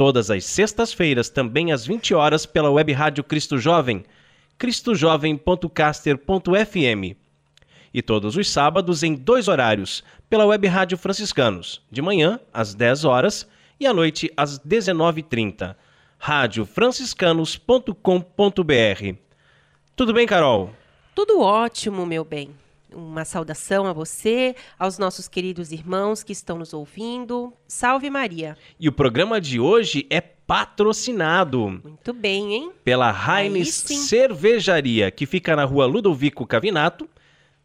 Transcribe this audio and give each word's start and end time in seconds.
Todas 0.00 0.30
as 0.30 0.46
sextas-feiras, 0.46 1.28
também 1.28 1.72
às 1.72 1.84
20 1.84 2.14
horas, 2.14 2.46
pela 2.46 2.70
web 2.70 2.90
rádio 2.90 3.22
Cristo 3.22 3.58
Jovem, 3.58 4.02
cristojovem.caster.fm. 4.56 7.16
E 7.92 8.00
todos 8.00 8.34
os 8.34 8.48
sábados 8.48 9.02
em 9.02 9.14
dois 9.14 9.46
horários, 9.46 10.02
pela 10.26 10.46
web 10.46 10.66
rádio 10.66 10.96
Franciscanos, 10.96 11.82
de 11.90 12.00
manhã 12.00 12.40
às 12.50 12.72
10 12.72 13.04
horas 13.04 13.46
e 13.78 13.86
à 13.86 13.92
noite 13.92 14.32
às 14.38 14.58
19h30. 14.58 15.76
radiofranciscanos.com.br. 16.18 19.16
Tudo 19.94 20.14
bem, 20.14 20.26
Carol? 20.26 20.70
Tudo 21.14 21.42
ótimo, 21.42 22.06
meu 22.06 22.24
bem 22.24 22.54
uma 22.94 23.24
saudação 23.24 23.86
a 23.86 23.92
você, 23.92 24.54
aos 24.78 24.98
nossos 24.98 25.28
queridos 25.28 25.72
irmãos 25.72 26.22
que 26.22 26.32
estão 26.32 26.58
nos 26.58 26.72
ouvindo. 26.72 27.52
Salve 27.66 28.10
Maria. 28.10 28.56
E 28.78 28.88
o 28.88 28.92
programa 28.92 29.40
de 29.40 29.60
hoje 29.60 30.06
é 30.10 30.20
patrocinado. 30.20 31.80
Muito 31.82 32.12
bem, 32.12 32.54
hein? 32.54 32.72
Pela 32.82 33.10
Heinz 33.10 33.68
Cervejaria, 33.68 35.10
que 35.10 35.26
fica 35.26 35.54
na 35.54 35.64
rua 35.64 35.86
Ludovico 35.86 36.46
Cavinato, 36.46 37.08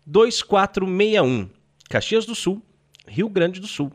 2461, 0.06 1.50
Caxias 1.90 2.26
do 2.26 2.36
Sul, 2.36 2.62
Rio 3.08 3.28
Grande 3.28 3.60
do 3.60 3.68
Sul. 3.68 3.92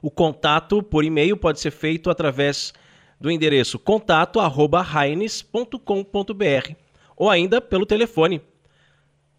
O 0.00 0.10
contato 0.10 0.82
por 0.82 1.04
e-mail 1.04 1.36
pode 1.36 1.60
ser 1.60 1.70
feito 1.70 2.10
através 2.10 2.72
do 3.20 3.30
endereço 3.30 3.78
contato@heinz.com.br 3.78 6.74
ou 7.16 7.30
ainda 7.30 7.60
pelo 7.60 7.86
telefone 7.86 8.42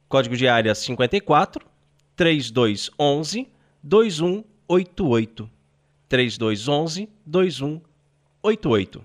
Código 0.08 0.38
de 0.38 0.48
área 0.48 0.76
54 0.76 1.66
3211 2.16 3.48
2188. 3.82 5.50
3211 6.08 7.10
2188. 7.26 9.04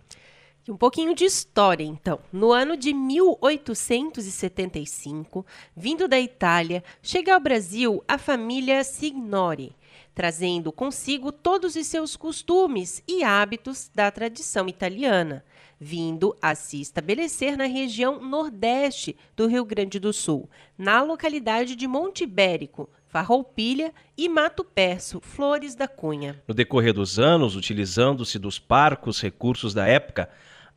E 0.69 0.71
um 0.71 0.77
pouquinho 0.77 1.15
de 1.15 1.25
história, 1.25 1.85
então. 1.85 2.21
No 2.31 2.53
ano 2.53 2.77
de 2.77 2.93
1875, 2.93 5.47
vindo 5.75 6.07
da 6.07 6.21
Itália, 6.21 6.85
chega 7.03 7.33
ao 7.33 7.41
Brasil 7.41 8.05
a 8.07 8.19
família 8.19 8.85
Signori, 8.85 9.75
trazendo 10.15 10.71
consigo 10.71 11.33
todos 11.33 11.77
os 11.77 11.87
seus 11.87 12.15
costumes 12.15 13.03
e 13.09 13.25
hábitos 13.25 13.91
da 13.95 14.11
tradição 14.11 14.69
italiana 14.69 15.43
vindo 15.81 16.37
a 16.43 16.55
se 16.55 16.79
estabelecer 16.79 17.57
na 17.57 17.65
região 17.65 18.21
nordeste 18.21 19.17
do 19.35 19.47
Rio 19.47 19.65
Grande 19.65 19.99
do 19.99 20.13
Sul, 20.13 20.51
na 20.77 21.03
localidade 21.03 21.75
de 21.75 21.87
Monte 21.87 22.25
Ibérico, 22.25 22.91
Farroupilha 23.09 23.93
e 24.17 24.29
Mato 24.29 24.63
Perso, 24.63 25.21
Flores 25.23 25.75
da 25.75 25.89
Cunha. 25.89 26.43
No 26.47 26.53
decorrer 26.53 26.93
dos 26.93 27.19
anos, 27.19 27.57
utilizando-se 27.57 28.39
dos 28.39 28.59
parcos 28.59 29.23
recursos 29.23 29.73
da 29.73 29.87
época, 29.87 30.29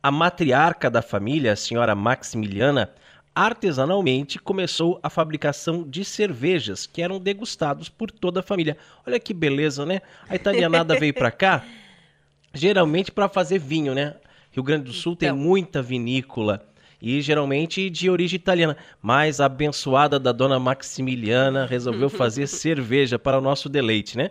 a 0.02 0.10
matriarca 0.10 0.90
da 0.90 1.02
família, 1.02 1.52
a 1.52 1.56
senhora 1.56 1.94
Maximiliana, 1.94 2.90
artesanalmente 3.34 4.38
começou 4.38 4.98
a 5.02 5.10
fabricação 5.10 5.82
de 5.88 6.04
cervejas 6.04 6.86
que 6.86 7.02
eram 7.02 7.20
degustados 7.20 7.88
por 7.88 8.10
toda 8.10 8.40
a 8.40 8.42
família. 8.42 8.76
Olha 9.06 9.20
que 9.20 9.34
beleza, 9.34 9.84
né? 9.84 10.00
A 10.28 10.34
italianada 10.34 10.98
veio 10.98 11.12
para 11.12 11.30
cá 11.30 11.64
geralmente 12.54 13.10
para 13.10 13.28
fazer 13.28 13.58
vinho, 13.58 13.94
né? 13.94 14.14
Rio 14.54 14.62
Grande 14.62 14.84
do 14.84 14.92
Sul 14.92 15.14
então. 15.14 15.28
tem 15.28 15.36
muita 15.36 15.82
vinícola 15.82 16.64
e 17.02 17.20
geralmente 17.20 17.90
de 17.90 18.08
origem 18.08 18.36
italiana, 18.36 18.76
mas 19.02 19.38
a 19.38 19.44
abençoada 19.44 20.18
da 20.18 20.32
dona 20.32 20.58
Maximiliana 20.58 21.66
resolveu 21.66 22.08
fazer 22.08 22.46
cerveja 22.46 23.18
para 23.18 23.38
o 23.38 23.42
nosso 23.42 23.68
deleite, 23.68 24.16
né? 24.16 24.30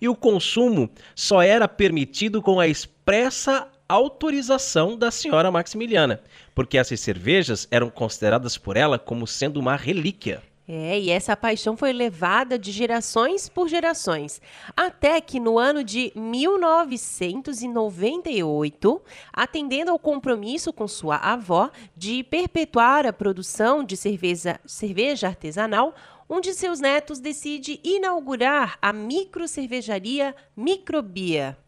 E 0.00 0.08
o 0.08 0.14
consumo 0.14 0.88
só 1.14 1.42
era 1.42 1.68
permitido 1.68 2.40
com 2.40 2.58
a 2.58 2.66
expressa 2.66 3.68
autorização 3.86 4.96
da 4.96 5.10
senhora 5.10 5.50
Maximiliana, 5.50 6.22
porque 6.54 6.78
essas 6.78 7.00
cervejas 7.00 7.68
eram 7.70 7.90
consideradas 7.90 8.56
por 8.56 8.76
ela 8.76 8.98
como 8.98 9.26
sendo 9.26 9.60
uma 9.60 9.76
relíquia. 9.76 10.42
É, 10.66 10.98
e 10.98 11.10
essa 11.10 11.36
paixão 11.36 11.76
foi 11.76 11.92
levada 11.92 12.58
de 12.58 12.72
gerações 12.72 13.50
por 13.50 13.68
gerações, 13.68 14.40
até 14.74 15.20
que 15.20 15.38
no 15.38 15.58
ano 15.58 15.84
de 15.84 16.10
1998, 16.16 19.02
atendendo 19.30 19.90
ao 19.90 19.98
compromisso 19.98 20.72
com 20.72 20.88
sua 20.88 21.16
avó 21.16 21.70
de 21.94 22.24
perpetuar 22.24 23.06
a 23.06 23.12
produção 23.12 23.84
de 23.84 23.94
cerveja, 23.94 24.58
cerveja 24.64 25.26
artesanal, 25.26 25.94
um 26.30 26.40
de 26.40 26.54
seus 26.54 26.80
netos 26.80 27.20
decide 27.20 27.78
inaugurar 27.84 28.78
a 28.80 28.90
microcervejaria 28.90 30.34
Microbia 30.56 31.58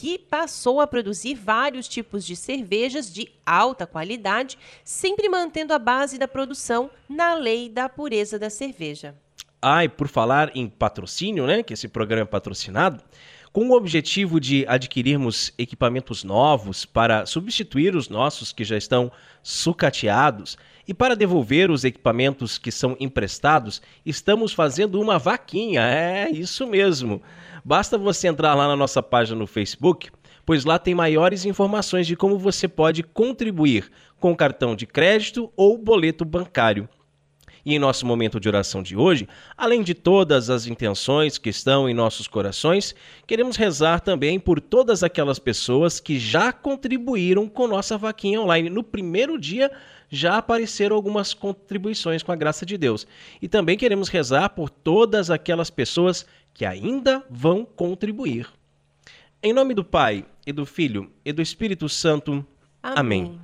que 0.00 0.16
passou 0.16 0.80
a 0.80 0.86
produzir 0.86 1.34
vários 1.34 1.88
tipos 1.88 2.24
de 2.24 2.36
cervejas 2.36 3.12
de 3.12 3.28
alta 3.44 3.84
qualidade, 3.84 4.56
sempre 4.84 5.28
mantendo 5.28 5.74
a 5.74 5.78
base 5.78 6.18
da 6.18 6.28
produção 6.28 6.88
na 7.08 7.34
lei 7.34 7.68
da 7.68 7.88
pureza 7.88 8.38
da 8.38 8.48
cerveja. 8.48 9.16
Ah, 9.60 9.84
e 9.84 9.88
por 9.88 10.06
falar 10.06 10.52
em 10.54 10.68
patrocínio, 10.68 11.48
né, 11.48 11.64
que 11.64 11.74
esse 11.74 11.88
programa 11.88 12.22
é 12.22 12.26
patrocinado, 12.26 13.02
com 13.52 13.70
o 13.70 13.72
objetivo 13.72 14.38
de 14.38 14.64
adquirirmos 14.68 15.52
equipamentos 15.58 16.22
novos 16.22 16.84
para 16.84 17.26
substituir 17.26 17.96
os 17.96 18.08
nossos 18.08 18.52
que 18.52 18.62
já 18.62 18.76
estão 18.76 19.10
sucateados 19.42 20.56
e 20.86 20.94
para 20.94 21.16
devolver 21.16 21.72
os 21.72 21.82
equipamentos 21.82 22.56
que 22.56 22.70
são 22.70 22.96
emprestados, 23.00 23.82
estamos 24.06 24.52
fazendo 24.52 25.00
uma 25.00 25.18
vaquinha. 25.18 25.82
É 25.82 26.30
isso 26.30 26.68
mesmo. 26.68 27.20
Basta 27.68 27.98
você 27.98 28.28
entrar 28.28 28.54
lá 28.54 28.66
na 28.66 28.74
nossa 28.74 29.02
página 29.02 29.38
no 29.38 29.46
Facebook, 29.46 30.08
pois 30.46 30.64
lá 30.64 30.78
tem 30.78 30.94
maiores 30.94 31.44
informações 31.44 32.06
de 32.06 32.16
como 32.16 32.38
você 32.38 32.66
pode 32.66 33.02
contribuir 33.02 33.90
com 34.18 34.34
cartão 34.34 34.74
de 34.74 34.86
crédito 34.86 35.52
ou 35.54 35.76
boleto 35.76 36.24
bancário. 36.24 36.88
E 37.68 37.74
em 37.74 37.78
nosso 37.78 38.06
momento 38.06 38.40
de 38.40 38.48
oração 38.48 38.82
de 38.82 38.96
hoje, 38.96 39.28
além 39.54 39.82
de 39.82 39.92
todas 39.92 40.48
as 40.48 40.66
intenções 40.66 41.36
que 41.36 41.50
estão 41.50 41.86
em 41.86 41.92
nossos 41.92 42.26
corações, 42.26 42.94
queremos 43.26 43.56
rezar 43.56 44.00
também 44.00 44.40
por 44.40 44.58
todas 44.58 45.02
aquelas 45.02 45.38
pessoas 45.38 46.00
que 46.00 46.18
já 46.18 46.50
contribuíram 46.50 47.46
com 47.46 47.68
nossa 47.68 47.98
vaquinha 47.98 48.40
online. 48.40 48.70
No 48.70 48.82
primeiro 48.82 49.38
dia 49.38 49.70
já 50.08 50.38
apareceram 50.38 50.96
algumas 50.96 51.34
contribuições 51.34 52.22
com 52.22 52.32
a 52.32 52.36
graça 52.36 52.64
de 52.64 52.78
Deus. 52.78 53.06
E 53.42 53.46
também 53.46 53.76
queremos 53.76 54.08
rezar 54.08 54.48
por 54.48 54.70
todas 54.70 55.30
aquelas 55.30 55.68
pessoas 55.68 56.24
que 56.54 56.64
ainda 56.64 57.22
vão 57.28 57.66
contribuir. 57.66 58.48
Em 59.42 59.52
nome 59.52 59.74
do 59.74 59.84
Pai, 59.84 60.24
e 60.46 60.52
do 60.52 60.64
Filho, 60.64 61.12
e 61.22 61.34
do 61.34 61.42
Espírito 61.42 61.86
Santo. 61.86 62.42
Amém. 62.82 63.24
Amém. 63.24 63.40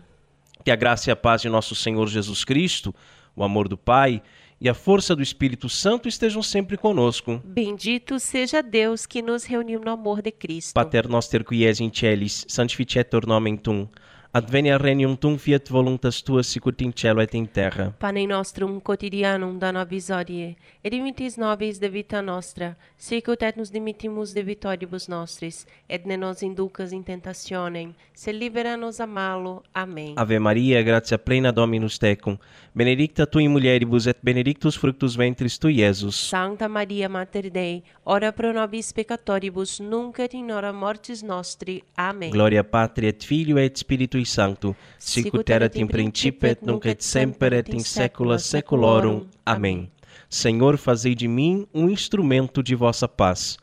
Que 0.64 0.70
a 0.70 0.76
graça 0.76 1.10
e 1.10 1.12
a 1.12 1.16
paz 1.16 1.42
de 1.42 1.50
nosso 1.50 1.74
Senhor 1.74 2.08
Jesus 2.08 2.42
Cristo, 2.42 2.94
o 3.34 3.42
amor 3.42 3.68
do 3.68 3.76
Pai 3.76 4.22
e 4.60 4.68
a 4.68 4.74
força 4.74 5.14
do 5.14 5.22
Espírito 5.22 5.68
Santo 5.68 6.08
estejam 6.08 6.42
sempre 6.42 6.76
conosco. 6.76 7.40
Bendito 7.44 8.18
seja 8.18 8.62
Deus 8.62 9.04
que 9.04 9.20
nos 9.20 9.44
reuniu 9.44 9.80
no 9.80 9.90
amor 9.90 10.22
de 10.22 10.30
Cristo. 10.30 10.74
Pater 10.74 11.08
noster 11.08 11.44
qui 11.44 11.64
es 11.64 11.80
in 11.80 11.90
celis, 11.92 12.44
sanctificetur 12.48 13.26
nomen 13.26 13.56
tuum 13.56 13.88
Advenia 14.36 14.76
regnum 14.76 15.14
tum 15.14 15.36
fiat 15.38 15.68
voluntas 15.70 16.20
tua 16.20 16.42
sicut 16.42 16.80
in 16.80 16.92
cielo 16.92 17.22
et 17.22 17.34
in 17.34 17.46
terra. 17.46 17.92
Pane 18.00 18.26
nostrum 18.26 18.80
quotidianum 18.80 19.60
da 19.60 19.70
nobis 19.70 20.08
hodie, 20.10 20.56
et 20.82 20.90
dimitis 20.90 21.36
nobis 21.38 21.78
de 21.78 21.88
vita 21.88 22.20
nostra, 22.20 22.72
sicut 22.98 23.44
et 23.46 23.54
nos 23.56 23.70
dimittimus 23.70 24.32
de 24.34 24.42
vitoribus 24.42 25.06
nostris, 25.06 25.64
et 25.88 26.04
ne 26.04 26.16
nos 26.16 26.42
inducas 26.42 26.90
in 26.90 27.04
tentationem, 27.04 27.92
se 28.12 28.32
libera 28.32 28.76
nos 28.76 28.98
a 28.98 29.06
malo. 29.06 29.62
Amém. 29.72 30.14
Ave 30.16 30.40
Maria, 30.40 30.82
gratia 30.82 31.16
plena 31.16 31.52
Dominus 31.52 31.96
tecum, 31.96 32.36
benedicta 32.74 33.26
tu 33.26 33.38
in 33.38 33.52
mulieribus 33.52 34.08
et 34.08 34.18
benedictus 34.20 34.74
fructus 34.74 35.14
ventris 35.14 35.56
tui, 35.58 35.78
Iesus. 35.78 36.16
Sancta 36.16 36.68
Maria 36.68 37.08
Mater 37.08 37.48
Dei, 37.52 37.84
ora 38.04 38.32
pro 38.32 38.52
nobis 38.52 38.90
peccatoribus, 38.90 39.78
nunc 39.78 40.18
et 40.18 40.34
in 40.34 40.50
hora 40.50 40.72
mortis 40.72 41.22
nostri. 41.22 41.84
Amém. 41.94 42.32
Gloria 42.32 42.64
Patri 42.64 43.06
et 43.06 43.22
Filio 43.22 43.58
et 43.58 43.78
Spiritui 43.78 44.23
Sancto, 44.24 44.74
sicut 44.98 45.48
erat 45.50 45.76
in 45.76 45.86
principio 45.86 46.48
et 46.48 46.62
nunc 46.62 46.84
et 46.86 47.02
semper 47.02 47.52
et 47.52 47.72
in 47.74 47.80
saecula 47.80 48.38
saeculorum. 48.38 49.26
Amém. 49.44 49.90
Senhor, 50.28 50.76
fazei 50.76 51.14
de 51.14 51.28
mim 51.28 51.66
um 51.72 51.88
instrumento 51.88 52.62
de 52.62 52.74
vossa 52.74 53.08
paz. 53.08 53.56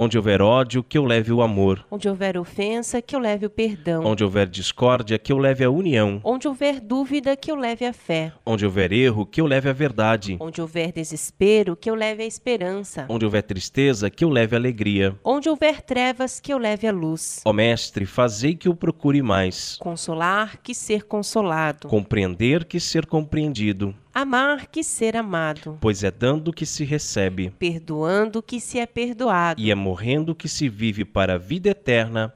Onde 0.00 0.16
houver 0.16 0.40
ódio, 0.40 0.84
que 0.84 0.96
eu 0.96 1.04
leve 1.04 1.32
o 1.32 1.42
amor. 1.42 1.84
Onde 1.90 2.08
houver 2.08 2.38
ofensa, 2.38 3.02
que 3.02 3.16
eu 3.16 3.18
leve 3.18 3.46
o 3.46 3.50
perdão. 3.50 4.04
Onde 4.04 4.22
houver 4.22 4.46
discórdia, 4.46 5.18
que 5.18 5.32
eu 5.32 5.38
leve 5.38 5.64
a 5.64 5.70
união. 5.70 6.20
Onde 6.22 6.46
houver 6.46 6.78
dúvida, 6.78 7.36
que 7.36 7.50
eu 7.50 7.56
leve 7.56 7.84
a 7.84 7.92
fé. 7.92 8.32
Onde 8.46 8.64
houver 8.64 8.92
erro, 8.92 9.26
que 9.26 9.40
eu 9.40 9.46
leve 9.46 9.68
a 9.68 9.72
verdade. 9.72 10.36
Onde 10.38 10.62
houver 10.62 10.92
desespero, 10.92 11.74
que 11.74 11.90
eu 11.90 11.96
leve 11.96 12.22
a 12.22 12.26
esperança. 12.26 13.06
Onde 13.08 13.24
houver 13.24 13.42
tristeza, 13.42 14.08
que 14.08 14.24
eu 14.24 14.30
leve 14.30 14.54
a 14.54 14.58
alegria. 14.60 15.18
Onde 15.24 15.48
houver 15.48 15.82
trevas, 15.82 16.38
que 16.38 16.52
eu 16.52 16.58
leve 16.58 16.86
a 16.86 16.92
luz. 16.92 17.40
Ó 17.44 17.52
Mestre, 17.52 18.06
fazei 18.06 18.54
que 18.54 18.68
eu 18.68 18.76
procure 18.76 19.20
mais. 19.20 19.78
Consolar, 19.80 20.62
que 20.62 20.76
ser 20.76 21.06
consolado. 21.06 21.88
Compreender 21.88 22.66
que 22.66 22.78
ser 22.78 23.04
compreendido. 23.04 23.92
Amar, 24.20 24.66
que 24.66 24.82
ser 24.82 25.16
amado. 25.16 25.78
Pois 25.80 26.02
é 26.02 26.10
dando 26.10 26.52
que 26.52 26.66
se 26.66 26.84
recebe. 26.84 27.50
Perdoando, 27.56 28.42
que 28.42 28.58
se 28.58 28.76
é 28.80 28.84
perdoado. 28.84 29.60
E 29.60 29.70
é 29.70 29.76
morrendo 29.76 30.34
que 30.34 30.48
se 30.48 30.68
vive 30.68 31.04
para 31.04 31.34
a 31.34 31.38
vida 31.38 31.68
eterna. 31.68 32.34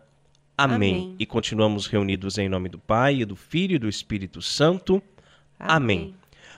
Amém. 0.56 0.76
Amém. 0.76 1.16
E 1.18 1.26
continuamos 1.26 1.88
reunidos 1.88 2.38
em 2.38 2.48
nome 2.48 2.68
do 2.68 2.78
Pai, 2.78 3.22
e 3.22 3.24
do 3.24 3.34
Filho 3.34 3.74
e 3.74 3.78
do 3.80 3.88
Espírito 3.88 4.40
Santo. 4.40 5.02
Amém. 5.58 6.14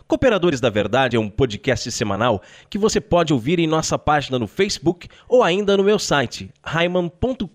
Cooperadores 0.07 0.61
da 0.61 0.69
Verdade 0.69 1.17
é 1.17 1.19
um 1.19 1.31
podcast 1.31 1.91
semanal 1.91 2.43
que 2.69 2.77
você 2.77 3.01
pode 3.01 3.33
ouvir 3.33 3.59
em 3.59 3.67
nossa 3.67 3.99
página 3.99 4.39
no 4.39 4.47
Facebook 4.47 5.09
ou 5.27 5.43
ainda 5.43 5.79
no 5.79 5.83
meu 5.83 5.99
site, 5.99 6.51
raiman.com.br. 6.63 7.49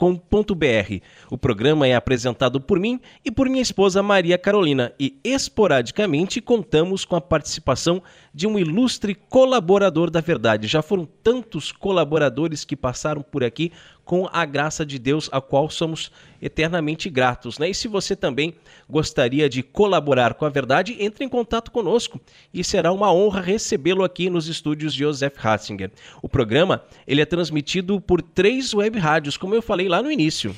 O 1.29 1.37
programa 1.37 1.87
é 1.87 1.93
apresentado 1.93 2.59
por 2.59 2.79
mim 2.79 2.99
e 3.23 3.29
por 3.29 3.47
minha 3.47 3.61
esposa 3.61 4.01
Maria 4.01 4.35
Carolina 4.35 4.91
e 4.99 5.15
esporadicamente 5.23 6.41
contamos 6.41 7.05
com 7.05 7.15
a 7.15 7.21
participação 7.21 8.01
de 8.33 8.47
um 8.47 8.57
ilustre 8.57 9.13
colaborador 9.13 10.09
da 10.09 10.19
Verdade. 10.19 10.67
Já 10.67 10.81
foram 10.81 11.07
tantos 11.23 11.71
colaboradores 11.71 12.65
que 12.65 12.75
passaram 12.75 13.21
por 13.21 13.43
aqui 13.43 13.71
com 14.09 14.27
a 14.33 14.43
graça 14.43 14.83
de 14.83 14.97
Deus, 14.97 15.29
a 15.31 15.39
qual 15.39 15.69
somos 15.69 16.11
eternamente 16.41 17.11
gratos. 17.11 17.59
Né? 17.59 17.69
E 17.69 17.75
se 17.75 17.87
você 17.87 18.15
também 18.15 18.55
gostaria 18.89 19.47
de 19.47 19.61
colaborar 19.61 20.33
com 20.33 20.45
a 20.45 20.49
verdade, 20.49 20.97
entre 20.99 21.23
em 21.23 21.29
contato 21.29 21.69
conosco 21.69 22.19
e 22.51 22.63
será 22.63 22.91
uma 22.91 23.13
honra 23.13 23.39
recebê-lo 23.39 24.03
aqui 24.03 24.27
nos 24.27 24.47
estúdios 24.47 24.95
de 24.95 25.03
Joseph 25.03 25.37
Ratzinger. 25.37 25.91
O 26.23 26.27
programa 26.27 26.83
ele 27.05 27.21
é 27.21 27.25
transmitido 27.25 28.01
por 28.01 28.19
três 28.19 28.73
web 28.73 28.97
rádios, 28.97 29.37
como 29.37 29.53
eu 29.53 29.61
falei 29.61 29.87
lá 29.87 30.01
no 30.01 30.11
início. 30.11 30.55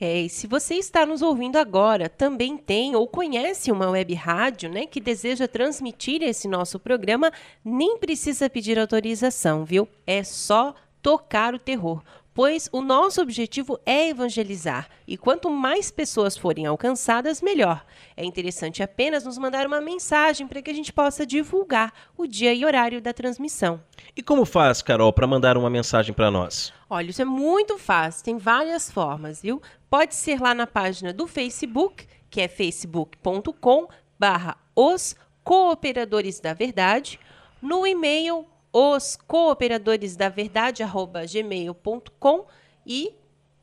É, 0.00 0.20
e 0.20 0.28
se 0.28 0.46
você 0.46 0.76
está 0.76 1.04
nos 1.04 1.22
ouvindo 1.22 1.56
agora, 1.56 2.08
também 2.08 2.56
tem 2.56 2.94
ou 2.94 3.08
conhece 3.08 3.72
uma 3.72 3.90
web 3.90 4.14
rádio 4.14 4.70
né, 4.70 4.86
que 4.86 5.00
deseja 5.00 5.48
transmitir 5.48 6.22
esse 6.22 6.46
nosso 6.46 6.78
programa, 6.78 7.32
nem 7.64 7.98
precisa 7.98 8.48
pedir 8.48 8.78
autorização, 8.78 9.64
viu? 9.64 9.88
É 10.06 10.22
só 10.22 10.72
tocar 11.02 11.52
o 11.52 11.58
terror 11.58 12.00
pois 12.34 12.68
o 12.72 12.80
nosso 12.80 13.20
objetivo 13.20 13.78
é 13.84 14.08
evangelizar 14.08 14.88
e 15.06 15.16
quanto 15.16 15.50
mais 15.50 15.90
pessoas 15.90 16.36
forem 16.36 16.66
alcançadas, 16.66 17.42
melhor. 17.42 17.84
É 18.16 18.24
interessante 18.24 18.82
apenas 18.82 19.24
nos 19.24 19.38
mandar 19.38 19.66
uma 19.66 19.80
mensagem 19.80 20.46
para 20.46 20.62
que 20.62 20.70
a 20.70 20.74
gente 20.74 20.92
possa 20.92 21.26
divulgar 21.26 21.92
o 22.16 22.26
dia 22.26 22.54
e 22.54 22.64
horário 22.64 23.00
da 23.00 23.12
transmissão. 23.12 23.82
E 24.16 24.22
como 24.22 24.44
faz, 24.44 24.82
Carol, 24.82 25.12
para 25.12 25.26
mandar 25.26 25.56
uma 25.56 25.70
mensagem 25.70 26.14
para 26.14 26.30
nós? 26.30 26.72
Olha, 26.88 27.10
isso 27.10 27.22
é 27.22 27.26
muito 27.26 27.78
fácil, 27.78 28.24
tem 28.24 28.38
várias 28.38 28.90
formas, 28.90 29.42
viu? 29.42 29.60
Pode 29.88 30.14
ser 30.14 30.40
lá 30.40 30.54
na 30.54 30.66
página 30.66 31.12
do 31.12 31.26
Facebook, 31.26 32.06
que 32.30 32.40
é 32.40 32.48
facebook.com 32.48 33.88
barra 34.18 34.56
os 34.74 35.16
cooperadores 35.44 36.40
da 36.40 36.54
verdade, 36.54 37.18
no 37.60 37.86
e-mail 37.86 38.46
os 38.72 39.16
cooperadores 39.26 40.16
da 40.16 40.28
verdade 40.28 40.82
gmail.com 41.30 42.46
e 42.86 43.14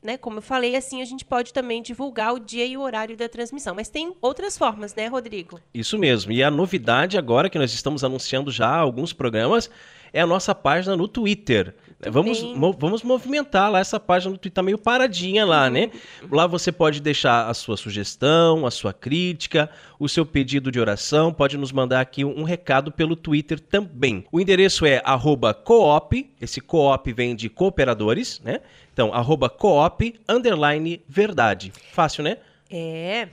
né, 0.02 0.16
como 0.16 0.38
eu 0.38 0.42
falei, 0.42 0.76
assim 0.76 1.02
a 1.02 1.04
gente 1.04 1.24
pode 1.24 1.52
também 1.52 1.82
divulgar 1.82 2.32
o 2.32 2.38
dia 2.38 2.64
e 2.64 2.76
o 2.76 2.80
horário 2.80 3.16
da 3.16 3.28
transmissão. 3.28 3.74
Mas 3.74 3.88
tem 3.88 4.14
outras 4.20 4.56
formas, 4.56 4.94
né, 4.94 5.06
Rodrigo? 5.06 5.60
Isso 5.74 5.98
mesmo. 5.98 6.32
E 6.32 6.42
a 6.42 6.50
novidade 6.50 7.18
agora 7.18 7.50
que 7.50 7.58
nós 7.58 7.72
estamos 7.72 8.02
anunciando 8.02 8.50
já 8.50 8.74
alguns 8.74 9.12
programas 9.12 9.70
é 10.12 10.20
a 10.20 10.26
nossa 10.26 10.54
página 10.54 10.96
no 10.96 11.06
Twitter. 11.06 11.74
Vamos, 12.08 12.42
mo 12.42 12.72
vamos 12.72 13.02
movimentar 13.02 13.70
lá 13.70 13.78
essa 13.78 14.00
página 14.00 14.32
no 14.32 14.38
Twitter, 14.38 14.54
tá 14.54 14.62
meio 14.62 14.78
paradinha 14.78 15.44
lá, 15.44 15.66
uhum. 15.66 15.70
né? 15.70 15.90
Lá 16.30 16.46
você 16.46 16.72
pode 16.72 17.00
deixar 17.00 17.48
a 17.48 17.52
sua 17.52 17.76
sugestão, 17.76 18.64
a 18.64 18.70
sua 18.70 18.92
crítica, 18.92 19.68
o 19.98 20.08
seu 20.08 20.24
pedido 20.24 20.72
de 20.72 20.80
oração, 20.80 21.32
pode 21.32 21.58
nos 21.58 21.72
mandar 21.72 22.00
aqui 22.00 22.24
um, 22.24 22.40
um 22.40 22.42
recado 22.42 22.90
pelo 22.90 23.14
Twitter 23.14 23.60
também. 23.60 24.24
O 24.32 24.40
endereço 24.40 24.86
é 24.86 25.02
coop, 25.52 26.30
esse 26.40 26.60
coop 26.60 27.12
vem 27.12 27.36
de 27.36 27.50
cooperadores, 27.50 28.40
né? 28.42 28.60
Então, 28.92 29.12
coop, 29.50 30.14
underline, 30.26 31.02
verdade. 31.06 31.70
Fácil, 31.92 32.24
né? 32.24 32.38
É, 32.70 33.28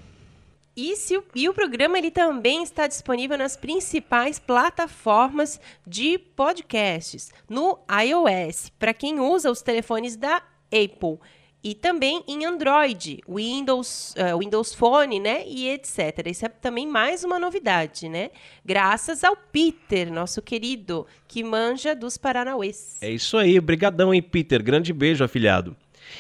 e, 0.77 0.95
se, 0.95 1.19
e 1.33 1.50
o 1.50 1.53
programa 1.56 1.97
ele 1.97 2.12
também 2.12 2.62
está 2.62 2.85
disponível 2.85 3.35
nas 3.35 3.57
principais 3.57 4.38
plataformas 4.38 5.59
de 5.88 6.19
podcasts, 6.19 7.31
no 7.50 7.79
iOS, 7.89 8.71
para 8.77 8.94
quem 8.94 9.19
usa 9.19 9.50
os 9.50 9.63
telefones 9.63 10.15
da 10.15 10.35
Apple, 10.71 11.18
e 11.63 11.74
também 11.74 12.24
em 12.27 12.45
Android, 12.45 13.19
Windows, 13.27 14.13
uh, 14.13 14.38
Windows 14.38 14.75
Phone, 14.75 15.19
né, 15.19 15.44
e 15.47 15.68
etc. 15.68 16.27
Isso 16.27 16.45
é 16.45 16.50
também 16.50 16.85
mais 16.85 17.23
uma 17.23 17.39
novidade, 17.39 18.07
né? 18.07 18.30
Graças 18.63 19.23
ao 19.23 19.35
Peter, 19.35 20.13
nosso 20.13 20.44
querido, 20.44 21.07
que 21.27 21.44
manja 21.44 21.95
dos 21.95 22.19
Paranauês. 22.19 23.00
É 23.01 23.09
isso 23.09 23.35
aí, 23.35 23.59
brigadão, 23.59 24.13
hein, 24.13 24.21
Peter? 24.21 24.61
Grande 24.61 24.94
beijo, 24.94 25.23
afilhado. 25.23 25.75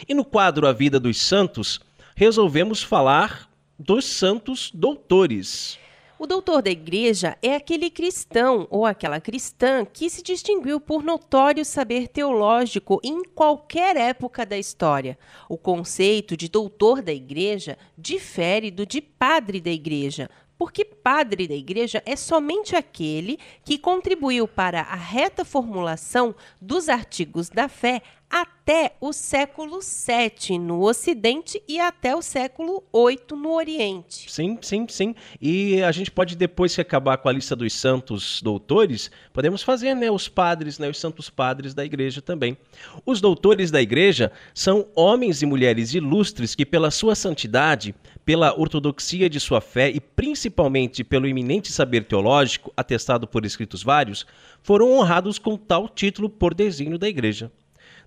E 0.09 0.15
no 0.15 0.25
quadro 0.25 0.67
A 0.67 0.73
Vida 0.73 0.99
dos 0.99 1.21
Santos, 1.21 1.79
resolvemos 2.15 2.81
falar 2.81 3.46
dos 3.77 4.05
santos 4.05 4.71
doutores. 4.73 5.79
O 6.19 6.25
doutor 6.25 6.63
da 6.63 6.71
igreja 6.71 7.37
é 7.43 7.55
aquele 7.55 7.91
cristão 7.91 8.67
ou 8.71 8.87
aquela 8.87 9.21
cristã 9.21 9.85
que 9.85 10.09
se 10.09 10.23
distinguiu 10.23 10.79
por 10.79 11.03
notório 11.03 11.63
saber 11.63 12.07
teológico 12.07 12.99
em 13.03 13.23
qualquer 13.23 13.95
época 13.95 14.43
da 14.43 14.57
história. 14.57 15.15
O 15.47 15.57
conceito 15.57 16.35
de 16.35 16.49
doutor 16.49 17.03
da 17.03 17.13
igreja 17.13 17.77
difere 17.95 18.71
do 18.71 18.83
de 18.83 18.99
padre 18.99 19.61
da 19.61 19.69
igreja, 19.69 20.27
porque 20.57 20.83
padre 20.83 21.47
da 21.47 21.53
igreja 21.53 22.01
é 22.03 22.15
somente 22.15 22.75
aquele 22.75 23.37
que 23.63 23.77
contribuiu 23.77 24.47
para 24.47 24.81
a 24.81 24.95
reta 24.95 25.45
formulação 25.45 26.33
dos 26.59 26.89
artigos 26.89 27.47
da 27.47 27.69
fé 27.69 28.01
até 28.29 28.95
o 28.99 29.13
século 29.13 29.79
VII 29.79 30.59
no 30.59 30.81
Ocidente 30.81 31.61
e 31.67 31.79
até 31.79 32.15
o 32.15 32.21
século 32.21 32.83
VIII 32.93 33.39
no 33.39 33.53
Oriente. 33.53 34.29
Sim, 34.29 34.57
sim, 34.61 34.85
sim. 34.89 35.15
E 35.41 35.81
a 35.81 35.91
gente 35.91 36.11
pode 36.11 36.35
depois 36.35 36.75
que 36.75 36.81
acabar 36.81 37.17
com 37.17 37.29
a 37.29 37.31
lista 37.31 37.55
dos 37.55 37.73
santos 37.73 38.41
doutores, 38.41 39.09
podemos 39.31 39.63
fazer, 39.63 39.95
né, 39.95 40.11
os 40.11 40.27
padres, 40.27 40.77
né, 40.77 40.89
os 40.89 40.99
santos 40.99 41.29
padres 41.29 41.73
da 41.73 41.85
igreja 41.85 42.21
também. 42.21 42.57
Os 43.05 43.21
doutores 43.21 43.71
da 43.71 43.81
igreja 43.81 44.31
são 44.53 44.87
homens 44.93 45.41
e 45.41 45.45
mulheres 45.45 45.93
ilustres 45.93 46.53
que 46.53 46.65
pela 46.65 46.91
sua 46.91 47.15
santidade, 47.15 47.95
pela 48.25 48.59
ortodoxia 48.59 49.29
de 49.29 49.39
sua 49.39 49.61
fé 49.61 49.89
e 49.89 50.01
principalmente 50.01 51.03
pelo 51.03 51.27
iminente 51.27 51.71
saber 51.71 52.03
teológico 52.03 52.73
atestado 52.75 53.25
por 53.25 53.45
escritos 53.45 53.81
vários, 53.81 54.25
foram 54.61 54.91
honrados 54.91 55.39
com 55.39 55.55
tal 55.55 55.87
título 55.87 56.29
por 56.29 56.53
desígnio 56.53 56.97
da 56.97 57.07
igreja. 57.07 57.49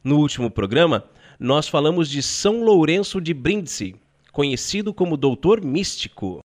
No 0.02 0.18
último 0.18 0.50
programa, 0.50 1.04
nós 1.38 1.68
falamos 1.68 2.08
de 2.08 2.22
São 2.22 2.64
Lourenço 2.64 3.20
de 3.20 3.34
Brindisi, 3.34 3.96
conhecido 4.32 4.94
como 4.94 5.16
Doutor 5.16 5.62
Místico. 5.62 6.40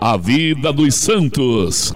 A 0.00 0.16
vida 0.16 0.72
dos 0.72 0.94
santos. 0.94 1.92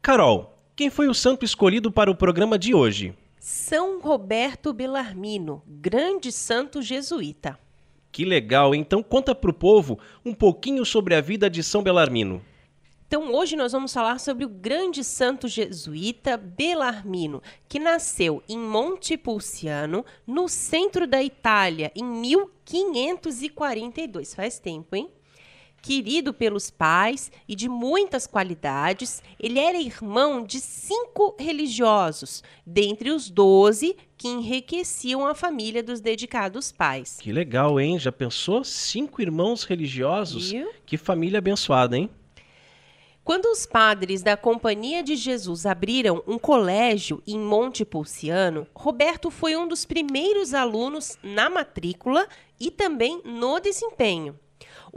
Carol, 0.00 0.58
Quem 0.74 0.88
foi 0.88 1.08
o 1.08 1.14
santo 1.14 1.44
escolhido 1.44 1.90
para 1.90 2.08
o 2.08 2.14
programa 2.14 2.56
de 2.56 2.72
hoje? 2.72 3.12
São 3.38 4.00
Roberto 4.00 4.72
Bellarmino, 4.72 5.60
grande 5.66 6.30
santo 6.30 6.80
jesuíta. 6.80 7.58
Que 8.10 8.24
legal! 8.24 8.74
Então 8.74 9.02
conta 9.02 9.34
para 9.34 9.50
o 9.50 9.54
povo 9.54 9.98
um 10.24 10.34
pouquinho 10.34 10.84
sobre 10.84 11.14
a 11.14 11.20
vida 11.20 11.48
de 11.48 11.62
São 11.62 11.82
Belarmino. 11.82 12.42
Então, 13.08 13.32
hoje 13.32 13.56
nós 13.56 13.72
vamos 13.72 13.92
falar 13.94 14.20
sobre 14.20 14.44
o 14.44 14.48
grande 14.50 15.02
santo 15.02 15.48
jesuíta 15.48 16.36
Belarmino, 16.36 17.42
que 17.66 17.78
nasceu 17.78 18.42
em 18.46 18.58
Montepulciano, 18.58 20.04
no 20.26 20.46
centro 20.46 21.06
da 21.06 21.22
Itália, 21.22 21.90
em 21.96 22.04
1542. 22.04 24.34
Faz 24.34 24.58
tempo, 24.58 24.94
hein? 24.94 25.08
Querido 25.80 26.34
pelos 26.34 26.70
pais 26.70 27.30
e 27.48 27.54
de 27.54 27.68
muitas 27.68 28.26
qualidades, 28.26 29.22
ele 29.38 29.58
era 29.58 29.80
irmão 29.80 30.44
de 30.44 30.60
cinco 30.60 31.36
religiosos, 31.38 32.42
dentre 32.66 33.10
os 33.10 33.30
doze 33.30 33.96
que 34.16 34.28
enriqueciam 34.28 35.26
a 35.26 35.34
família 35.34 35.82
dos 35.82 36.00
dedicados 36.00 36.72
pais. 36.72 37.18
Que 37.20 37.32
legal, 37.32 37.78
hein? 37.78 37.98
Já 37.98 38.10
pensou? 38.10 38.64
Cinco 38.64 39.22
irmãos 39.22 39.64
religiosos? 39.64 40.50
Viu? 40.50 40.68
Que 40.84 40.96
família 40.96 41.38
abençoada, 41.38 41.96
hein? 41.96 42.10
Quando 43.28 43.44
os 43.44 43.66
padres 43.66 44.22
da 44.22 44.38
Companhia 44.38 45.02
de 45.02 45.14
Jesus 45.14 45.66
abriram 45.66 46.22
um 46.26 46.38
colégio 46.38 47.22
em 47.26 47.38
Montepulciano, 47.38 48.66
Roberto 48.74 49.30
foi 49.30 49.54
um 49.54 49.68
dos 49.68 49.84
primeiros 49.84 50.54
alunos 50.54 51.18
na 51.22 51.50
matrícula 51.50 52.26
e 52.58 52.70
também 52.70 53.20
no 53.24 53.60
desempenho. 53.60 54.34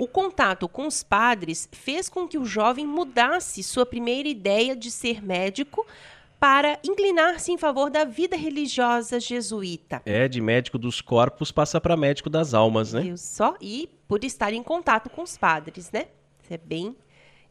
O 0.02 0.08
contato 0.08 0.68
com 0.68 0.88
os 0.88 1.04
padres 1.04 1.70
fez 1.72 2.10
com 2.10 2.28
que 2.28 2.36
o 2.36 2.44
jovem 2.44 2.88
mudasse 2.88 3.62
sua 3.62 3.86
primeira 3.86 4.28
ideia 4.28 4.76
de 4.76 4.90
ser 4.90 5.24
médico 5.24 5.86
para 6.40 6.80
inclinar-se 6.84 7.52
em 7.52 7.58
favor 7.60 7.92
da 7.92 8.04
vida 8.04 8.36
religiosa 8.36 9.20
jesuíta. 9.20 10.02
É, 10.04 10.28
de 10.28 10.42
médico 10.42 10.80
dos 10.80 11.02
corpos 11.02 11.52
passa 11.52 11.80
para 11.80 11.96
médico 11.96 12.32
das 12.32 12.56
almas, 12.56 12.94
né? 12.94 13.02
Viu 13.02 13.16
só? 13.16 13.56
E 13.62 13.88
por 14.08 14.24
estar 14.24 14.52
em 14.52 14.64
contato 14.64 15.08
com 15.08 15.22
os 15.22 15.38
padres, 15.38 15.92
né? 15.92 16.08
Isso 16.42 16.52
é 16.52 16.58
bem 16.58 16.96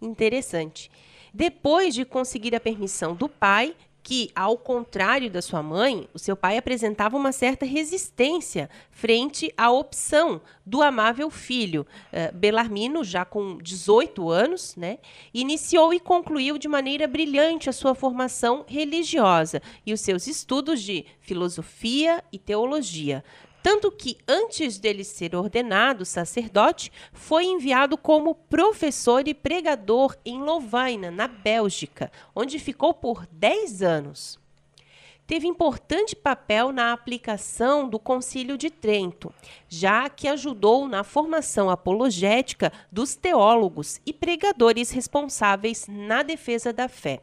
interessante. 0.03 0.91
Depois 1.33 1.95
de 1.95 2.05
conseguir 2.05 2.53
a 2.57 2.59
permissão 2.59 3.15
do 3.15 3.29
pai, 3.29 3.77
que, 4.03 4.31
ao 4.35 4.57
contrário 4.57 5.31
da 5.31 5.43
sua 5.43 5.63
mãe, 5.63 6.09
o 6.15 6.19
seu 6.19 6.37
pai 6.37 6.57
apresentava 6.57 7.17
uma 7.17 7.33
certa 7.33 7.67
resistência 7.67 8.71
frente 8.91 9.53
à 9.57 9.71
opção 9.71 10.41
do 10.65 10.83
amável 10.83 11.31
filho. 11.31 11.87
Uh, 12.13 12.35
Belarmino, 12.37 13.05
já 13.05 13.25
com 13.25 13.59
18 13.59 14.31
anos, 14.31 14.75
né, 14.77 14.99
iniciou 15.33 15.93
e 15.93 16.01
concluiu 16.01 16.59
de 16.59 16.69
maneira 16.69 17.07
brilhante 17.07 17.69
a 17.69 17.73
sua 17.73 17.95
formação 17.95 18.65
religiosa 18.67 19.61
e 19.85 19.93
os 19.93 20.01
seus 20.01 20.27
estudos 20.27 20.83
de 20.83 21.05
filosofia 21.21 22.25
e 22.33 22.39
teologia. 22.39 23.23
Tanto 23.63 23.93
que, 23.93 24.17
antes 24.27 24.79
dele 24.79 25.05
ser 25.05 25.37
ordenado 25.37 26.05
sacerdote, 26.05 26.91
foi 27.13 27.45
enviado 27.45 27.99
como 27.99 28.35
professor 28.35 29.29
e 29.29 29.35
pregador 29.35 30.17
em 30.25 30.41
Lovaina, 30.41 31.11
na 31.11 31.29
Bélgica, 31.29 32.11
onde 32.35 32.59
ficou 32.59 32.95
por 32.95 33.27
10 33.27 33.83
anos. 33.83 34.41
Teve 35.27 35.47
importante 35.47 36.17
papel 36.17 36.73
na 36.73 36.93
aplicação 36.93 37.89
do 37.89 38.01
Concílio 38.01 38.59
de 38.59 38.69
Trento, 38.69 39.33
já 39.69 40.09
que 40.09 40.27
ajudou 40.27 40.89
na 40.89 41.05
formação 41.05 41.71
apologética 41.71 42.73
dos 42.91 43.15
teólogos 43.15 44.01
e 44.05 44.13
pregadores 44.13 44.91
responsáveis 44.91 45.87
na 45.87 46.25
defesa 46.25 46.73
da 46.73 46.89
fé. 46.89 47.21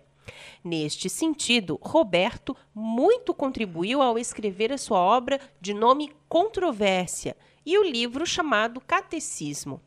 Neste 0.64 1.10
sentido, 1.10 1.80
Roberto 1.82 2.56
muito 2.74 3.34
contribuiu 3.34 4.02
ao 4.02 4.18
escrever 4.18 4.72
a 4.72 4.78
sua 4.78 5.00
obra 5.00 5.40
de 5.60 5.74
nome 5.74 6.12
Controvérsia 6.28 7.36
e 7.66 7.78
o 7.78 7.84
livro 7.84 8.26
chamado 8.26 8.80
Catecismo. 8.82 9.82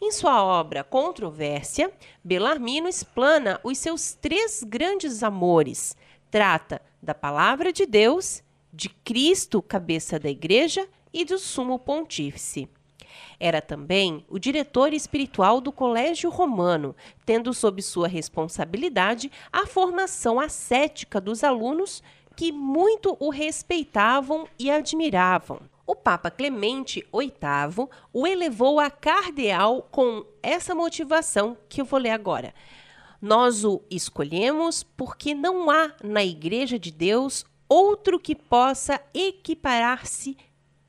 Em 0.00 0.10
sua 0.10 0.42
obra 0.42 0.82
Controvérsia, 0.82 1.92
Belarmino 2.24 2.88
explana 2.88 3.60
os 3.62 3.78
seus 3.78 4.14
três 4.14 4.62
grandes 4.62 5.22
amores. 5.22 5.96
Trata 6.30 6.80
da 7.02 7.14
palavra 7.14 7.72
de 7.72 7.86
Deus, 7.86 8.42
de 8.72 8.88
Cristo, 8.88 9.60
cabeça 9.62 10.18
da 10.18 10.30
igreja, 10.30 10.88
e 11.12 11.24
do 11.24 11.38
sumo 11.38 11.78
pontífice. 11.78 12.68
Era 13.38 13.60
também 13.60 14.24
o 14.28 14.38
diretor 14.38 14.92
espiritual 14.92 15.60
do 15.60 15.70
Colégio 15.70 16.30
Romano, 16.30 16.94
tendo 17.24 17.52
sob 17.52 17.82
sua 17.82 18.08
responsabilidade 18.08 19.30
a 19.52 19.66
formação 19.66 20.40
ascética 20.40 21.20
dos 21.20 21.44
alunos 21.44 22.02
que 22.34 22.52
muito 22.52 23.16
o 23.18 23.30
respeitavam 23.30 24.46
e 24.58 24.70
admiravam. 24.70 25.60
O 25.86 25.94
Papa 25.94 26.30
Clemente 26.30 27.06
VIII 27.14 27.88
o 28.12 28.26
elevou 28.26 28.80
a 28.80 28.90
cardeal 28.90 29.86
com 29.90 30.24
essa 30.42 30.74
motivação 30.74 31.56
que 31.68 31.80
eu 31.80 31.84
vou 31.84 32.00
ler 32.00 32.10
agora. 32.10 32.52
Nós 33.22 33.64
o 33.64 33.80
escolhemos 33.88 34.82
porque 34.82 35.34
não 35.34 35.70
há 35.70 35.92
na 36.02 36.24
Igreja 36.24 36.78
de 36.78 36.90
Deus 36.90 37.46
outro 37.68 38.18
que 38.18 38.34
possa 38.34 39.00
equiparar-se 39.14 40.36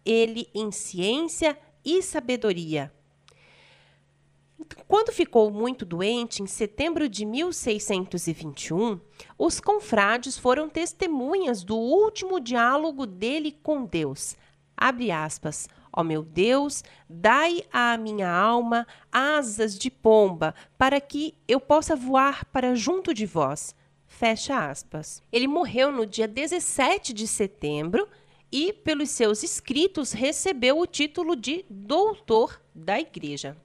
ele 0.03 0.49
em 0.53 0.71
ciência 0.71 1.57
e 1.87 2.01
sabedoria. 2.01 2.91
Quando 4.89 5.13
ficou 5.13 5.49
muito 5.49 5.85
doente, 5.85 6.43
em 6.43 6.47
setembro 6.47 7.07
de 7.07 7.23
1621, 7.25 8.99
os 9.37 9.61
confrades 9.61 10.37
foram 10.37 10.67
testemunhas 10.67 11.63
do 11.63 11.77
último 11.77 12.41
diálogo 12.41 13.05
dele 13.05 13.57
com 13.63 13.85
Deus. 13.85 14.35
Abre 14.75 15.11
aspas. 15.11 15.69
Ó 15.93 16.03
meu 16.03 16.21
Deus, 16.21 16.83
dai 17.09 17.63
à 17.71 17.97
minha 17.97 18.29
alma 18.29 18.85
asas 19.11 19.79
de 19.79 19.89
pomba, 19.89 20.53
para 20.77 20.99
que 20.99 21.33
eu 21.47 21.59
possa 21.59 21.95
voar 21.95 22.45
para 22.45 22.75
junto 22.75 23.13
de 23.13 23.25
vós. 23.25 23.73
Fecha 24.05 24.69
aspas. 24.69 25.23
Ele 25.31 25.47
morreu 25.47 25.91
no 25.91 26.05
dia 26.05 26.27
17 26.27 27.13
de 27.13 27.27
setembro 27.27 28.07
e, 28.51 28.71
pelos 28.71 29.09
seus 29.09 29.43
escritos, 29.43 30.11
recebeu 30.11 30.79
o 30.79 30.87
título 30.87 31.35
de 31.35 31.65
doutor 31.69 32.61
da 32.73 32.99
Igreja. 32.99 33.57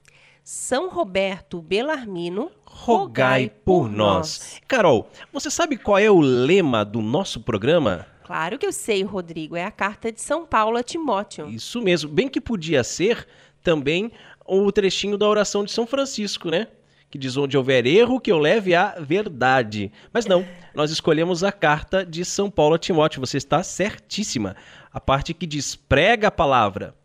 São 0.43 0.89
Roberto 0.89 1.61
Belarmino, 1.61 2.51
rogai 2.65 3.49
por 3.63 3.89
nós. 3.89 4.59
Carol, 4.67 5.09
você 5.31 5.49
sabe 5.49 5.77
qual 5.77 5.97
é 5.97 6.11
o 6.11 6.19
lema 6.19 6.83
do 6.83 7.01
nosso 7.01 7.39
programa? 7.39 8.05
Claro 8.23 8.57
que 8.57 8.65
eu 8.65 8.73
sei, 8.73 9.03
Rodrigo. 9.03 9.55
É 9.55 9.63
a 9.63 9.71
carta 9.71 10.11
de 10.11 10.21
São 10.21 10.45
Paulo 10.45 10.77
a 10.77 10.83
Timóteo. 10.83 11.49
Isso 11.49 11.81
mesmo. 11.81 12.09
Bem 12.09 12.27
que 12.27 12.41
podia 12.41 12.83
ser 12.83 13.27
também 13.61 14.11
o 14.45 14.69
trechinho 14.71 15.17
da 15.17 15.27
oração 15.27 15.63
de 15.63 15.71
São 15.71 15.87
Francisco, 15.87 16.49
né? 16.49 16.67
Que 17.13 17.19
diz 17.19 17.37
onde 17.37 17.55
houver 17.55 17.85
erro, 17.85 18.19
que 18.19 18.31
eu 18.31 18.39
leve 18.39 18.73
a 18.73 18.95
verdade. 18.99 19.91
Mas 20.11 20.25
não, 20.25 20.43
nós 20.73 20.89
escolhemos 20.89 21.43
a 21.43 21.51
carta 21.51 22.03
de 22.03 22.25
São 22.25 22.49
Paulo 22.49 22.73
a 22.73 22.79
Timóteo. 22.79 23.19
Você 23.19 23.37
está 23.37 23.61
certíssima. 23.61 24.55
A 24.91 24.99
parte 24.99 25.31
que 25.31 25.45
diz 25.45 25.75
prega 25.75 26.29
a 26.29 26.31
palavra, 26.31 26.95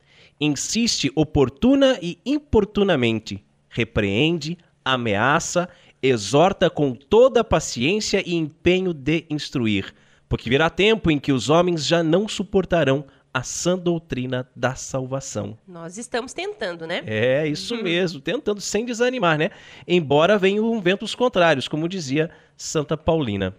insiste 0.41 1.13
oportuna 1.15 1.99
e 2.01 2.19
importunamente, 2.25 3.45
repreende, 3.69 4.57
ameaça, 4.83 5.69
exorta 6.03 6.71
com 6.71 6.95
toda 6.95 7.45
paciência 7.45 8.23
e 8.25 8.35
empenho 8.35 8.95
de 8.95 9.27
instruir 9.29 9.93
porque 10.29 10.51
virá 10.51 10.69
tempo 10.69 11.11
em 11.11 11.19
que 11.19 11.33
os 11.33 11.49
homens 11.49 11.87
já 11.87 12.03
não 12.03 12.29
suportarão 12.29 13.07
a 13.33 13.43
sã 13.43 13.79
doutrina 13.79 14.49
da 14.55 14.75
salvação. 14.75 15.57
Nós 15.67 15.99
estamos 15.99 16.33
tentando, 16.33 16.87
né? 16.87 17.03
É, 17.07 17.47
isso 17.47 17.75
uhum. 17.75 17.83
mesmo, 17.83 18.21
tentando 18.21 18.61
sem 18.61 18.85
desanimar, 18.85 19.39
né? 19.39 19.51
Embora 19.87 20.39
venham 20.39 20.81
ventos 20.81 21.15
contrários, 21.15 21.69
como 21.69 21.89
dizia 21.89 22.31
Santa 22.57 22.97
Paulina. 22.97 23.55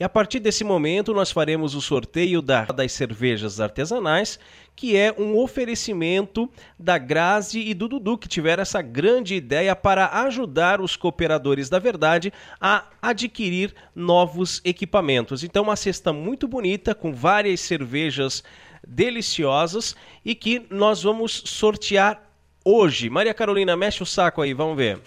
E 0.00 0.04
a 0.04 0.08
partir 0.08 0.38
desse 0.38 0.62
momento 0.62 1.12
nós 1.12 1.32
faremos 1.32 1.74
o 1.74 1.80
sorteio 1.80 2.40
da, 2.40 2.66
das 2.66 2.92
cervejas 2.92 3.58
artesanais, 3.58 4.38
que 4.76 4.96
é 4.96 5.12
um 5.18 5.36
oferecimento 5.36 6.48
da 6.78 6.96
Grazi 6.96 7.58
e 7.60 7.74
do 7.74 7.88
Dudu, 7.88 8.16
que 8.16 8.28
tiveram 8.28 8.62
essa 8.62 8.80
grande 8.80 9.34
ideia 9.34 9.74
para 9.74 10.22
ajudar 10.22 10.80
os 10.80 10.94
cooperadores 10.94 11.68
da 11.68 11.80
verdade 11.80 12.32
a 12.60 12.84
adquirir 13.02 13.74
novos 13.92 14.60
equipamentos. 14.64 15.42
Então, 15.42 15.64
uma 15.64 15.74
cesta 15.74 16.12
muito 16.12 16.46
bonita, 16.46 16.94
com 16.94 17.12
várias 17.12 17.60
cervejas 17.60 18.44
deliciosas 18.86 19.96
e 20.24 20.32
que 20.32 20.64
nós 20.70 21.02
vamos 21.02 21.42
sortear 21.44 22.22
hoje. 22.64 23.10
Maria 23.10 23.34
Carolina, 23.34 23.76
mexe 23.76 24.00
o 24.00 24.06
saco 24.06 24.42
aí, 24.42 24.54
vamos 24.54 24.76
ver. 24.76 25.00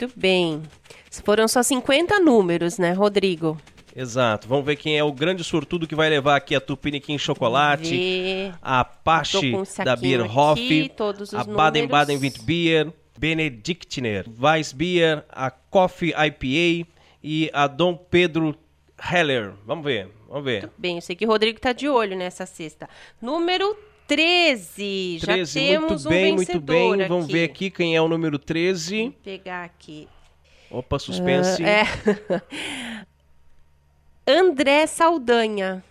Muito 0.00 0.16
bem. 0.16 0.62
Foram 1.24 1.48
só 1.48 1.60
50 1.60 2.20
números, 2.20 2.78
né, 2.78 2.92
Rodrigo? 2.92 3.58
Exato. 3.98 4.46
Vamos 4.46 4.64
ver 4.64 4.76
quem 4.76 4.96
é 4.96 5.02
o 5.02 5.12
grande 5.12 5.42
sortudo 5.42 5.84
que 5.84 5.96
vai 5.96 6.08
levar 6.08 6.36
aqui 6.36 6.54
a 6.54 6.60
Tupiniquim 6.60 7.18
Chocolate, 7.18 8.52
a 8.62 8.80
Apache 8.80 9.52
da 9.84 9.96
Beer 9.96 10.24
Hoff, 10.24 10.92
a 11.34 11.42
Baden-Baden 11.42 12.16
Windbier, 12.16 12.92
Benedictiner, 13.18 14.24
Weissbier, 14.40 15.24
a 15.28 15.50
Coffee 15.50 16.14
IPA 16.14 16.88
e 17.20 17.50
a 17.52 17.66
Dom 17.66 17.96
Pedro 17.96 18.56
Heller. 19.12 19.54
Vamos 19.66 19.84
ver, 19.84 20.08
vamos 20.28 20.44
ver. 20.44 20.70
Bem, 20.78 20.94
eu 20.94 21.02
sei 21.02 21.16
que 21.16 21.26
o 21.26 21.28
Rodrigo 21.28 21.58
tá 21.58 21.72
de 21.72 21.88
olho 21.88 22.16
nessa 22.16 22.46
cesta. 22.46 22.88
Número 23.20 23.76
13. 24.06 25.18
13, 25.20 25.60
Já 25.60 25.60
temos 25.60 26.04
muito 26.04 26.08
bem, 26.08 26.32
um 26.32 26.36
muito 26.36 26.60
bem. 26.60 27.08
Vamos 27.08 27.24
aqui. 27.24 27.32
ver 27.32 27.44
aqui 27.44 27.70
quem 27.72 27.96
é 27.96 28.00
o 28.00 28.06
número 28.06 28.38
13. 28.38 29.02
Vou 29.02 29.12
pegar 29.24 29.64
aqui. 29.64 30.06
Opa, 30.70 31.00
suspense. 31.00 31.64
É. 31.64 31.82
André 34.28 34.86
Saldanha. 34.86 35.82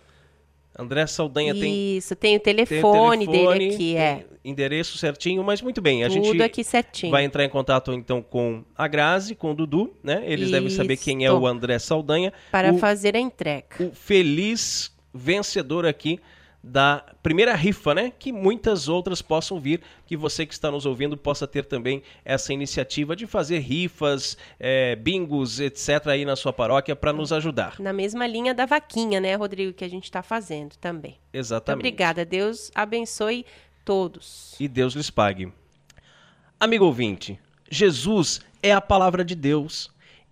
André 0.78 1.04
Saldanha 1.08 1.52
tem, 1.52 1.96
Isso, 1.96 2.14
tem 2.14 2.36
o 2.36 2.40
tem 2.40 2.54
telefone, 2.54 3.26
telefone, 3.26 3.58
dele 3.58 3.74
aqui, 3.74 3.96
é. 3.96 4.24
endereço 4.44 4.96
certinho, 4.96 5.42
mas 5.42 5.60
muito 5.60 5.82
bem. 5.82 6.04
A 6.04 6.08
Tudo 6.08 6.24
gente 6.24 6.42
aqui 6.42 6.62
certinho. 6.62 7.10
vai 7.10 7.24
entrar 7.24 7.44
em 7.44 7.48
contato 7.48 7.92
então 7.92 8.22
com 8.22 8.62
a 8.76 8.86
Grazi, 8.86 9.34
com 9.34 9.50
o 9.50 9.54
Dudu, 9.54 9.92
né? 10.04 10.22
Eles 10.24 10.52
devem 10.52 10.70
saber 10.70 10.96
quem 10.96 11.24
é 11.24 11.28
Isso. 11.28 11.36
o 11.36 11.48
André 11.48 11.80
Saldanha. 11.80 12.32
Para 12.52 12.72
o, 12.72 12.78
fazer 12.78 13.16
a 13.16 13.18
entrega. 13.18 13.66
o 13.80 13.90
feliz 13.92 14.96
vencedor 15.12 15.84
aqui 15.84 16.20
da 16.68 17.04
primeira 17.22 17.54
rifa, 17.54 17.94
né? 17.94 18.12
Que 18.16 18.30
muitas 18.30 18.88
outras 18.88 19.22
possam 19.22 19.58
vir, 19.58 19.80
que 20.06 20.16
você 20.16 20.44
que 20.44 20.52
está 20.52 20.70
nos 20.70 20.84
ouvindo 20.84 21.16
possa 21.16 21.46
ter 21.46 21.64
também 21.64 22.02
essa 22.24 22.52
iniciativa 22.52 23.16
de 23.16 23.26
fazer 23.26 23.58
rifas, 23.60 24.36
eh, 24.60 24.94
bingos, 24.96 25.60
etc. 25.60 26.08
aí 26.08 26.24
na 26.24 26.36
sua 26.36 26.52
paróquia 26.52 26.94
para 26.94 27.12
nos 27.12 27.32
ajudar. 27.32 27.76
Na 27.80 27.92
mesma 27.92 28.26
linha 28.26 28.54
da 28.54 28.66
vaquinha, 28.66 29.20
né, 29.20 29.34
Rodrigo, 29.34 29.72
que 29.72 29.84
a 29.84 29.88
gente 29.88 30.04
está 30.04 30.22
fazendo 30.22 30.76
também. 30.76 31.16
Exatamente. 31.32 31.80
obrigada. 31.80 32.24
Deus 32.24 32.70
abençoe 32.74 33.46
todos. 33.84 34.54
e 34.60 34.68
Deus 34.68 34.94
lhes 34.94 35.10
pague. 35.10 35.50
Amigo 36.60 36.84
ouvinte, 36.84 37.38
Jesus 37.70 38.40
é 38.62 38.72
a 38.72 38.80
palavra 38.80 39.24
de 39.24 39.34
Deus. 39.34 39.90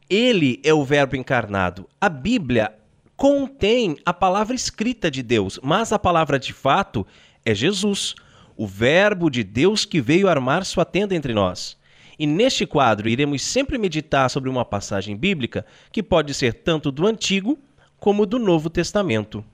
Ele 0.08 0.60
é 0.64 0.74
o 0.74 0.84
Verbo 0.84 1.16
encarnado. 1.16 1.88
A 2.00 2.08
Bíblia 2.08 2.72
contém 3.16 3.96
a 4.04 4.12
palavra 4.12 4.54
escrita 4.54 5.10
de 5.10 5.22
Deus, 5.22 5.58
mas 5.62 5.92
a 5.92 5.98
palavra 5.98 6.38
de 6.38 6.52
fato 6.52 7.06
é 7.44 7.54
Jesus, 7.54 8.14
o 8.56 8.66
Verbo 8.66 9.30
de 9.30 9.42
Deus 9.42 9.84
que 9.84 10.00
veio 10.00 10.28
armar 10.28 10.64
sua 10.64 10.84
tenda 10.84 11.14
entre 11.14 11.32
nós. 11.32 11.76
E 12.18 12.26
neste 12.26 12.66
quadro 12.66 13.08
iremos 13.08 13.42
sempre 13.42 13.78
meditar 13.78 14.30
sobre 14.30 14.48
uma 14.48 14.64
passagem 14.64 15.16
bíblica 15.16 15.64
que 15.92 16.02
pode 16.02 16.32
ser 16.32 16.54
tanto 16.54 16.90
do 16.90 17.06
Antigo 17.06 17.58
como 17.98 18.24
do 18.24 18.38
Novo 18.38 18.70
Testamento. 18.70 19.44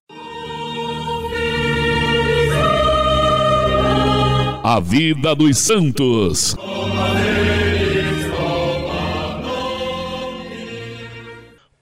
A 4.64 4.78
vida 4.78 5.34
dos 5.34 5.58
santos. 5.58 6.56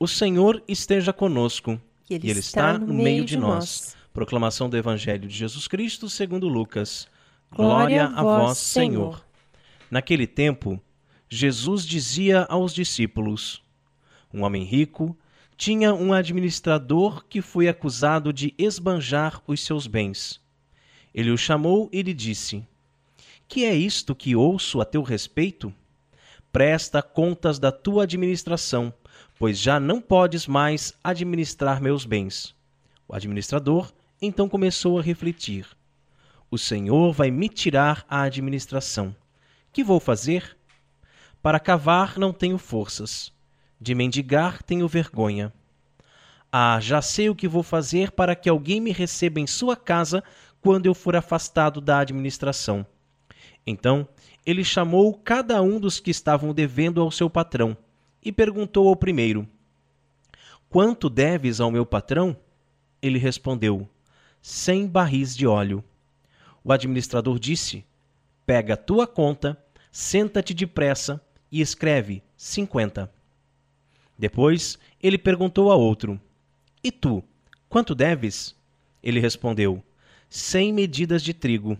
O 0.02 0.09
Senhor 0.09 0.62
esteja 0.66 1.12
conosco. 1.12 1.78
E 2.09 2.14
Ele 2.14 2.26
e 2.26 2.30
Ele 2.30 2.40
está 2.40 2.73
está 2.73 2.78
no 2.87 2.95
meio 2.95 3.23
de 3.23 3.37
nós. 3.37 3.95
Proclamação 4.14 4.66
do 4.66 4.75
Evangelho 4.75 5.28
de 5.28 5.37
Jesus 5.37 5.69
Cristo 5.69 6.09
segundo 6.09 6.49
Lucas. 6.49 7.07
Glória 7.54 8.07
Glória 8.07 8.19
a 8.19 8.23
vós, 8.23 8.57
Senhor. 8.57 9.23
Naquele 9.90 10.26
tempo, 10.26 10.80
Jesus 11.28 11.85
dizia 11.85 12.45
aos 12.45 12.73
discípulos: 12.73 13.62
Um 14.33 14.42
homem 14.42 14.64
rico 14.64 15.14
tinha 15.54 15.92
um 15.92 16.14
administrador 16.14 17.23
que 17.26 17.42
foi 17.42 17.69
acusado 17.69 18.33
de 18.33 18.54
esbanjar 18.57 19.42
os 19.47 19.62
seus 19.62 19.87
bens. 19.87 20.40
Ele 21.14 21.30
o 21.30 21.37
chamou 21.37 21.90
e 21.92 22.00
lhe 22.00 22.14
disse: 22.14 22.66
Que 23.47 23.66
é 23.66 23.75
isto 23.75 24.14
que 24.14 24.35
ouço 24.35 24.80
a 24.80 24.87
teu 24.87 25.02
respeito? 25.02 25.71
Presta 26.50 27.02
contas 27.02 27.59
da 27.59 27.71
tua 27.71 28.04
administração, 28.04 28.95
pois 29.40 29.59
já 29.59 29.80
não 29.80 30.02
podes 30.02 30.47
mais 30.47 30.92
administrar 31.02 31.80
meus 31.80 32.04
bens. 32.04 32.54
O 33.09 33.14
administrador 33.14 33.90
então 34.20 34.47
começou 34.47 34.99
a 34.99 35.02
refletir: 35.02 35.66
O 36.50 36.59
Senhor 36.59 37.14
vai 37.14 37.30
me 37.30 37.49
tirar 37.49 38.04
a 38.06 38.20
administração. 38.20 39.16
Que 39.73 39.82
vou 39.82 39.99
fazer? 39.99 40.59
Para 41.40 41.59
cavar 41.59 42.18
não 42.18 42.35
tenho 42.35 42.59
forças, 42.59 43.32
de 43.80 43.94
mendigar 43.94 44.62
tenho 44.62 44.86
vergonha. 44.86 45.50
Ah, 46.52 46.78
já 46.78 47.00
sei 47.00 47.30
o 47.30 47.34
que 47.34 47.49
vou 47.49 47.62
fazer 47.62 48.10
para 48.10 48.36
que 48.36 48.49
alguém 48.49 48.78
me 48.78 48.93
receba 48.93 49.41
em 49.41 49.47
sua 49.47 49.75
casa 49.75 50.23
quando 50.60 50.84
eu 50.84 50.93
for 50.93 51.17
afastado 51.17 51.80
da 51.80 52.00
administração. 52.00 52.84
Então 53.67 54.06
ele 54.45 54.65
chamou 54.65 55.15
cada 55.15 55.62
um 55.62 55.80
dos 55.80 55.99
que 55.99 56.10
estavam 56.10 56.52
devendo 56.52 57.00
ao 57.00 57.10
seu 57.10 57.30
patrão 57.30 57.75
e 58.23 58.30
perguntou 58.30 58.89
ao 58.89 58.97
primeiro: 58.97 59.49
Quanto 60.69 61.09
deves 61.11 61.61
ao 61.61 61.71
meu 61.71 61.85
patrão? 61.87 62.37
Ele 63.02 63.19
respondeu: 63.19 63.89
Cem 64.43 64.87
barris 64.87 65.37
de 65.37 65.47
óleo. 65.47 65.83
O 66.63 66.73
administrador 66.73 67.39
disse: 67.39 67.85
Pega 68.47 68.75
a 68.75 68.76
tua 68.76 69.06
conta, 69.06 69.59
senta-te 69.91 70.54
depressa 70.54 71.21
e 71.50 71.61
escreve 71.61 72.23
cinquenta. 72.37 73.13
Depois 74.19 74.78
ele 75.02 75.17
perguntou 75.17 75.73
a 75.73 75.76
outro: 75.76 76.21
E 76.85 76.93
tu, 76.93 77.25
quanto 77.69 77.95
deves? 77.95 78.54
Ele 79.02 79.19
respondeu: 79.19 79.83
Cem 80.28 80.73
medidas 80.73 81.23
de 81.23 81.33
trigo. 81.33 81.78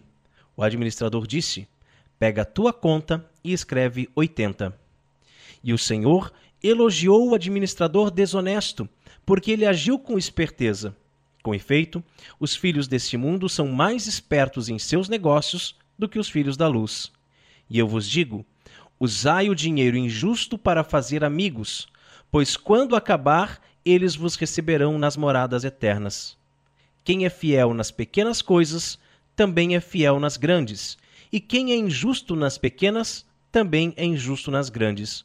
O 0.57 0.63
administrador 0.63 1.27
disse: 1.27 1.69
Pega 2.19 2.43
a 2.43 2.47
tua 2.47 2.73
conta 2.73 3.29
e 3.45 3.53
escreve 3.53 4.09
oitenta. 4.15 4.80
E 5.63 5.73
o 5.73 5.79
Senhor 5.79 6.33
elogiou 6.63 7.29
o 7.29 7.35
administrador 7.35 8.11
desonesto, 8.11 8.89
porque 9.25 9.51
ele 9.51 9.67
agiu 9.67 9.99
com 9.99 10.19
esperteza. 10.19 10.97
Com 11.43 11.55
efeito, 11.55 12.05
os 12.39 12.55
filhos 12.55 12.87
deste 12.87 13.17
mundo 13.17 13.49
são 13.49 13.69
mais 13.69 14.07
espertos 14.07 14.69
em 14.69 14.79
seus 14.79 15.09
negócios 15.09 15.75
do 15.99 16.09
que 16.09 16.19
os 16.19 16.29
filhos 16.29 16.57
da 16.57 16.69
luz. 16.69 17.11
E 17.69 17.79
eu 17.79 17.87
vos 17.87 18.09
digo: 18.09 18.45
usai 18.99 19.49
o 19.49 19.55
dinheiro 19.55 19.97
injusto 19.97 20.59
para 20.59 20.85
fazer 20.85 21.25
amigos, 21.25 21.89
pois 22.31 22.57
quando 22.57 22.95
acabar, 22.95 23.61
eles 23.85 24.15
vos 24.15 24.37
receberão 24.37 24.99
nas 24.99 25.17
moradas 25.17 25.65
eternas. 25.65 26.37
Quem 27.03 27.25
é 27.25 27.31
fiel 27.31 27.73
nas 27.73 27.91
pequenas 27.91 28.43
coisas, 28.43 28.99
também 29.35 29.75
é 29.75 29.81
fiel 29.81 30.21
nas 30.21 30.37
grandes, 30.37 30.99
e 31.33 31.41
quem 31.41 31.73
é 31.73 31.77
injusto 31.77 32.37
nas 32.37 32.59
pequenas, 32.59 33.25
também 33.51 33.95
é 33.97 34.05
injusto 34.05 34.51
nas 34.51 34.69
grandes. 34.69 35.25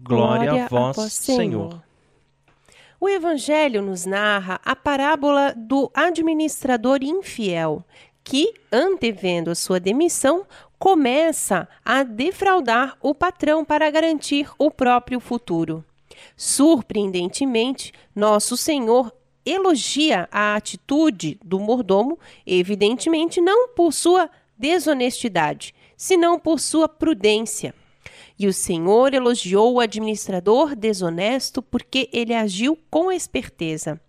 Glória, 0.00 0.64
a 0.64 0.68
vós, 0.68 1.12
Senhor. 1.12 1.82
O 3.00 3.08
Evangelho 3.08 3.82
nos 3.82 4.06
narra 4.06 4.60
a 4.64 4.74
parábola 4.74 5.52
do 5.56 5.90
administrador 5.94 7.02
infiel, 7.02 7.84
que, 8.22 8.54
antevendo 8.72 9.50
a 9.50 9.54
sua 9.54 9.80
demissão, 9.80 10.46
começa 10.78 11.68
a 11.84 12.02
defraudar 12.02 12.96
o 13.00 13.14
patrão 13.14 13.64
para 13.64 13.90
garantir 13.90 14.48
o 14.58 14.70
próprio 14.70 15.18
futuro. 15.18 15.84
Surpreendentemente, 16.36 17.92
nosso 18.14 18.56
Senhor 18.56 19.12
elogia 19.44 20.28
a 20.30 20.54
atitude 20.54 21.38
do 21.44 21.58
mordomo, 21.58 22.18
evidentemente 22.46 23.40
não 23.40 23.68
por 23.68 23.92
sua 23.92 24.30
desonestidade, 24.56 25.74
senão 25.96 26.38
por 26.38 26.60
sua 26.60 26.88
prudência. 26.88 27.74
E 28.38 28.46
o 28.46 28.52
Senhor 28.52 29.14
elogiou 29.14 29.74
o 29.74 29.80
administrador 29.80 30.76
desonesto 30.76 31.60
porque 31.60 32.08
ele 32.12 32.32
agiu 32.32 32.78
com 32.90 33.10
esperteza. 33.10 34.00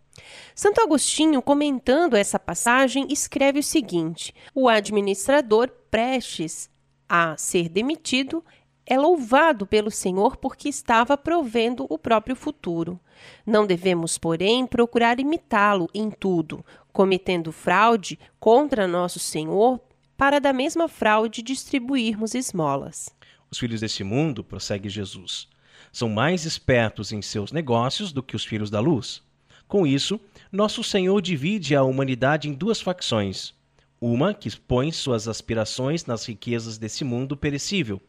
Santo 0.53 0.81
Agostinho, 0.81 1.41
comentando 1.41 2.15
essa 2.15 2.37
passagem, 2.37 3.07
escreve 3.09 3.59
o 3.59 3.63
seguinte: 3.63 4.33
O 4.53 4.69
administrador, 4.69 5.69
prestes 5.89 6.69
a 7.07 7.35
ser 7.37 7.69
demitido, 7.69 8.43
é 8.85 8.97
louvado 8.97 9.65
pelo 9.65 9.89
Senhor 9.89 10.37
porque 10.37 10.69
estava 10.69 11.17
provendo 11.17 11.85
o 11.89 11.97
próprio 11.97 12.35
futuro. 12.35 12.99
Não 13.45 13.65
devemos, 13.65 14.17
porém, 14.17 14.65
procurar 14.65 15.19
imitá-lo 15.19 15.87
em 15.93 16.09
tudo, 16.09 16.65
cometendo 16.91 17.51
fraude 17.51 18.19
contra 18.39 18.87
nosso 18.87 19.19
Senhor 19.19 19.79
para 20.17 20.39
da 20.39 20.51
mesma 20.51 20.87
fraude 20.87 21.41
distribuirmos 21.41 22.35
esmolas. 22.35 23.09
Os 23.51 23.57
filhos 23.57 23.81
desse 23.81 24.03
mundo, 24.03 24.43
prossegue 24.43 24.89
Jesus, 24.89 25.47
são 25.91 26.09
mais 26.09 26.45
espertos 26.45 27.11
em 27.11 27.21
seus 27.21 27.51
negócios 27.51 28.11
do 28.11 28.21
que 28.21 28.35
os 28.35 28.45
filhos 28.45 28.69
da 28.69 28.79
luz. 28.79 29.23
Com 29.67 29.85
isso, 29.85 30.19
nosso 30.51 30.83
Senhor 30.83 31.21
divide 31.21 31.75
a 31.75 31.83
humanidade 31.83 32.47
em 32.47 32.53
duas 32.53 32.81
facções. 32.81 33.53
Uma 33.99 34.33
que 34.33 34.49
põe 34.59 34.91
suas 34.91 35.27
aspirações 35.27 36.05
nas 36.05 36.25
riquezas 36.25 36.77
desse 36.77 37.03
mundo 37.03 37.35
perecível, 37.35 38.01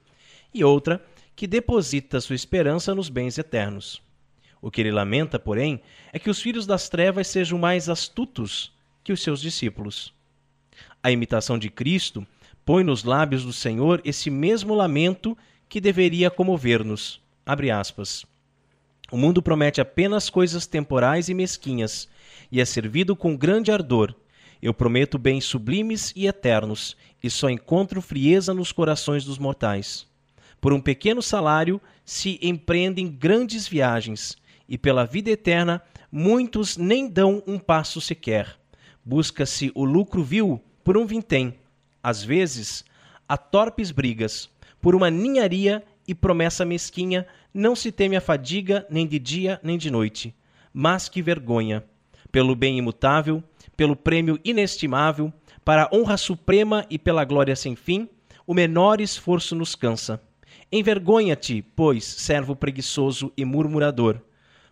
e 0.53 0.63
outra 0.63 1.05
que 1.35 1.47
deposita 1.47 2.21
sua 2.21 2.37
esperança 2.37 2.95
nos 2.95 3.09
bens 3.09 3.39
eternos. 3.39 4.03
O 4.63 4.71
que 4.71 4.81
ele 4.81 4.93
lamenta, 4.93 5.39
porém, 5.39 5.81
é 6.13 6.19
que 6.19 6.29
os 6.29 6.41
filhos 6.41 6.67
das 6.67 6.89
trevas 6.89 7.29
sejam 7.29 7.59
mais 7.59 7.89
astutos 7.89 8.73
que 9.03 9.13
os 9.13 9.23
seus 9.23 9.41
discípulos. 9.41 10.13
A 11.03 11.11
imitação 11.11 11.59
de 11.59 11.71
Cristo 11.71 12.27
põe 12.65 12.85
nos 12.85 13.05
lábios 13.05 13.45
do 13.45 13.53
Senhor 13.53 14.01
esse 14.05 14.31
mesmo 14.31 14.75
lamento 14.75 15.37
que 15.69 15.81
deveria 15.81 16.31
comover-nos. 16.31 17.21
O 19.11 19.17
mundo 19.17 19.43
promete 19.43 19.81
apenas 19.81 20.31
coisas 20.31 20.67
temporais 20.67 21.29
e 21.29 21.35
mesquinhas, 21.35 22.09
e 22.51 22.61
é 22.61 22.65
servido 22.65 23.17
com 23.17 23.37
grande 23.37 23.73
ardor. 23.73 24.15
Eu 24.63 24.73
prometo 24.73 25.19
bens 25.19 25.45
sublimes 25.45 26.13
e 26.15 26.27
eternos, 26.27 26.97
e 27.23 27.29
só 27.29 27.49
encontro 27.51 28.01
frieza 28.01 28.55
nos 28.55 28.73
corações 28.73 29.25
dos 29.25 29.39
mortais. 29.39 30.07
Por 30.61 30.73
um 30.73 30.81
pequeno 30.81 31.23
salário 31.23 31.81
se 32.05 32.39
empreendem 32.43 33.09
grandes 33.09 33.67
viagens, 33.67 34.37
e 34.69 34.79
pela 34.79 35.05
vida 35.05 35.31
eterna 35.31 35.83
muitos 36.13 36.77
nem 36.77 37.09
dão 37.09 37.43
um 37.47 37.59
passo 37.59 38.01
sequer. 38.01 38.57
Busca-se 39.05 39.73
o 39.75 39.85
lucro 39.85 40.23
vil 40.23 40.63
por 40.85 40.97
um 40.97 41.07
vintém, 41.07 41.55
às 42.03 42.23
vezes, 42.23 42.85
a 43.29 43.37
torpes 43.37 43.91
brigas, 43.91 44.49
por 44.81 44.95
uma 44.95 45.11
ninharia 45.11 45.85
e 46.07 46.15
promessa 46.15 46.65
mesquinha, 46.65 47.27
não 47.53 47.77
se 47.77 47.93
teme 47.93 48.17
a 48.17 48.21
fadiga 48.21 48.87
nem 48.91 49.07
de 49.07 49.19
dia 49.19 49.61
nem 49.63 49.79
de 49.79 49.91
noite. 49.91 50.35
Mas 50.73 51.09
que 51.09 51.23
vergonha! 51.23 51.85
Pelo 52.33 52.55
bem 52.55 52.79
imutável, 52.79 53.43
pelo 53.77 53.97
prêmio 53.97 54.39
inestimável, 54.45 55.33
para 55.65 55.85
a 55.85 55.97
honra 55.97 56.17
suprema 56.17 56.87
e 56.89 56.99
pela 56.99 57.25
glória 57.25 57.55
sem 57.55 57.77
fim, 57.77 58.09
o 58.47 58.55
menor 58.55 59.01
esforço 59.01 59.55
nos 59.55 59.75
cansa. 59.75 60.21
Envergonha-te, 60.73 61.63
pois, 61.75 62.05
servo 62.05 62.57
preguiçoso 62.57 63.33
e 63.37 63.45
murmurador, 63.45 64.21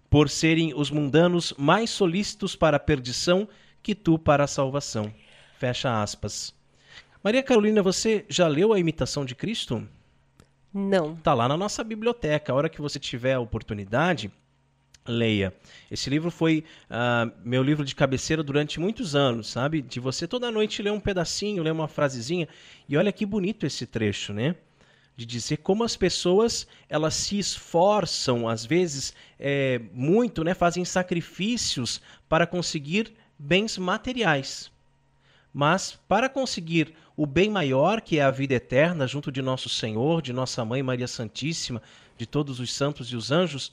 por 0.09 0.29
serem 0.29 0.73
os 0.75 0.91
mundanos 0.91 1.53
mais 1.59 1.91
solícitos 1.91 2.57
para 2.57 2.77
a 2.77 2.81
perdição 2.81 3.49
que 3.83 3.95
tu 3.95 4.19
para 4.19 4.45
a 4.45 4.49
salvação. 4.49 5.13
Fecha 5.59 6.03
aspas. 6.03 6.58
Maria 7.23 7.43
Carolina, 7.43 7.83
você 7.83 8.25
já 8.29 8.47
leu 8.47 8.73
a 8.73 8.79
imitação 8.79 9.25
de 9.25 9.35
Cristo? 9.35 9.87
Não. 10.73 11.17
Tá 11.17 11.35
lá 11.35 11.49
na 11.49 11.57
nossa 11.57 11.83
biblioteca. 11.83 12.53
A 12.53 12.55
hora 12.55 12.69
que 12.69 12.81
você 12.81 12.99
tiver 12.99 13.35
a 13.35 13.41
oportunidade, 13.41 14.31
leia. 15.05 15.53
Esse 15.91 16.09
livro 16.09 16.31
foi 16.31 16.65
uh, 16.89 17.33
meu 17.45 17.63
livro 17.63 17.85
de 17.85 17.95
cabeceira 17.95 18.43
durante 18.43 18.79
muitos 18.79 19.17
anos, 19.17 19.49
sabe? 19.49 19.83
De 19.83 19.99
você 19.99 20.29
toda 20.29 20.51
noite 20.51 20.81
ler 20.81 20.93
um 20.93 21.01
pedacinho, 21.01 21.63
ler 21.63 21.73
uma 21.73 21.89
frasezinha. 21.89 22.47
E 22.89 22.97
olha 22.97 23.11
que 23.11 23.27
bonito 23.27 23.67
esse 23.67 23.85
trecho, 23.85 24.33
né? 24.33 24.55
De 25.17 25.27
dizer 25.27 25.57
como 25.57 25.83
as 25.83 25.97
pessoas 25.97 26.69
elas 26.89 27.15
se 27.15 27.37
esforçam, 27.37 28.49
às 28.49 28.65
vezes, 28.65 29.13
é, 29.41 29.81
muito, 29.93 30.45
né? 30.45 30.55
Fazem 30.55 30.85
sacrifícios 30.85 32.01
para 32.29 32.47
conseguir 32.47 33.13
bens 33.37 33.77
materiais. 33.77 34.71
Mas 35.53 35.99
para 36.07 36.29
conseguir 36.29 36.95
o 37.19 37.27
bem 37.27 37.51
maior, 37.51 38.01
que 38.01 38.21
é 38.21 38.23
a 38.23 38.31
vida 38.31 38.55
eterna, 38.55 39.05
junto 39.05 39.33
de 39.33 39.43
nosso 39.43 39.69
Senhor, 39.69 40.23
de 40.23 40.33
nossa 40.33 40.65
Mãe 40.65 40.85
Maria 40.85 41.09
Santíssima, 41.09 41.83
de 42.17 42.25
todos 42.25 42.61
os 42.61 42.73
santos 42.73 43.09
e 43.09 43.17
os 43.17 43.33
anjos, 43.33 43.73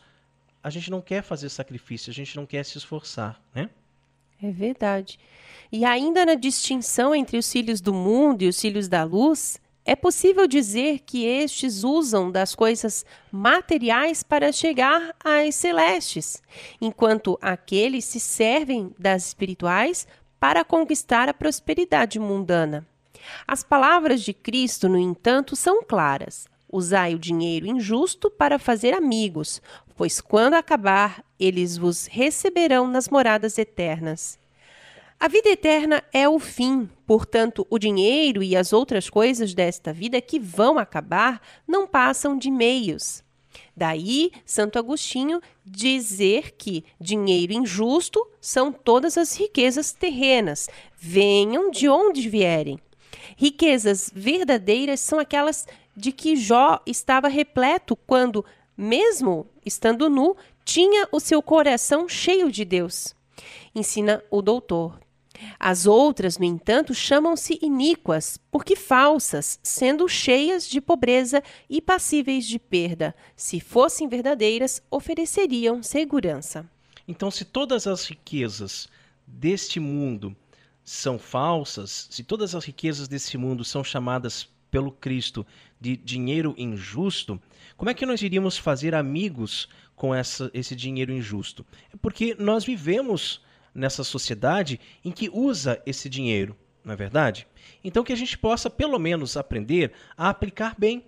a 0.64 0.72
gente 0.72 0.90
não 0.90 1.00
quer 1.00 1.22
fazer 1.22 1.50
sacrifício, 1.50 2.10
a 2.10 2.14
gente 2.14 2.36
não 2.36 2.44
quer 2.44 2.66
se 2.66 2.76
esforçar, 2.76 3.40
né? 3.54 3.70
É 4.42 4.50
verdade. 4.50 5.20
E 5.72 5.86
ainda 5.86 6.26
na 6.26 6.34
distinção 6.34 7.14
entre 7.14 7.38
os 7.38 7.52
filhos 7.52 7.82
do 7.82 7.94
mundo 7.94 8.42
e 8.42 8.48
os 8.48 8.60
filhos 8.60 8.88
da 8.88 9.04
luz, 9.04 9.62
é 9.86 9.96
possível 9.96 10.48
dizer 10.48 11.02
que 11.06 11.24
estes 11.24 11.84
usam 11.84 12.32
das 12.32 12.56
coisas 12.56 13.06
materiais 13.32 14.24
para 14.24 14.52
chegar 14.52 15.16
às 15.24 15.54
celestes, 15.54 16.42
enquanto 16.82 17.38
aqueles 17.40 18.06
se 18.06 18.20
servem 18.20 18.92
das 18.98 19.28
espirituais 19.28 20.08
para 20.40 20.66
conquistar 20.66 21.30
a 21.30 21.34
prosperidade 21.34 22.18
mundana. 22.18 22.88
As 23.48 23.64
palavras 23.64 24.22
de 24.22 24.34
Cristo, 24.34 24.90
no 24.90 24.98
entanto, 24.98 25.56
são 25.56 25.84
claras. 25.84 26.48
Usai 26.72 27.16
o 27.16 27.20
dinheiro 27.20 27.68
injusto 27.68 28.30
para 28.30 28.60
fazer 28.60 28.94
amigos, 28.94 29.62
pois 29.96 30.20
quando 30.20 30.56
acabar, 30.56 31.24
eles 31.40 31.78
vos 31.78 32.08
receberão 32.08 32.88
nas 32.88 33.08
moradas 33.08 33.58
eternas. 33.58 34.38
A 35.18 35.28
vida 35.28 35.50
eterna 35.50 36.04
é 36.14 36.28
o 36.28 36.38
fim, 36.38 36.90
portanto, 37.08 37.66
o 37.70 37.80
dinheiro 37.80 38.44
e 38.44 38.56
as 38.56 38.74
outras 38.74 39.10
coisas 39.10 39.54
desta 39.54 39.94
vida 39.94 40.20
que 40.20 40.38
vão 40.38 40.78
acabar 40.78 41.42
não 41.66 41.88
passam 41.88 42.38
de 42.38 42.52
meios. 42.52 43.24
Daí, 43.76 44.32
Santo 44.46 44.78
Agostinho 44.78 45.42
dizer 45.66 46.52
que 46.58 46.84
dinheiro 47.00 47.54
injusto 47.54 48.26
são 48.42 48.72
todas 48.72 49.18
as 49.18 49.36
riquezas 49.38 49.94
terrenas, 49.94 50.70
venham 50.98 51.72
de 51.72 51.88
onde 51.88 52.28
vierem. 52.30 52.80
Riquezas 53.38 54.12
verdadeiras 54.14 55.00
são 55.00 55.20
aquelas 55.20 55.68
de 55.96 56.12
que 56.12 56.36
Jó 56.36 56.82
estava 56.86 57.28
repleto 57.28 57.96
quando, 57.96 58.44
mesmo 58.78 59.48
estando 59.66 60.10
nu, 60.10 60.36
tinha 60.64 61.08
o 61.12 61.20
seu 61.20 61.42
coração 61.42 62.10
cheio 62.10 62.52
de 62.52 62.66
Deus. 62.66 63.16
Ensina 63.74 64.24
o 64.30 64.42
doutor. 64.42 65.00
As 65.60 65.86
outras, 65.86 66.38
no 66.38 66.46
entanto, 66.46 66.94
chamam-se 66.94 67.60
iníquas, 67.62 68.40
porque 68.50 68.76
falsas, 68.76 69.60
sendo 69.62 70.08
cheias 70.08 70.68
de 70.68 70.80
pobreza 70.80 71.44
e 71.70 71.82
passíveis 71.82 72.46
de 72.46 72.58
perda. 72.58 73.14
Se 73.36 73.60
fossem 73.60 74.08
verdadeiras, 74.08 74.82
ofereceriam 74.90 75.84
segurança. 75.84 76.66
Então, 77.08 77.30
se 77.30 77.46
todas 77.46 77.86
as 77.86 78.06
riquezas 78.06 78.88
deste 79.28 79.80
mundo 79.80 80.36
são 80.86 81.18
falsas, 81.18 82.08
se 82.12 82.24
todas 82.24 82.54
as 82.54 82.64
riquezas 82.64 83.08
desse 83.08 83.38
mundo 83.38 83.66
são 83.66 83.84
chamadas 83.84 84.48
pelo 84.70 84.92
Cristo 84.92 85.46
de 85.82 85.98
dinheiro 85.98 86.54
injusto, 86.58 87.42
como 87.76 87.90
é 87.90 87.94
que 87.94 88.06
nós 88.06 88.22
iríamos 88.22 88.56
fazer 88.58 88.94
amigos 88.94 89.68
com 89.96 90.14
essa, 90.14 90.52
esse 90.54 90.76
dinheiro 90.76 91.12
injusto? 91.12 91.66
É 91.92 91.98
porque 91.98 92.36
nós 92.38 92.64
vivemos 92.64 93.42
nessa 93.74 94.04
sociedade 94.04 94.80
em 95.04 95.12
que 95.12 95.30
usa 95.34 95.82
esse 95.86 96.08
dinheiro, 96.08 96.56
não 96.84 96.94
é 96.94 96.96
verdade? 96.96 97.48
Então 97.84 98.04
que 98.04 98.14
a 98.14 98.18
gente 98.18 98.38
possa 98.38 98.70
pelo 98.70 99.00
menos 99.00 99.36
aprender 99.36 99.92
a 100.16 100.30
aplicar 100.30 100.76
bem 100.78 101.04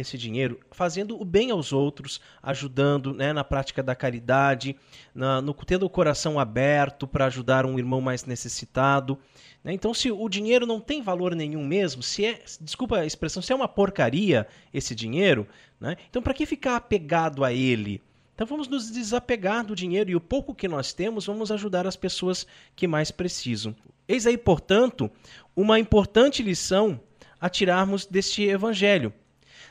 esse 0.00 0.18
dinheiro, 0.18 0.58
fazendo 0.70 1.20
o 1.20 1.24
bem 1.24 1.50
aos 1.50 1.72
outros, 1.72 2.20
ajudando 2.42 3.12
né, 3.14 3.32
na 3.32 3.44
prática 3.44 3.82
da 3.82 3.94
caridade, 3.94 4.76
na, 5.14 5.40
no, 5.40 5.54
tendo 5.54 5.86
o 5.86 5.90
coração 5.90 6.38
aberto 6.38 7.06
para 7.06 7.26
ajudar 7.26 7.66
um 7.66 7.78
irmão 7.78 8.00
mais 8.00 8.24
necessitado. 8.24 9.18
Né? 9.62 9.72
Então, 9.72 9.92
se 9.94 10.10
o 10.10 10.28
dinheiro 10.28 10.66
não 10.66 10.80
tem 10.80 11.02
valor 11.02 11.34
nenhum 11.34 11.64
mesmo, 11.64 12.02
se 12.02 12.24
é, 12.24 12.42
desculpa 12.60 12.98
a 12.98 13.06
expressão, 13.06 13.42
se 13.42 13.52
é 13.52 13.56
uma 13.56 13.68
porcaria 13.68 14.46
esse 14.72 14.94
dinheiro, 14.94 15.46
né? 15.80 15.96
então 16.08 16.22
para 16.22 16.34
que 16.34 16.46
ficar 16.46 16.76
apegado 16.76 17.44
a 17.44 17.52
ele? 17.52 18.02
Então 18.34 18.46
vamos 18.46 18.68
nos 18.68 18.90
desapegar 18.90 19.66
do 19.66 19.76
dinheiro 19.76 20.10
e 20.10 20.16
o 20.16 20.20
pouco 20.20 20.54
que 20.54 20.66
nós 20.66 20.94
temos, 20.94 21.26
vamos 21.26 21.52
ajudar 21.52 21.86
as 21.86 21.94
pessoas 21.94 22.46
que 22.74 22.86
mais 22.86 23.10
precisam. 23.10 23.76
Eis 24.08 24.26
aí, 24.26 24.38
portanto, 24.38 25.10
uma 25.54 25.78
importante 25.78 26.42
lição 26.42 26.98
a 27.38 27.50
tirarmos 27.50 28.06
deste 28.06 28.42
evangelho. 28.42 29.12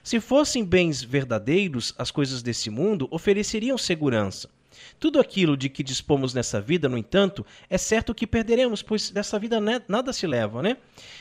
Se 0.04 0.20
fossem 0.20 0.64
bens 0.64 1.04
verdadeiros, 1.04 1.94
as 1.98 2.12
coisas 2.12 2.42
desse 2.42 2.70
mundo 2.70 3.08
ofereceriam 3.12 3.78
segurança. 3.78 4.50
Tudo 5.00 5.20
aquilo 5.20 5.58
de 5.58 5.70
que 5.70 5.84
dispomos 5.84 6.34
nessa 6.34 6.62
vida, 6.62 6.88
no 6.88 6.98
entanto, 6.98 7.46
é 7.70 7.78
certo 7.78 8.14
que 8.14 8.28
perderemos, 8.28 8.82
pois 8.82 9.10
dessa 9.10 9.38
vida 9.40 9.60
nada 9.88 10.14
se 10.14 10.26
leva, 10.28 10.62
né? 10.62 10.78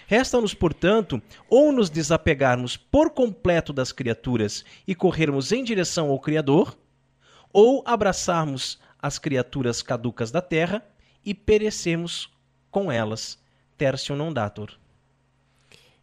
Resta-nos, 0.06 0.54
portanto, 0.54 1.20
ou 1.48 1.72
nos 1.72 1.90
desapegarmos 1.90 2.76
por 2.76 3.10
completo 3.10 3.72
das 3.72 3.92
criaturas 3.92 4.64
e 4.86 4.94
corrermos 4.94 5.52
em 5.52 5.64
direção 5.64 6.10
ao 6.10 6.20
Criador, 6.20 6.76
ou 7.52 7.82
abraçarmos 7.86 8.78
as 9.00 9.18
criaturas 9.18 9.82
caducas 9.82 10.30
da 10.30 10.42
terra 10.42 10.84
e 11.24 11.34
perecermos 11.34 12.30
com 12.70 12.90
elas. 12.92 13.38
Tertium 13.76 14.16
non 14.16 14.32
datur. 14.32 14.78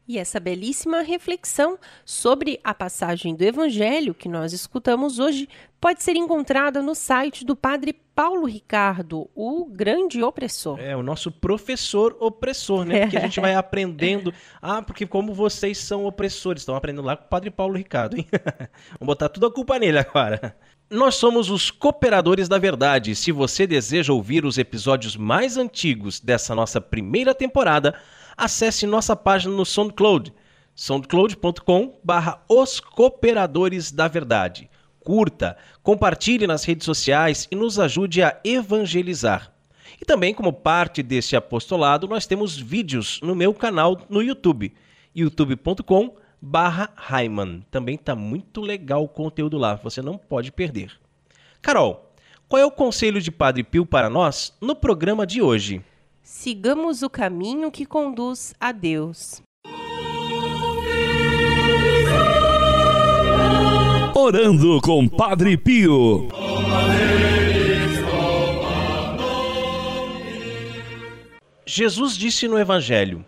E 0.08 0.20
essa 0.20 0.39
belíssima 0.39 1.02
reflexão 1.02 1.80
sobre 2.06 2.60
a 2.63 2.76
passagem 2.76 3.34
do 3.36 3.44
Evangelho 3.44 4.13
que 4.13 4.30
nós 4.30 4.54
escutamos 4.54 5.18
hoje 5.18 5.50
pode 5.82 6.04
ser 6.04 6.15
encontrada 6.15 6.80
no 6.80 6.94
site 6.94 7.44
do 7.44 7.56
Padre 7.56 7.91
Paulo 8.13 8.46
Ricardo, 8.46 9.28
o 9.34 9.65
grande 9.65 10.22
opressor. 10.22 10.80
É, 10.80 10.96
o 10.96 11.02
nosso 11.02 11.32
professor 11.32 12.15
opressor, 12.20 12.86
né? 12.86 13.02
Porque 13.02 13.18
a 13.18 13.22
gente 13.22 13.39
vai 13.39 13.56
aprendendo. 13.56 14.34
Ah, 14.62 14.82
porque 14.82 15.06
como 15.06 15.34
vocês 15.34 15.78
são 15.78 16.06
opressores, 16.06 16.62
estão 16.62 16.76
aprendendo 16.76 17.06
lá 17.06 17.15
com 17.15 17.26
o 17.26 17.30
Padre 17.30 17.52
Paulo 17.52 17.78
Ricardo, 17.78 18.18
hein? 18.18 18.26
Vamos 19.00 19.06
botar 19.06 19.30
tudo 19.30 19.46
a 19.46 19.52
culpa 19.52 19.78
nele 19.78 20.00
agora. 20.00 20.56
Nós 20.89 21.15
somos 21.15 21.50
os 21.50 21.70
Cooperadores 21.70 22.48
da 22.48 22.58
Verdade. 22.58 23.15
Se 23.15 23.32
você 23.32 23.68
deseja 23.68 24.13
ouvir 24.13 24.44
os 24.46 24.58
episódios 24.58 25.15
mais 25.15 25.58
antigos 25.58 26.20
dessa 26.20 26.56
nossa 26.56 26.82
primeira 26.82 27.36
temporada, 27.36 27.96
acesse 28.38 28.86
nossa 28.86 29.15
página 29.15 29.54
no 29.54 29.65
SoundCloud, 29.65 30.34
soundcloud.com 30.74 32.00
Os 32.50 32.80
Cooperadores 32.80 33.91
da 33.91 34.08
Verdade. 34.08 34.69
Curta, 35.00 35.56
compartilhe 35.84 36.48
nas 36.48 36.63
redes 36.63 36.86
sociais 36.86 37.48
e 37.52 37.56
nos 37.56 37.80
ajude 37.80 38.24
a 38.24 38.39
evangelizar. 38.43 39.54
E 40.02 40.06
também, 40.06 40.34
como 40.34 40.52
parte 40.52 41.02
desse 41.02 41.36
apostolado, 41.36 42.08
nós 42.08 42.26
temos 42.26 42.58
vídeos 42.58 43.19
no 43.21 43.36
meu 43.36 43.54
canal 43.54 44.02
no 44.10 44.21
YouTube, 44.21 44.74
youtube.com 45.15 46.15
barra. 46.41 46.89
Também 47.71 47.98
tá 47.98 48.15
muito 48.15 48.62
legal 48.62 49.04
o 49.04 49.10
conteúdo 49.10 49.58
lá, 49.58 49.76
você 49.76 50.02
não 50.02 50.17
pode 50.17 50.52
perder. 50.52 50.91
Carol, 51.62 52.13
qual 52.48 52.62
é 52.62 52.65
o 52.65 52.71
conselho 52.71 53.21
de 53.21 53.32
Padre 53.32 53.63
Pio 53.63 53.86
para 53.86 54.10
nós 54.10 54.56
no 54.62 54.76
programa 54.76 55.26
de 55.26 55.41
hoje? 55.41 55.84
Sigamos 56.28 57.04
o 57.04 57.10
caminho 57.10 57.70
que 57.70 57.86
conduz 57.86 58.56
a 58.60 58.72
Deus. 58.72 59.44
Orando 64.16 64.82
com 64.82 65.08
Padre 65.08 65.56
Pio. 65.56 66.30
Jesus 71.64 72.18
disse 72.18 72.48
no 72.48 72.58
Evangelho: 72.58 73.24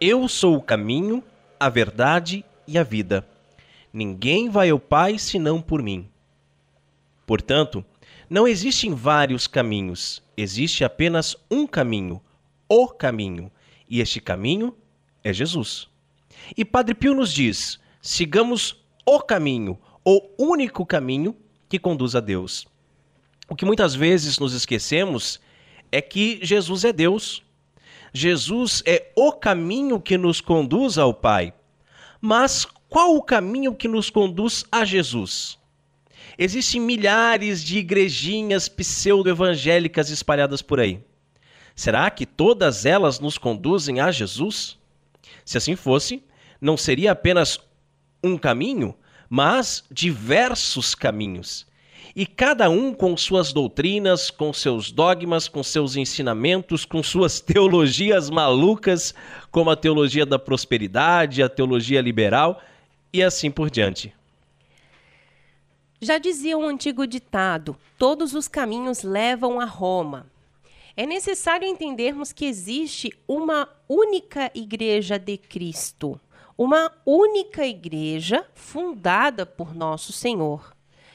Eu 0.00 0.28
sou 0.28 0.58
o 0.58 0.62
caminho, 0.62 1.24
a 1.58 1.68
verdade 1.68 2.44
e 2.68 2.78
a 2.78 2.84
vida. 2.84 3.26
Ninguém 3.92 4.48
vai 4.48 4.70
ao 4.70 4.78
Pai 4.78 5.18
senão 5.18 5.60
por 5.60 5.82
mim. 5.82 6.08
Portanto, 7.26 7.84
não 8.30 8.46
existem 8.46 8.94
vários 8.94 9.48
caminhos, 9.48 10.22
existe 10.36 10.84
apenas 10.84 11.36
um 11.50 11.66
caminho, 11.66 12.22
o 12.68 12.88
caminho, 12.88 13.50
e 13.88 14.00
este 14.00 14.20
caminho 14.20 14.76
é 15.24 15.32
Jesus. 15.32 15.88
E 16.56 16.64
Padre 16.64 16.94
Pio 16.94 17.14
nos 17.14 17.32
diz: 17.32 17.80
sigamos 18.00 18.82
o 19.04 19.20
caminho, 19.20 19.78
o 20.04 20.22
único 20.38 20.84
caminho 20.84 21.36
que 21.68 21.78
conduz 21.78 22.14
a 22.14 22.20
Deus. 22.20 22.66
O 23.48 23.56
que 23.56 23.64
muitas 23.64 23.94
vezes 23.94 24.38
nos 24.38 24.52
esquecemos 24.52 25.40
é 25.90 26.00
que 26.02 26.38
Jesus 26.42 26.84
é 26.84 26.92
Deus. 26.92 27.42
Jesus 28.12 28.82
é 28.86 29.10
o 29.14 29.32
caminho 29.32 30.00
que 30.00 30.18
nos 30.18 30.40
conduz 30.40 30.98
ao 30.98 31.14
Pai. 31.14 31.52
Mas 32.20 32.66
qual 32.88 33.14
o 33.16 33.22
caminho 33.22 33.74
que 33.74 33.88
nos 33.88 34.10
conduz 34.10 34.64
a 34.72 34.84
Jesus? 34.84 35.58
Existem 36.38 36.80
milhares 36.80 37.62
de 37.62 37.78
igrejinhas 37.78 38.68
pseudo-evangélicas 38.68 40.10
espalhadas 40.10 40.62
por 40.62 40.80
aí. 40.80 41.00
Será 41.78 42.10
que 42.10 42.26
todas 42.26 42.84
elas 42.84 43.20
nos 43.20 43.38
conduzem 43.38 44.00
a 44.00 44.10
Jesus? 44.10 44.76
Se 45.44 45.56
assim 45.56 45.76
fosse, 45.76 46.24
não 46.60 46.76
seria 46.76 47.12
apenas 47.12 47.60
um 48.20 48.36
caminho, 48.36 48.96
mas 49.30 49.84
diversos 49.88 50.92
caminhos 50.92 51.68
e 52.16 52.26
cada 52.26 52.68
um 52.68 52.92
com 52.92 53.16
suas 53.16 53.52
doutrinas, 53.52 54.28
com 54.28 54.52
seus 54.52 54.90
dogmas, 54.90 55.46
com 55.46 55.62
seus 55.62 55.94
ensinamentos, 55.94 56.84
com 56.84 57.00
suas 57.00 57.38
teologias 57.40 58.28
malucas, 58.28 59.14
como 59.52 59.70
a 59.70 59.76
teologia 59.76 60.26
da 60.26 60.36
prosperidade, 60.36 61.44
a 61.44 61.48
teologia 61.48 62.00
liberal 62.00 62.60
e 63.12 63.22
assim 63.22 63.52
por 63.52 63.70
diante. 63.70 64.12
Já 66.00 66.18
dizia 66.18 66.58
um 66.58 66.66
antigo 66.66 67.06
ditado: 67.06 67.76
todos 67.96 68.34
os 68.34 68.48
caminhos 68.48 69.04
levam 69.04 69.60
a 69.60 69.64
Roma. 69.64 70.26
É 70.98 71.06
necessário 71.06 71.68
entendermos 71.68 72.32
que 72.32 72.44
existe 72.44 73.16
uma 73.28 73.68
única 73.88 74.50
igreja 74.52 75.16
de 75.16 75.38
Cristo, 75.38 76.20
uma 76.58 76.90
única 77.06 77.64
igreja 77.64 78.44
fundada 78.52 79.46
por 79.46 79.72
nosso 79.72 80.12
Senhor 80.12 80.74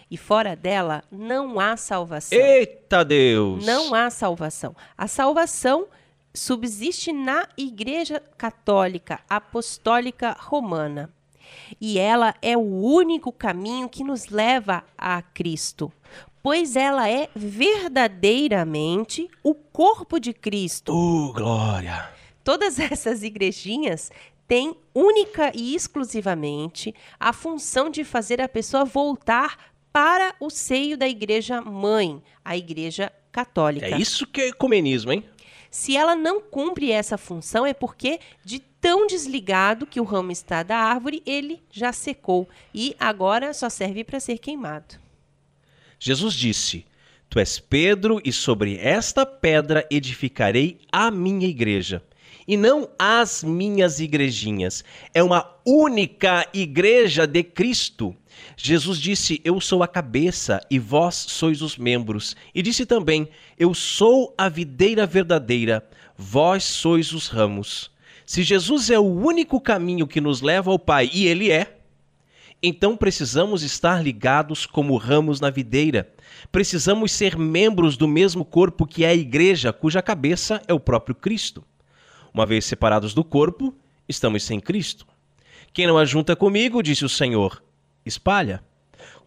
e 0.10 0.16
fora 0.16 0.56
dela 0.56 1.04
não 1.12 1.60
há 1.60 1.76
salvação. 1.76 2.40
Eita 2.40 3.04
Deus! 3.04 3.66
Não 3.66 3.94
há 3.94 4.10
salvação. 4.10 4.74
A 4.98 5.06
salvação 5.06 5.88
subsiste 6.34 7.12
na 7.12 7.46
Igreja 7.58 8.24
Católica 8.38 9.20
Apostólica 9.30 10.34
Romana. 10.40 11.14
E 11.82 12.00
ela 12.00 12.34
é 12.42 12.56
o 12.56 12.62
único 12.62 13.34
caminho 13.34 13.90
que 13.90 14.02
nos 14.02 14.30
leva 14.30 14.86
a 14.98 15.22
Cristo, 15.22 15.92
pois 16.44 16.76
ela 16.76 17.10
é 17.10 17.30
verdadeiramente 17.34 19.30
o 19.42 19.56
corpo 19.56 20.20
de 20.20 20.34
Cristo. 20.34 20.94
Oh, 20.94 21.32
glória! 21.32 22.10
Todas 22.44 22.78
essas 22.78 23.24
igrejinhas 23.24 24.12
têm 24.46 24.76
única 24.94 25.54
e 25.56 25.74
exclusivamente 25.74 26.94
a 27.18 27.32
função 27.32 27.90
de 27.90 28.04
fazer 28.04 28.42
a 28.42 28.50
pessoa 28.50 28.84
voltar 28.84 29.72
para 29.94 30.36
o 30.40 30.50
seio 30.50 30.98
da 30.98 31.08
igreja 31.08 31.62
mãe, 31.62 32.22
a 32.44 32.58
igreja 32.58 33.12
católica. 33.32 33.88
É 33.88 33.98
isso 33.98 34.28
que 34.28 34.42
é 34.42 34.48
ecumenismo, 34.50 35.14
hein? 35.14 35.24
Se 35.72 35.96
ela 35.96 36.16
não 36.16 36.42
cumpre 36.42 36.92
essa 36.92 37.18
função, 37.18 37.66
é 37.66 37.74
porque 37.74 38.20
de 38.44 38.60
tão 38.60 39.08
desligado 39.08 39.88
que 39.88 40.00
o 40.00 40.04
ramo 40.04 40.32
está 40.32 40.62
da 40.62 40.78
árvore, 40.78 41.24
ele 41.26 41.64
já 41.72 41.94
secou 41.94 42.50
e 42.74 42.96
agora 43.00 43.54
só 43.54 43.70
serve 43.70 44.04
para 44.04 44.20
ser 44.20 44.38
queimado. 44.40 45.03
Jesus 46.06 46.34
disse: 46.34 46.86
Tu 47.30 47.40
és 47.40 47.60
Pedro, 47.60 48.20
e 48.26 48.34
sobre 48.34 48.76
esta 48.76 49.26
pedra 49.26 49.88
edificarei 49.90 50.80
a 50.92 51.10
minha 51.10 51.48
igreja. 51.48 52.04
E 52.46 52.58
não 52.58 52.90
as 53.00 53.42
minhas 53.42 54.02
igrejinhas. 54.02 54.84
É 55.14 55.24
uma 55.24 55.50
única 55.66 56.46
igreja 56.54 57.26
de 57.26 57.42
Cristo. 57.42 58.14
Jesus 58.58 59.00
disse: 59.00 59.40
Eu 59.46 59.62
sou 59.62 59.82
a 59.82 59.88
cabeça 59.88 60.60
e 60.70 60.78
vós 60.78 61.16
sois 61.16 61.62
os 61.62 61.78
membros. 61.78 62.36
E 62.54 62.62
disse 62.62 62.86
também: 62.86 63.30
Eu 63.58 63.74
sou 63.74 64.36
a 64.38 64.50
videira 64.50 65.06
verdadeira, 65.06 65.88
vós 66.18 66.66
sois 66.66 67.14
os 67.14 67.30
ramos. 67.30 67.90
Se 68.26 68.44
Jesus 68.44 68.90
é 68.90 69.00
o 69.00 69.04
único 69.04 69.62
caminho 69.62 70.06
que 70.06 70.20
nos 70.20 70.42
leva 70.42 70.70
ao 70.70 70.78
Pai, 70.78 71.10
e 71.14 71.28
Ele 71.28 71.50
é, 71.50 71.78
então 72.64 72.96
precisamos 72.96 73.62
estar 73.62 74.02
ligados 74.02 74.66
como 74.66 74.96
ramos 74.96 75.42
na 75.42 75.50
videira. 75.50 76.10
Precisamos 76.50 77.12
ser 77.12 77.38
membros 77.38 77.98
do 77.98 78.08
mesmo 78.08 78.46
corpo 78.46 78.88
que 78.88 79.04
é 79.04 79.10
a 79.10 79.14
igreja, 79.14 79.74
cuja 79.74 80.02
cabeça 80.02 80.62
é 80.66 80.74
o 80.74 80.80
próprio 80.80 81.14
Cristo. 81.14 81.62
Uma 82.34 82.46
vez 82.46 82.64
separados 82.64 83.14
do 83.14 83.22
corpo, 83.22 83.76
estamos 84.08 84.44
sem 84.44 84.62
Cristo. 84.62 85.06
Quem 85.74 85.88
não 85.88 85.98
ajunta 85.98 86.38
comigo, 86.38 86.82
disse 86.82 87.04
o 87.04 87.10
Senhor, 87.10 87.62
espalha. 88.06 88.64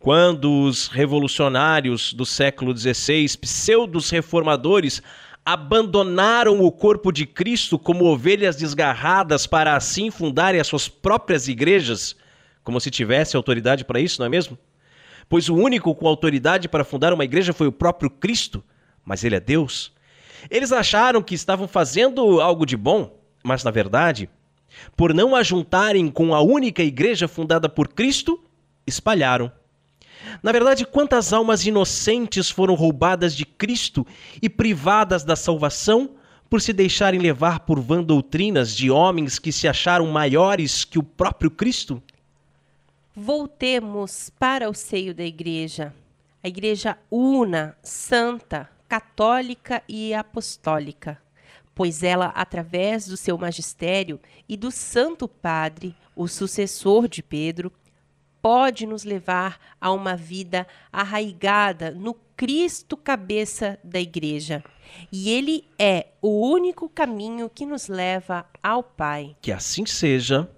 Quando 0.01 0.63
os 0.63 0.89
revolucionários 0.89 2.15
do 2.15 2.25
século 2.25 2.77
XVI, 2.77 3.37
pseudos 3.39 4.09
reformadores, 4.09 5.03
abandonaram 5.45 6.61
o 6.61 6.73
corpo 6.73 7.13
de 7.13 7.27
Cristo 7.27 7.79
como 7.79 8.07
ovelhas 8.07 8.57
desgarradas 8.57 9.47
para 9.47 9.77
assim 9.77 10.11
fundarem 10.11 10.61
as 10.61 10.67
suas 10.67 10.89
próprias 10.89 11.49
igrejas, 11.49 12.17
como 12.67 12.81
se 12.81 12.91
tivesse 12.91 13.37
autoridade 13.37 13.85
para 13.85 14.01
isso, 14.01 14.21
não 14.21 14.27
é 14.27 14.29
mesmo? 14.29 14.59
Pois 15.29 15.49
o 15.49 15.55
único 15.55 15.95
com 15.95 16.09
autoridade 16.09 16.69
para 16.69 16.83
fundar 16.83 17.13
uma 17.13 17.25
igreja 17.25 17.53
foi 17.53 17.69
o 17.69 17.73
próprio 17.73 18.11
Cristo, 18.11 18.63
mas 19.05 19.23
ele 19.23 19.37
é 19.37 19.41
Deus. 19.41 19.93
Eles 20.51 20.73
acharam 20.73 21.23
que 21.23 21.37
estavam 21.37 21.69
fazendo 21.69 22.41
algo 22.41 22.67
de 22.67 22.77
bom, 22.77 23.17
mas 23.41 23.63
na 23.63 23.71
verdade, 23.71 24.29
por 24.97 25.15
não 25.15 25.37
ajuntarem 25.37 26.11
com 26.11 26.35
a 26.35 26.41
única 26.41 26.83
igreja 26.83 27.29
fundada 27.29 27.69
por 27.69 27.87
Cristo, 27.87 28.43
espalharam. 28.85 29.53
Na 30.43 30.51
verdade, 30.51 30.85
quantas 30.85 31.33
almas 31.33 31.65
inocentes 31.65 32.51
foram 32.51 32.75
roubadas 32.75 33.33
de 33.37 33.47
Cristo 33.47 34.05
e 34.43 34.49
privadas 34.49 35.23
da 35.23 35.37
salvação 35.37 36.17
por 36.51 36.61
se 36.61 36.73
deixarem 36.73 37.21
levar 37.21 37.61
por 37.61 37.79
vã 37.79 38.03
doutrinas 38.03 38.77
de 38.77 38.91
homens 38.91 39.39
que 39.39 39.53
se 39.53 39.69
acharam 39.69 40.09
maiores 40.09 40.85
que 40.85 40.99
o 40.99 41.03
próprio 41.05 41.49
Cristo? 41.49 42.03
Voltemos 43.19 44.29
para 44.39 44.69
o 44.69 44.75
seio 44.75 45.15
da 45.15 45.25
igreja, 45.25 45.95
a 46.45 46.49
igreja 46.49 46.99
una, 47.11 47.75
santa, 47.83 48.71
católica 48.87 49.83
e 49.89 50.13
apostólica, 50.13 51.19
pois 51.75 52.03
ela, 52.03 52.27
através 52.27 53.07
do 53.07 53.17
seu 53.17 53.39
magistério 53.39 54.21
e 54.47 54.55
do 54.55 54.71
Santo 54.71 55.27
Padre, 55.27 55.97
o 56.15 56.29
sucessor 56.29 57.09
de 57.09 57.23
Pedro, 57.23 57.73
pode 58.43 58.85
nos 58.85 59.03
levar 59.03 59.59
a 59.81 59.91
uma 59.93 60.15
vida 60.15 60.67
arraigada 60.93 61.91
no 61.91 62.13
Cristo 62.37 62.99
cabeça 62.99 63.79
da 63.83 63.99
igreja. 63.99 64.63
E 65.11 65.31
ele 65.31 65.65
é 65.79 66.09
o 66.21 66.47
único 66.47 66.87
caminho 66.87 67.49
que 67.49 67.65
nos 67.65 67.89
leva 67.89 68.45
ao 68.63 68.83
Pai. 68.83 69.35
Que 69.41 69.53
assim 69.53 69.87
seja. 69.87 70.51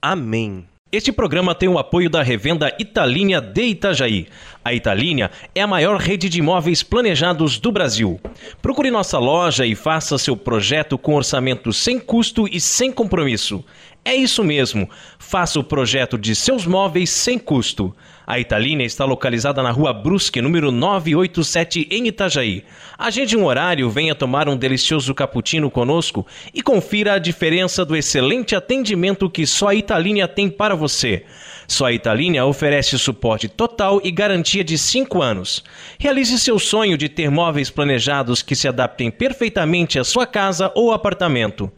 Amém. 0.00 0.66
Este 0.90 1.12
programa 1.12 1.54
tem 1.54 1.68
o 1.68 1.78
apoio 1.78 2.08
da 2.08 2.22
revenda 2.22 2.74
Italínia 2.78 3.42
de 3.42 3.60
Itajaí. 3.60 4.26
A 4.64 4.72
Italínia 4.72 5.30
é 5.54 5.60
a 5.60 5.66
maior 5.66 6.00
rede 6.00 6.30
de 6.30 6.38
imóveis 6.38 6.82
planejados 6.82 7.58
do 7.58 7.70
Brasil. 7.70 8.18
Procure 8.62 8.90
nossa 8.90 9.18
loja 9.18 9.66
e 9.66 9.74
faça 9.74 10.16
seu 10.16 10.34
projeto 10.34 10.96
com 10.96 11.14
orçamento 11.14 11.74
sem 11.74 12.00
custo 12.00 12.48
e 12.50 12.58
sem 12.58 12.90
compromisso. 12.90 13.62
É 14.02 14.14
isso 14.14 14.42
mesmo, 14.42 14.88
faça 15.18 15.60
o 15.60 15.64
projeto 15.64 16.16
de 16.16 16.34
seus 16.34 16.64
móveis 16.64 17.10
sem 17.10 17.38
custo. 17.38 17.94
A 18.30 18.38
Italínia 18.38 18.84
está 18.84 19.06
localizada 19.06 19.62
na 19.62 19.70
rua 19.70 19.90
Brusque, 19.90 20.42
número 20.42 20.70
987, 20.70 21.88
em 21.90 22.08
Itajaí. 22.08 22.62
Agende 22.98 23.34
um 23.34 23.46
horário, 23.46 23.88
venha 23.88 24.14
tomar 24.14 24.50
um 24.50 24.54
delicioso 24.54 25.14
cappuccino 25.14 25.70
conosco 25.70 26.26
e 26.52 26.60
confira 26.60 27.14
a 27.14 27.18
diferença 27.18 27.86
do 27.86 27.96
excelente 27.96 28.54
atendimento 28.54 29.30
que 29.30 29.46
só 29.46 29.68
a 29.68 29.74
Italínia 29.74 30.28
tem 30.28 30.50
para 30.50 30.74
você. 30.74 31.24
Só 31.66 31.86
a 31.86 31.92
Italínia 31.94 32.44
oferece 32.44 32.98
suporte 32.98 33.48
total 33.48 33.98
e 34.04 34.10
garantia 34.10 34.62
de 34.62 34.76
5 34.76 35.22
anos. 35.22 35.64
Realize 35.98 36.38
seu 36.38 36.58
sonho 36.58 36.98
de 36.98 37.08
ter 37.08 37.30
móveis 37.30 37.70
planejados 37.70 38.42
que 38.42 38.54
se 38.54 38.68
adaptem 38.68 39.10
perfeitamente 39.10 39.98
à 39.98 40.04
sua 40.04 40.26
casa 40.26 40.70
ou 40.74 40.92
apartamento. 40.92 41.72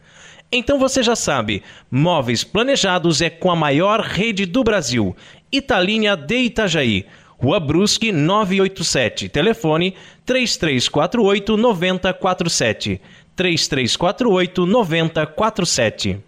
Então 0.53 0.77
você 0.77 1.01
já 1.01 1.15
sabe, 1.15 1.63
móveis 1.89 2.43
planejados 2.43 3.21
é 3.21 3.29
com 3.29 3.49
a 3.49 3.55
maior 3.55 4.01
rede 4.01 4.45
do 4.45 4.65
Brasil 4.65 5.15
Italínia 5.51 6.15
de 6.15 6.37
Itajaí, 6.37 7.05
Rua 7.37 7.59
Brusque 7.59 8.11
987, 8.11 9.27
telefone 9.27 9.95
3348 10.25 11.57
9047. 11.57 13.01
3348 13.35 14.65
9047. 14.65 16.23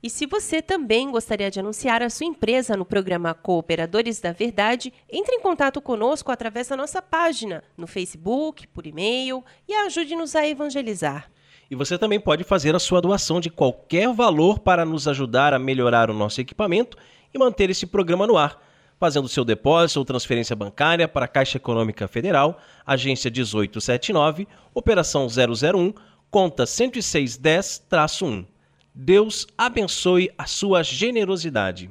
E 0.00 0.08
se 0.08 0.26
você 0.26 0.62
também 0.62 1.10
gostaria 1.10 1.50
de 1.50 1.58
anunciar 1.58 2.02
a 2.02 2.10
sua 2.10 2.26
empresa 2.26 2.76
no 2.76 2.84
programa 2.84 3.34
Cooperadores 3.34 4.20
da 4.20 4.30
Verdade, 4.30 4.92
entre 5.10 5.34
em 5.34 5.40
contato 5.40 5.80
conosco 5.80 6.30
através 6.30 6.68
da 6.68 6.76
nossa 6.76 7.02
página, 7.02 7.64
no 7.76 7.88
Facebook, 7.88 8.66
por 8.68 8.86
e-mail 8.86 9.44
e 9.66 9.74
ajude-nos 9.74 10.36
a 10.36 10.46
evangelizar. 10.46 11.28
E 11.68 11.74
você 11.74 11.98
também 11.98 12.20
pode 12.20 12.44
fazer 12.44 12.76
a 12.76 12.78
sua 12.78 13.00
doação 13.00 13.40
de 13.40 13.50
qualquer 13.50 14.12
valor 14.12 14.60
para 14.60 14.84
nos 14.84 15.08
ajudar 15.08 15.52
a 15.52 15.58
melhorar 15.58 16.10
o 16.10 16.14
nosso 16.14 16.40
equipamento 16.40 16.96
e 17.34 17.38
manter 17.38 17.68
esse 17.70 17.84
programa 17.84 18.24
no 18.24 18.36
ar 18.36 18.67
fazendo 18.98 19.28
seu 19.28 19.44
depósito 19.44 20.00
ou 20.00 20.04
transferência 20.04 20.56
bancária 20.56 21.06
para 21.06 21.26
a 21.26 21.28
Caixa 21.28 21.56
Econômica 21.56 22.08
Federal, 22.08 22.60
agência 22.86 23.30
1879, 23.30 24.48
operação 24.74 25.26
001, 25.26 25.94
conta 26.30 26.64
10610-1. 26.64 28.46
Deus 28.94 29.46
abençoe 29.56 30.30
a 30.36 30.46
sua 30.46 30.82
generosidade. 30.82 31.90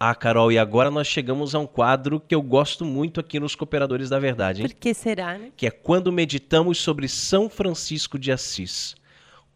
Ah, 0.00 0.14
Carol, 0.14 0.52
e 0.52 0.58
agora 0.58 0.90
nós 0.90 1.08
chegamos 1.08 1.54
a 1.54 1.58
um 1.58 1.66
quadro 1.66 2.20
que 2.20 2.34
eu 2.34 2.40
gosto 2.40 2.84
muito 2.84 3.18
aqui 3.18 3.40
nos 3.40 3.56
Cooperadores 3.56 4.08
da 4.08 4.18
Verdade. 4.18 4.62
Hein? 4.62 4.68
Por 4.68 4.76
que 4.76 4.94
será, 4.94 5.36
né? 5.36 5.50
Que 5.56 5.66
é 5.66 5.70
quando 5.70 6.12
meditamos 6.12 6.78
sobre 6.78 7.08
São 7.08 7.50
Francisco 7.50 8.16
de 8.16 8.30
Assis. 8.30 8.94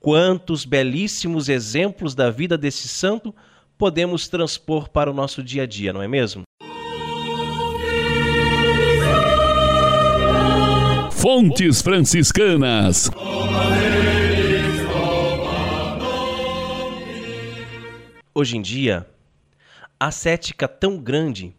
Quantos 0.01 0.65
belíssimos 0.65 1.49
exemplos 1.49 2.13
da 2.13 2.29
vida 2.29 2.59
desse 2.59 2.89
santo 2.89 3.33
podemos 3.83 4.29
transpor 4.29 4.89
para 4.89 5.11
o 5.11 5.13
nosso 5.13 5.43
dia 5.43 5.65
a 5.65 5.67
dia, 5.67 5.93
não 5.93 6.01
é 6.01 6.07
mesmo? 6.07 6.45
Fontes 11.11 11.83
Franciscanas. 11.83 13.11
Hoje 18.33 18.57
em 18.57 18.63
dia, 18.63 19.05
há 19.99 20.13
cética 20.13 20.69
tão 20.69 20.97
grande 20.97 21.53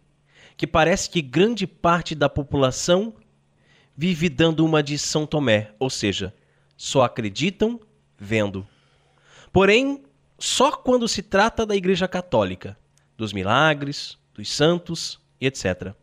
que 0.56 0.66
parece 0.66 1.10
que 1.10 1.22
grande 1.22 1.68
parte 1.68 2.16
da 2.16 2.30
população 2.30 3.14
vive 3.98 4.30
dando 4.30 4.64
uma 4.64 4.82
de 4.82 4.98
São 4.98 5.26
Tomé, 5.26 5.74
ou 5.78 5.90
seja, 5.90 6.34
só 6.78 7.02
acreditam 7.02 7.82
vendo. 8.18 8.66
Porém, 9.52 10.02
só 10.44 10.74
quando 10.74 11.08
se 11.08 11.22
trata 11.22 11.66
da 11.66 11.74
Igreja 11.74 12.06
Católica, 12.06 12.78
dos 13.16 13.32
milagres, 13.32 14.18
dos 14.34 14.52
santos 14.52 15.18
e 15.40 15.48
etc. 15.48 15.94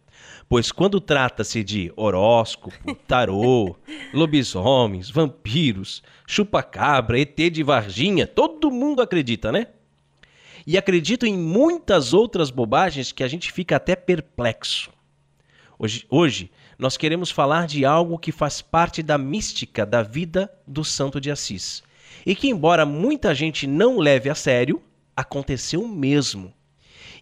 Pois 0.49 0.73
quando 0.73 0.99
trata-se 0.99 1.63
de 1.63 1.93
horóscopo, 1.95 2.95
tarô, 3.07 3.77
lobisomens, 4.15 5.11
vampiros, 5.11 6.03
chupa-cabra, 6.27 7.21
ET 7.21 7.37
de 7.37 7.63
Varginha, 7.63 8.27
todo 8.27 8.71
mundo 8.71 9.03
acredita, 9.03 9.53
né? 9.53 9.67
E 10.67 10.79
acredito 10.79 11.27
em 11.27 11.37
muitas 11.37 12.15
outras 12.15 12.51
bobagens 12.51 13.13
que 13.13 13.23
a 13.23 13.29
gente 13.29 13.53
fica 13.53 13.77
até 13.77 13.95
perplexo. 13.95 14.91
Hoje, 15.79 16.07
hoje, 16.09 16.51
nós 16.79 16.97
queremos 16.97 17.31
falar 17.31 17.67
de 17.67 17.85
algo 17.85 18.19
que 18.19 18.33
faz 18.33 18.63
parte 18.63 19.03
da 19.03 19.19
mística 19.19 19.85
da 19.85 20.03
vida 20.03 20.51
do 20.67 20.83
Santo 20.83 21.21
de 21.21 21.31
Assis 21.31 21.83
e 22.25 22.35
que, 22.35 22.49
embora 22.49 22.85
muita 22.85 23.35
gente 23.35 23.67
não 23.67 23.99
leve 23.99 24.29
a 24.29 24.35
sério, 24.35 24.83
aconteceu 25.17 25.87
mesmo. 25.87 26.53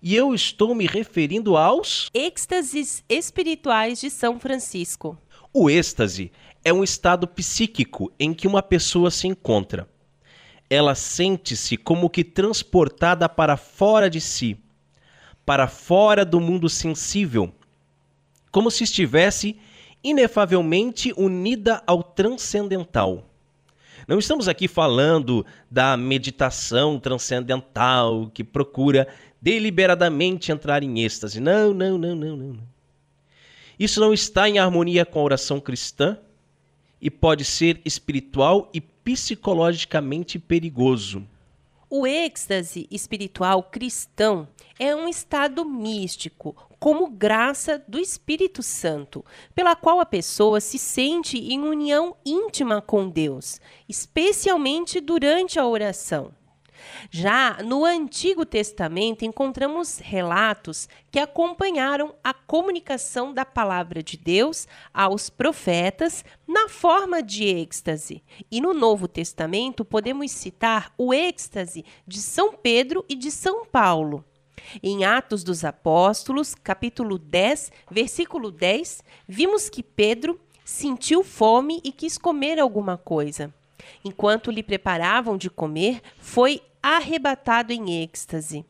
E 0.02 0.14
eu 0.14 0.34
estou 0.34 0.74
me 0.74 0.86
referindo 0.86 1.56
aos 1.56 2.08
êxtases 2.14 3.02
espirituais 3.08 4.00
de 4.00 4.10
São 4.10 4.38
Francisco. 4.38 5.18
O 5.52 5.68
êxtase 5.68 6.30
é 6.64 6.72
um 6.72 6.84
estado 6.84 7.26
psíquico 7.26 8.12
em 8.18 8.32
que 8.32 8.46
uma 8.46 8.62
pessoa 8.62 9.10
se 9.10 9.26
encontra. 9.26 9.88
Ela 10.70 10.94
sente-se 10.94 11.76
como 11.76 12.10
que 12.10 12.22
transportada 12.22 13.28
para 13.28 13.56
fora 13.56 14.08
de 14.08 14.20
si, 14.20 14.56
para 15.44 15.66
fora 15.66 16.24
do 16.24 16.40
mundo 16.40 16.68
sensível, 16.68 17.52
como 18.52 18.70
se 18.70 18.84
estivesse 18.84 19.58
inefavelmente 20.04 21.12
unida 21.16 21.82
ao 21.86 22.02
transcendental. 22.02 23.27
Não 24.08 24.18
estamos 24.18 24.48
aqui 24.48 24.66
falando 24.66 25.44
da 25.70 25.94
meditação 25.94 26.98
transcendental 26.98 28.30
que 28.32 28.42
procura 28.42 29.06
deliberadamente 29.38 30.50
entrar 30.50 30.82
em 30.82 31.00
êxtase. 31.04 31.38
Não, 31.38 31.74
não, 31.74 31.98
não, 31.98 32.16
não, 32.16 32.34
não. 32.34 32.58
Isso 33.78 34.00
não 34.00 34.14
está 34.14 34.48
em 34.48 34.58
harmonia 34.58 35.04
com 35.04 35.20
a 35.20 35.24
oração 35.24 35.60
cristã 35.60 36.16
e 37.02 37.10
pode 37.10 37.44
ser 37.44 37.82
espiritual 37.84 38.70
e 38.72 38.80
psicologicamente 38.80 40.38
perigoso. 40.38 41.22
O 41.90 42.06
êxtase 42.06 42.88
espiritual 42.90 43.62
cristão 43.62 44.48
é 44.78 44.96
um 44.96 45.06
estado 45.06 45.66
místico, 45.66 46.56
como 46.78 47.08
graça 47.08 47.82
do 47.88 47.98
Espírito 47.98 48.62
Santo, 48.62 49.24
pela 49.54 49.74
qual 49.74 50.00
a 50.00 50.06
pessoa 50.06 50.60
se 50.60 50.78
sente 50.78 51.38
em 51.38 51.60
união 51.60 52.16
íntima 52.24 52.80
com 52.80 53.08
Deus, 53.08 53.60
especialmente 53.88 55.00
durante 55.00 55.58
a 55.58 55.66
oração. 55.66 56.32
Já 57.10 57.58
no 57.64 57.84
Antigo 57.84 58.44
Testamento 58.44 59.24
encontramos 59.24 59.98
relatos 59.98 60.88
que 61.10 61.18
acompanharam 61.18 62.14
a 62.22 62.32
comunicação 62.32 63.32
da 63.32 63.44
palavra 63.44 64.02
de 64.02 64.16
Deus 64.16 64.66
aos 64.92 65.30
profetas 65.30 66.24
na 66.46 66.68
forma 66.68 67.22
de 67.22 67.44
êxtase. 67.44 68.22
E 68.50 68.60
no 68.60 68.74
Novo 68.74 69.08
Testamento 69.08 69.84
podemos 69.84 70.30
citar 70.30 70.92
o 70.96 71.12
êxtase 71.12 71.84
de 72.06 72.20
São 72.20 72.52
Pedro 72.52 73.04
e 73.08 73.14
de 73.14 73.30
São 73.30 73.64
Paulo. 73.66 74.24
Em 74.82 75.04
Atos 75.04 75.42
dos 75.44 75.64
Apóstolos, 75.64 76.54
capítulo 76.54 77.18
10, 77.18 77.72
versículo 77.90 78.50
10, 78.50 79.02
vimos 79.26 79.68
que 79.68 79.82
Pedro 79.82 80.40
sentiu 80.64 81.24
fome 81.24 81.80
e 81.82 81.90
quis 81.90 82.18
comer 82.18 82.58
alguma 82.58 82.98
coisa. 82.98 83.52
Enquanto 84.04 84.50
lhe 84.50 84.62
preparavam 84.62 85.36
de 85.36 85.48
comer, 85.48 86.02
foi 86.18 86.60
arrebatado 86.82 87.72
em 87.72 88.02
êxtase. 88.02 88.64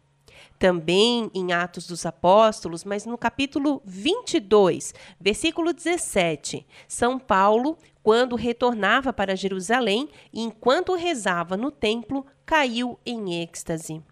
Também 0.58 1.30
em 1.34 1.52
Atos 1.52 1.86
dos 1.86 2.04
Apóstolos, 2.04 2.84
mas 2.84 3.06
no 3.06 3.16
capítulo 3.16 3.80
22, 3.84 4.92
versículo 5.20 5.72
17, 5.72 6.66
São 6.86 7.18
Paulo, 7.18 7.78
quando 8.02 8.34
retornava 8.36 9.12
para 9.12 9.36
Jerusalém 9.36 10.08
e 10.32 10.42
enquanto 10.42 10.94
rezava 10.94 11.56
no 11.56 11.70
templo, 11.70 12.26
caiu 12.44 12.98
em 13.04 13.42
êxtase. 13.42 14.02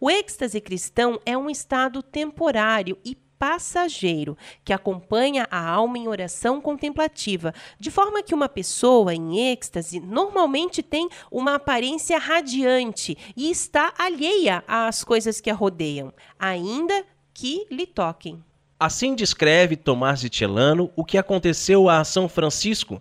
O 0.00 0.10
êxtase 0.10 0.60
cristão 0.60 1.20
é 1.24 1.36
um 1.36 1.50
estado 1.50 2.02
temporário 2.02 2.98
e 3.04 3.16
passageiro 3.38 4.38
que 4.64 4.72
acompanha 4.72 5.46
a 5.50 5.68
alma 5.68 5.98
em 5.98 6.08
oração 6.08 6.60
contemplativa, 6.60 7.52
de 7.78 7.90
forma 7.90 8.22
que 8.22 8.34
uma 8.34 8.48
pessoa 8.48 9.14
em 9.14 9.52
êxtase 9.52 10.00
normalmente 10.00 10.82
tem 10.82 11.08
uma 11.30 11.56
aparência 11.56 12.18
radiante 12.18 13.16
e 13.36 13.50
está 13.50 13.92
alheia 13.98 14.64
às 14.66 15.04
coisas 15.04 15.40
que 15.40 15.50
a 15.50 15.54
rodeiam, 15.54 16.12
ainda 16.38 17.04
que 17.32 17.66
lhe 17.70 17.86
toquem. 17.86 18.42
Assim 18.78 19.14
descreve 19.14 19.76
Tomás 19.76 20.20
de 20.20 20.34
Celano 20.34 20.90
o 20.96 21.04
que 21.04 21.18
aconteceu 21.18 21.88
a 21.88 22.02
São 22.04 22.28
Francisco, 22.28 23.00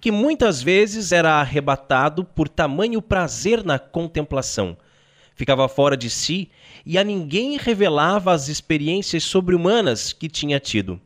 que 0.00 0.10
muitas 0.10 0.62
vezes 0.62 1.12
era 1.12 1.40
arrebatado 1.40 2.24
por 2.24 2.48
tamanho 2.48 3.02
prazer 3.02 3.64
na 3.64 3.78
contemplação 3.78 4.76
ficava 5.40 5.66
fora 5.70 5.96
de 5.96 6.10
si 6.10 6.50
e 6.84 6.98
a 6.98 7.02
ninguém 7.02 7.56
revelava 7.56 8.30
as 8.30 8.48
experiências 8.48 9.24
sobre-humanas 9.24 10.12
que 10.12 10.28
tinha 10.28 10.60
tido. 10.60 11.00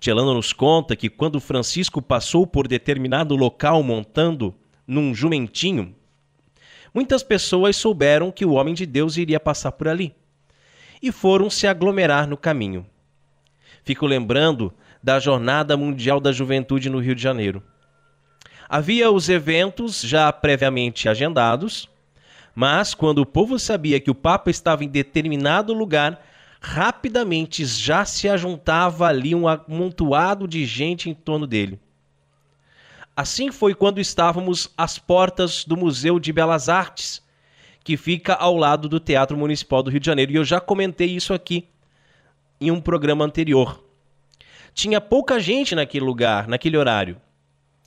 Celano 0.00 0.34
nos 0.34 0.52
conta 0.52 0.96
que 0.96 1.08
quando 1.08 1.38
Francisco 1.38 2.02
passou 2.02 2.48
por 2.48 2.66
determinado 2.66 3.36
local 3.36 3.80
montando 3.80 4.52
num 4.84 5.14
jumentinho, 5.14 5.94
muitas 6.92 7.22
pessoas 7.22 7.76
souberam 7.76 8.32
que 8.32 8.44
o 8.44 8.54
homem 8.54 8.74
de 8.74 8.84
Deus 8.84 9.16
iria 9.16 9.38
passar 9.38 9.70
por 9.70 9.86
ali 9.86 10.12
e 11.00 11.12
foram 11.12 11.48
se 11.48 11.68
aglomerar 11.68 12.26
no 12.26 12.36
caminho. 12.36 12.84
Fico 13.84 14.04
lembrando 14.04 14.74
da 15.00 15.20
Jornada 15.20 15.76
Mundial 15.76 16.18
da 16.18 16.32
Juventude 16.32 16.90
no 16.90 16.98
Rio 16.98 17.14
de 17.14 17.22
Janeiro. 17.22 17.62
Havia 18.68 19.12
os 19.12 19.28
eventos 19.28 20.02
já 20.02 20.32
previamente 20.32 21.08
agendados, 21.08 21.88
mas 22.54 22.94
quando 22.94 23.18
o 23.18 23.26
povo 23.26 23.58
sabia 23.58 23.98
que 23.98 24.10
o 24.10 24.14
Papa 24.14 24.50
estava 24.50 24.84
em 24.84 24.88
determinado 24.88 25.72
lugar, 25.72 26.24
rapidamente 26.60 27.64
já 27.64 28.04
se 28.04 28.28
ajuntava 28.28 29.06
ali 29.06 29.34
um 29.34 29.48
amontoado 29.48 30.46
de 30.46 30.64
gente 30.64 31.10
em 31.10 31.14
torno 31.14 31.46
dele. 31.46 31.80
Assim 33.16 33.52
foi 33.52 33.74
quando 33.74 34.00
estávamos 34.00 34.70
às 34.76 34.98
portas 34.98 35.64
do 35.64 35.76
Museu 35.76 36.18
de 36.18 36.32
Belas 36.32 36.68
Artes, 36.68 37.22
que 37.82 37.96
fica 37.96 38.34
ao 38.34 38.56
lado 38.56 38.88
do 38.88 38.98
Teatro 38.98 39.36
Municipal 39.36 39.82
do 39.82 39.90
Rio 39.90 40.00
de 40.00 40.06
Janeiro, 40.06 40.32
e 40.32 40.36
eu 40.36 40.44
já 40.44 40.60
comentei 40.60 41.08
isso 41.08 41.34
aqui 41.34 41.68
em 42.60 42.70
um 42.70 42.80
programa 42.80 43.24
anterior. 43.24 43.84
Tinha 44.72 45.00
pouca 45.00 45.38
gente 45.38 45.74
naquele 45.74 46.04
lugar, 46.04 46.48
naquele 46.48 46.76
horário. 46.76 47.20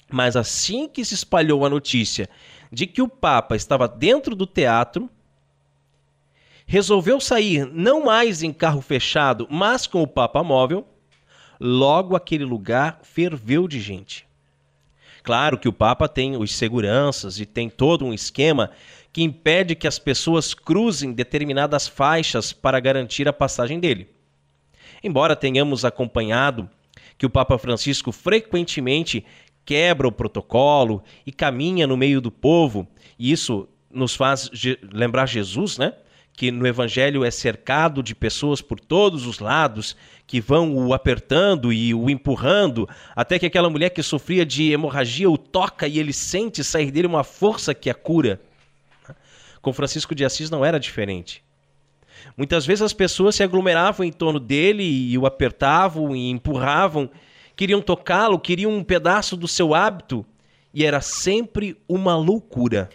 Mas 0.09 0.37
assim 0.37 0.87
que 0.87 1.03
se 1.03 1.13
espalhou 1.13 1.65
a 1.65 1.69
notícia 1.69 2.29
de 2.71 2.87
que 2.87 3.01
o 3.01 3.07
Papa 3.07 3.55
estava 3.55 3.87
dentro 3.87 4.35
do 4.35 4.45
teatro, 4.45 5.09
resolveu 6.65 7.19
sair 7.19 7.65
não 7.65 8.03
mais 8.03 8.43
em 8.43 8.51
carro 8.51 8.81
fechado, 8.81 9.47
mas 9.49 9.87
com 9.87 10.01
o 10.01 10.07
Papa 10.07 10.43
móvel, 10.43 10.85
logo 11.59 12.15
aquele 12.15 12.43
lugar 12.43 12.99
ferveu 13.03 13.67
de 13.67 13.79
gente. 13.79 14.27
Claro 15.23 15.57
que 15.57 15.67
o 15.67 15.73
Papa 15.73 16.07
tem 16.07 16.37
os 16.37 16.55
seguranças 16.55 17.39
e 17.39 17.45
tem 17.45 17.69
todo 17.69 18.05
um 18.05 18.13
esquema 18.13 18.71
que 19.11 19.23
impede 19.23 19.75
que 19.75 19.87
as 19.87 19.99
pessoas 19.99 20.53
cruzem 20.53 21.11
determinadas 21.11 21.87
faixas 21.87 22.53
para 22.53 22.79
garantir 22.79 23.27
a 23.27 23.33
passagem 23.33 23.79
dele. 23.79 24.09
Embora 25.03 25.35
tenhamos 25.35 25.83
acompanhado 25.83 26.69
que 27.17 27.25
o 27.25 27.29
Papa 27.29 27.57
Francisco 27.57 28.11
frequentemente 28.11 29.25
quebra 29.67 30.07
o 30.07 30.11
protocolo 30.11 31.03
e 31.25 31.31
caminha 31.31 31.85
no 31.85 31.97
meio 31.97 32.21
do 32.21 32.31
povo. 32.31 32.87
E 33.19 33.31
isso 33.33 33.67
nos 33.91 34.15
faz 34.15 34.49
lembrar 34.93 35.25
Jesus, 35.25 35.77
né? 35.77 35.93
Que 36.31 36.51
no 36.51 36.65
evangelho 36.65 37.25
é 37.25 37.29
cercado 37.29 38.01
de 38.01 38.15
pessoas 38.15 38.61
por 38.61 38.79
todos 38.79 39.27
os 39.27 39.39
lados 39.39 39.97
que 40.25 40.39
vão 40.39 40.73
o 40.73 40.93
apertando 40.93 41.73
e 41.73 41.93
o 41.93 42.09
empurrando, 42.09 42.87
até 43.15 43.37
que 43.37 43.45
aquela 43.45 43.69
mulher 43.69 43.89
que 43.89 44.01
sofria 44.01 44.45
de 44.45 44.71
hemorragia 44.71 45.29
o 45.29 45.37
toca 45.37 45.87
e 45.87 45.99
ele 45.99 46.13
sente 46.13 46.63
sair 46.63 46.89
dele 46.89 47.07
uma 47.07 47.23
força 47.23 47.73
que 47.73 47.89
a 47.89 47.93
cura. 47.93 48.39
Com 49.61 49.73
Francisco 49.73 50.15
de 50.15 50.23
Assis 50.23 50.49
não 50.49 50.63
era 50.63 50.79
diferente. 50.79 51.43
Muitas 52.37 52.65
vezes 52.65 52.83
as 52.83 52.93
pessoas 52.93 53.35
se 53.35 53.43
aglomeravam 53.43 54.05
em 54.05 54.11
torno 54.11 54.39
dele 54.39 54.83
e 54.83 55.17
o 55.17 55.25
apertavam 55.25 56.15
e 56.15 56.29
empurravam, 56.29 57.09
queriam 57.57 57.81
tocá-lo, 57.81 58.39
queriam 58.39 58.71
um 58.71 58.83
pedaço 58.83 59.35
do 59.35 59.47
seu 59.47 59.73
hábito, 59.73 60.23
e 60.71 60.85
era 60.85 61.01
sempre 61.01 61.75
uma 61.89 62.15
loucura. 62.15 62.87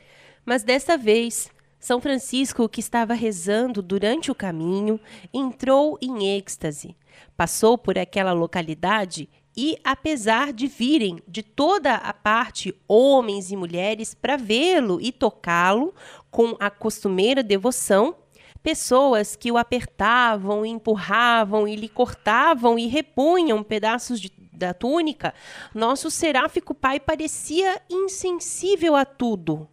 Mas 0.47 0.63
dessa 0.63 0.97
vez, 0.97 1.51
São 1.81 2.01
Francisco, 2.01 2.69
que 2.69 2.79
estava 2.79 3.13
rezando 3.13 3.83
durante 3.83 4.31
o 4.31 4.35
caminho, 4.35 5.01
entrou 5.35 5.99
em 6.01 6.39
êxtase. 6.39 6.97
Passou 7.37 7.77
por 7.77 7.99
aquela 7.99 8.33
localidade 8.33 9.29
e, 9.57 9.77
apesar 9.83 10.53
de 10.53 10.69
virem 10.69 11.19
de 11.27 11.43
toda 11.43 11.95
a 11.95 12.13
parte 12.15 12.75
homens 12.87 13.51
e 13.51 13.57
mulheres 13.57 14.15
para 14.15 14.37
vê-lo 14.37 15.01
e 15.01 15.11
tocá-lo 15.11 15.93
com 16.31 16.57
a 16.61 16.71
costumeira 16.71 17.43
devoção, 17.43 18.15
pessoas 18.63 19.35
que 19.35 19.51
o 19.51 19.59
apertavam, 19.59 20.65
empurravam 20.65 21.67
e 21.67 21.75
lhe 21.75 21.89
cortavam 21.89 22.79
e 22.79 22.87
repunham 22.87 23.63
pedaços 23.63 24.21
de 24.21 24.31
da 24.63 24.73
túnica, 24.73 25.35
nosso 25.75 26.11
seráfico 26.11 26.75
pai 26.75 27.01
parecia 27.01 27.83
insensível 27.91 28.95
a 28.95 29.05
tudo 29.05 29.69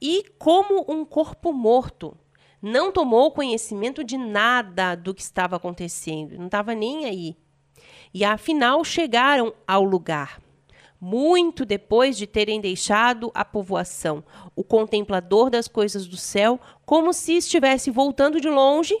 e 0.00 0.24
como 0.38 0.84
um 0.88 1.04
corpo 1.04 1.52
morto. 1.52 2.16
Não 2.62 2.92
tomou 2.92 3.32
conhecimento 3.32 4.04
de 4.04 4.16
nada 4.16 4.94
do 4.94 5.14
que 5.14 5.22
estava 5.22 5.56
acontecendo, 5.56 6.38
não 6.38 6.46
estava 6.46 6.74
nem 6.74 7.06
aí. 7.06 7.36
E 8.12 8.24
afinal 8.24 8.84
chegaram 8.84 9.52
ao 9.66 9.82
lugar. 9.82 10.40
Muito 11.00 11.64
depois 11.64 12.16
de 12.16 12.26
terem 12.26 12.60
deixado 12.60 13.30
a 13.34 13.44
povoação, 13.44 14.22
o 14.54 14.62
contemplador 14.62 15.48
das 15.48 15.66
coisas 15.66 16.06
do 16.06 16.16
céu, 16.16 16.60
como 16.84 17.14
se 17.14 17.38
estivesse 17.38 17.90
voltando 17.90 18.38
de 18.38 18.50
longe, 18.50 18.94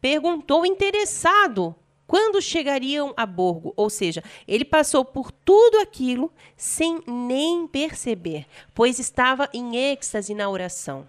perguntou 0.00 0.64
interessado 0.64 1.74
quando 2.06 2.40
chegariam 2.40 3.12
a 3.16 3.26
Borgo, 3.26 3.72
ou 3.76 3.90
seja, 3.90 4.22
ele 4.46 4.64
passou 4.64 5.04
por 5.04 5.32
tudo 5.32 5.78
aquilo 5.80 6.32
sem 6.56 7.00
nem 7.06 7.66
perceber, 7.66 8.46
pois 8.74 8.98
estava 8.98 9.48
em 9.52 9.76
êxtase 9.76 10.34
na 10.34 10.48
oração. 10.48 11.06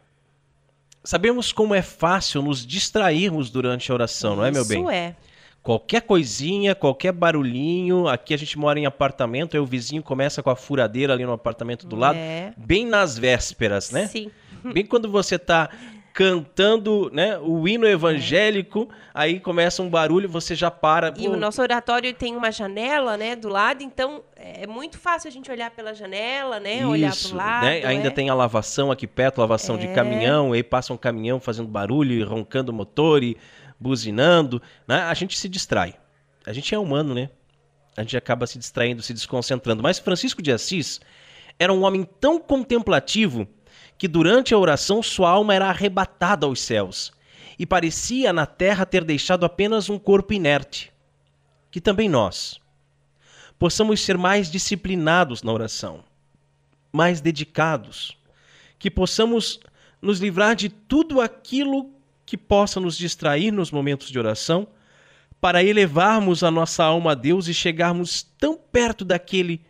Sabemos 1.04 1.54
como 1.54 1.74
é 1.74 1.82
fácil 1.82 2.41
nos 2.41 2.66
distrairmos 2.66 3.50
durante 3.50 3.91
a 3.91 3.93
oração, 3.95 4.36
não 4.36 4.43
é, 4.43 4.52
meu 4.52 4.66
bem? 4.66 4.80
Isso 4.82 4.89
é. 4.89 5.16
Qualquer 5.64 6.02
coisinha, 6.02 6.74
qualquer 6.74 7.12
barulhinho. 7.12 8.08
Aqui 8.08 8.34
a 8.34 8.38
gente 8.38 8.58
mora 8.58 8.80
em 8.80 8.86
apartamento, 8.86 9.56
aí 9.56 9.60
o 9.60 9.66
vizinho 9.66 10.02
começa 10.02 10.41
com 10.41 10.50
a 10.50 10.56
furadeira 10.56 11.14
ali 11.14 11.26
no 11.26 11.34
apartamento 11.34 11.86
do 11.86 11.95
lado, 11.95 12.18
É. 12.18 12.54
bem 12.58 12.86
nas 12.86 13.18
vésperas, 13.18 13.91
né? 13.91 14.08
Sim. 14.08 14.32
Bem 14.74 14.86
quando 14.86 15.10
você 15.10 15.36
está 15.36 15.70
cantando 16.18 17.11
né, 17.13 17.38
o 17.38 17.68
hino 17.68 17.86
evangélico, 17.86 18.89
aí 19.13 19.39
começa 19.39 19.84
um 19.84 19.89
barulho, 19.89 20.28
você 20.28 20.55
já 20.55 20.72
para. 20.72 21.13
E 21.15 21.28
pô, 21.28 21.34
o 21.34 21.38
nosso 21.38 21.61
oratório 21.61 22.11
tem 22.11 22.36
uma 22.36 22.51
janela, 22.51 23.15
né, 23.15 23.36
do 23.36 23.47
lado, 23.47 23.84
então 23.84 24.24
é 24.36 24.65
muito 24.65 24.97
fácil 24.97 25.28
a 25.28 25.32
gente 25.32 25.51
olhar 25.51 25.70
pela 25.70 25.93
janela, 25.93 26.59
né, 26.59 26.84
olhar 26.88 27.11
Isso, 27.11 27.30
para 27.30 27.36
o 27.36 27.38
lado. 27.38 27.65
né? 27.65 27.86
Ainda 27.86 28.07
é. 28.07 28.09
tem 28.09 28.32
a 28.32 28.34
lavação 28.34 28.91
aqui 28.91 29.05
perto, 29.05 29.38
lavação 29.38 29.78
de 29.78 29.86
É. 29.86 29.93
caminhão, 29.93 30.53
aí 30.53 30.63
passa 30.63 30.91
um 30.91 30.97
caminhão 30.97 31.39
fazendo 31.39 31.68
barulho, 31.68 32.28
roncando 32.28 32.72
o 32.72 32.76
motor 32.76 33.24
e 33.24 33.38
buzinando, 33.80 34.59
né? 34.88 35.01
A 35.01 35.13
gente 35.13 35.38
se 35.38 35.47
distrai. 35.47 35.93
A 36.47 36.51
gente 36.51 36.74
é 36.74 36.80
humano, 36.80 37.13
né? 37.13 37.30
A 37.95 38.01
gente 38.01 38.18
acaba 38.18 38.47
se 38.47 38.57
distraindo, 38.57 39.03
se 39.03 39.13
desconcentrando. 39.13 39.84
Mas 39.84 39.99
Francisco 39.99 40.41
de 40.41 40.51
Assis 40.51 40.99
era 41.59 41.72
um 41.72 41.84
homem 41.84 42.07
tão 42.20 42.39
contemplativo 42.39 43.47
que 43.98 44.08
durante 44.08 44.54
a 44.54 44.58
oração 44.58 45.02
sua 45.02 45.30
alma 45.30 45.54
era 45.54 45.68
arrebatada 45.68 46.45
aos 46.45 46.62
céus 46.62 47.12
e 47.58 47.66
parecia 47.66 48.32
na 48.32 48.45
terra 48.45 48.86
ter 48.86 49.04
deixado 49.04 49.45
apenas 49.45 49.89
um 49.89 49.98
corpo 49.98 50.34
inerte. 50.34 50.91
Que 51.72 51.82
também 51.82 52.08
nós 52.08 52.60
possamos 53.58 54.02
ser 54.02 54.18
mais 54.18 54.52
disciplinados 54.52 55.41
na 55.41 55.52
oração, 55.52 56.04
mais 56.93 57.20
dedicados, 57.20 58.16
que 58.78 58.91
possamos 58.91 59.60
nos 60.02 60.20
livrar 60.20 60.56
de 60.56 60.70
tudo 60.70 61.20
aquilo 61.20 61.91
que 62.26 62.38
possa 62.38 62.80
nos 62.80 62.98
distrair 62.98 63.52
nos 63.52 63.72
momentos 63.72 64.12
de 64.12 64.20
oração, 64.20 64.68
para 65.39 65.64
elevarmos 65.64 66.43
a 66.43 66.52
nossa 66.52 66.84
alma 66.84 67.12
a 67.12 67.16
Deus 67.16 67.48
e 67.48 67.54
chegarmos 67.54 68.24
tão 68.38 68.58
perto 68.58 69.06
daquele 69.06 69.62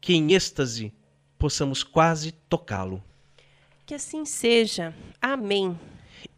que 0.00 0.14
em 0.14 0.32
êxtase 0.32 0.92
possamos 1.38 1.82
quase 1.82 2.32
tocá-lo. 2.32 3.02
Que 3.88 3.94
assim 3.94 4.26
seja. 4.26 4.94
Amém. 5.18 5.74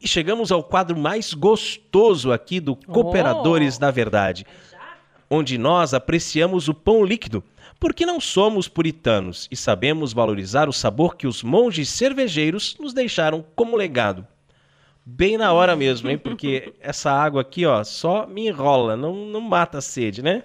E 0.01 0.07
chegamos 0.07 0.53
ao 0.53 0.63
quadro 0.63 0.97
mais 0.97 1.35
gostoso 1.35 2.31
aqui 2.31 2.61
do 2.61 2.77
Cooperadores 2.77 3.77
Oh! 3.77 3.81
da 3.81 3.91
Verdade, 3.91 4.47
onde 5.29 5.59
nós 5.59 5.93
apreciamos 5.93 6.69
o 6.69 6.75
pão 6.75 7.05
líquido, 7.05 7.43
porque 7.81 8.07
não 8.07 8.21
somos 8.21 8.69
puritanos 8.69 9.49
e 9.51 9.57
sabemos 9.57 10.13
valorizar 10.13 10.69
o 10.69 10.73
sabor 10.73 11.17
que 11.17 11.27
os 11.27 11.43
monges 11.43 11.89
cervejeiros 11.89 12.77
nos 12.79 12.95
deixaram 12.95 13.45
como 13.57 13.77
legado. 13.77 14.25
Bem 15.05 15.37
na 15.37 15.53
hora 15.53 15.75
mesmo, 15.75 16.09
hein? 16.09 16.19
Porque 16.19 16.73
essa 16.79 17.11
água 17.11 17.41
aqui, 17.41 17.67
ó, 17.67 17.83
só 17.83 18.29
me 18.29 18.47
enrola, 18.47 18.97
não, 18.97 19.27
não 19.27 19.41
mata 19.41 19.79
a 19.79 19.83
sede, 19.83 20.23
né? 20.23 20.45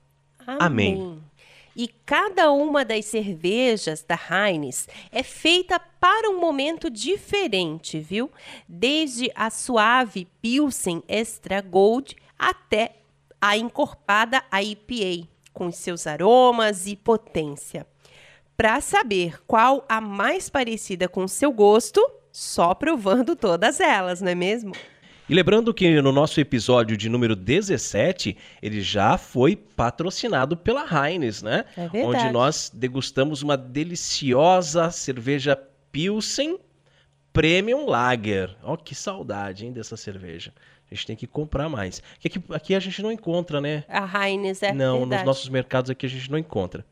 Amém. 0.45 1.21
E 1.75 1.87
cada 2.05 2.51
uma 2.51 2.83
das 2.83 3.05
cervejas 3.05 4.03
da 4.03 4.19
Heinz 4.29 4.87
é 5.11 5.23
feita 5.23 5.79
para 5.79 6.29
um 6.29 6.39
momento 6.39 6.89
diferente, 6.89 7.99
viu? 7.99 8.29
Desde 8.67 9.31
a 9.33 9.49
suave 9.49 10.27
Pilsen 10.41 11.01
Extra 11.07 11.61
Gold 11.61 12.15
até 12.37 12.95
a 13.39 13.57
encorpada 13.57 14.43
IPA, 14.51 15.27
com 15.53 15.71
seus 15.71 16.05
aromas 16.05 16.87
e 16.87 16.95
potência. 16.95 17.87
Para 18.57 18.81
saber 18.81 19.41
qual 19.47 19.85
a 19.87 20.01
mais 20.01 20.49
parecida 20.49 21.07
com 21.07 21.27
seu 21.27 21.51
gosto, 21.51 22.05
só 22.31 22.75
provando 22.75 23.35
todas 23.35 23.79
elas, 23.79 24.21
não 24.21 24.29
é 24.29 24.35
mesmo? 24.35 24.73
E 25.31 25.33
lembrando 25.33 25.73
que 25.73 26.01
no 26.01 26.11
nosso 26.11 26.41
episódio 26.41 26.97
de 26.97 27.07
número 27.07 27.37
17, 27.37 28.35
ele 28.61 28.81
já 28.81 29.17
foi 29.17 29.55
patrocinado 29.55 30.57
pela 30.57 30.83
Heinz, 30.83 31.41
né? 31.41 31.63
É 31.77 31.87
verdade. 31.87 32.25
Onde 32.25 32.33
nós 32.33 32.69
degustamos 32.73 33.41
uma 33.41 33.55
deliciosa 33.55 34.91
cerveja 34.91 35.57
Pilsen 35.89 36.59
Premium 37.31 37.85
Lager. 37.85 38.53
Ó, 38.61 38.75
que 38.75 38.93
saudade, 38.93 39.65
hein, 39.65 39.71
dessa 39.71 39.95
cerveja. 39.95 40.51
A 40.91 40.93
gente 40.93 41.07
tem 41.07 41.15
que 41.15 41.27
comprar 41.27 41.69
mais. 41.69 42.03
Que 42.19 42.27
Aqui, 42.27 42.43
aqui 42.49 42.75
a 42.75 42.79
gente 42.81 43.01
não 43.01 43.09
encontra, 43.09 43.61
né? 43.61 43.85
A 43.87 44.27
Heinz 44.27 44.61
é 44.61 44.73
não, 44.73 44.99
verdade. 44.99 45.21
nos 45.21 45.25
nossos 45.25 45.47
mercados 45.47 45.89
aqui 45.89 46.05
a 46.05 46.09
gente 46.09 46.29
não 46.29 46.37
encontra. 46.37 46.85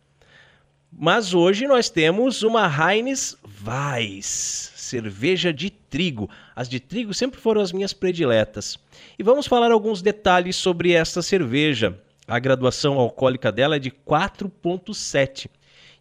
Mas 0.89 1.33
hoje 1.33 1.67
nós 1.67 1.89
temos 1.89 2.41
uma 2.41 2.65
Heinz 2.65 3.37
Weiss, 3.65 4.71
cerveja 4.77 5.51
de 5.51 5.71
trigo. 5.89 6.29
As 6.55 6.69
de 6.69 6.79
trigo 6.79 7.13
sempre 7.13 7.39
foram 7.39 7.61
as 7.61 7.71
minhas 7.71 7.93
prediletas. 7.93 8.77
E 9.17 9.23
vamos 9.23 9.47
falar 9.47 9.71
alguns 9.71 10.01
detalhes 10.01 10.55
sobre 10.55 10.93
esta 10.93 11.21
cerveja. 11.21 11.99
A 12.27 12.37
graduação 12.37 12.99
alcoólica 12.99 13.51
dela 13.51 13.75
é 13.75 13.79
de 13.79 13.91
4.7 13.91 15.47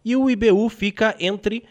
e 0.03 0.15
o 0.15 0.29
IBU 0.29 0.69
fica 0.69 1.15
entre 1.19 1.63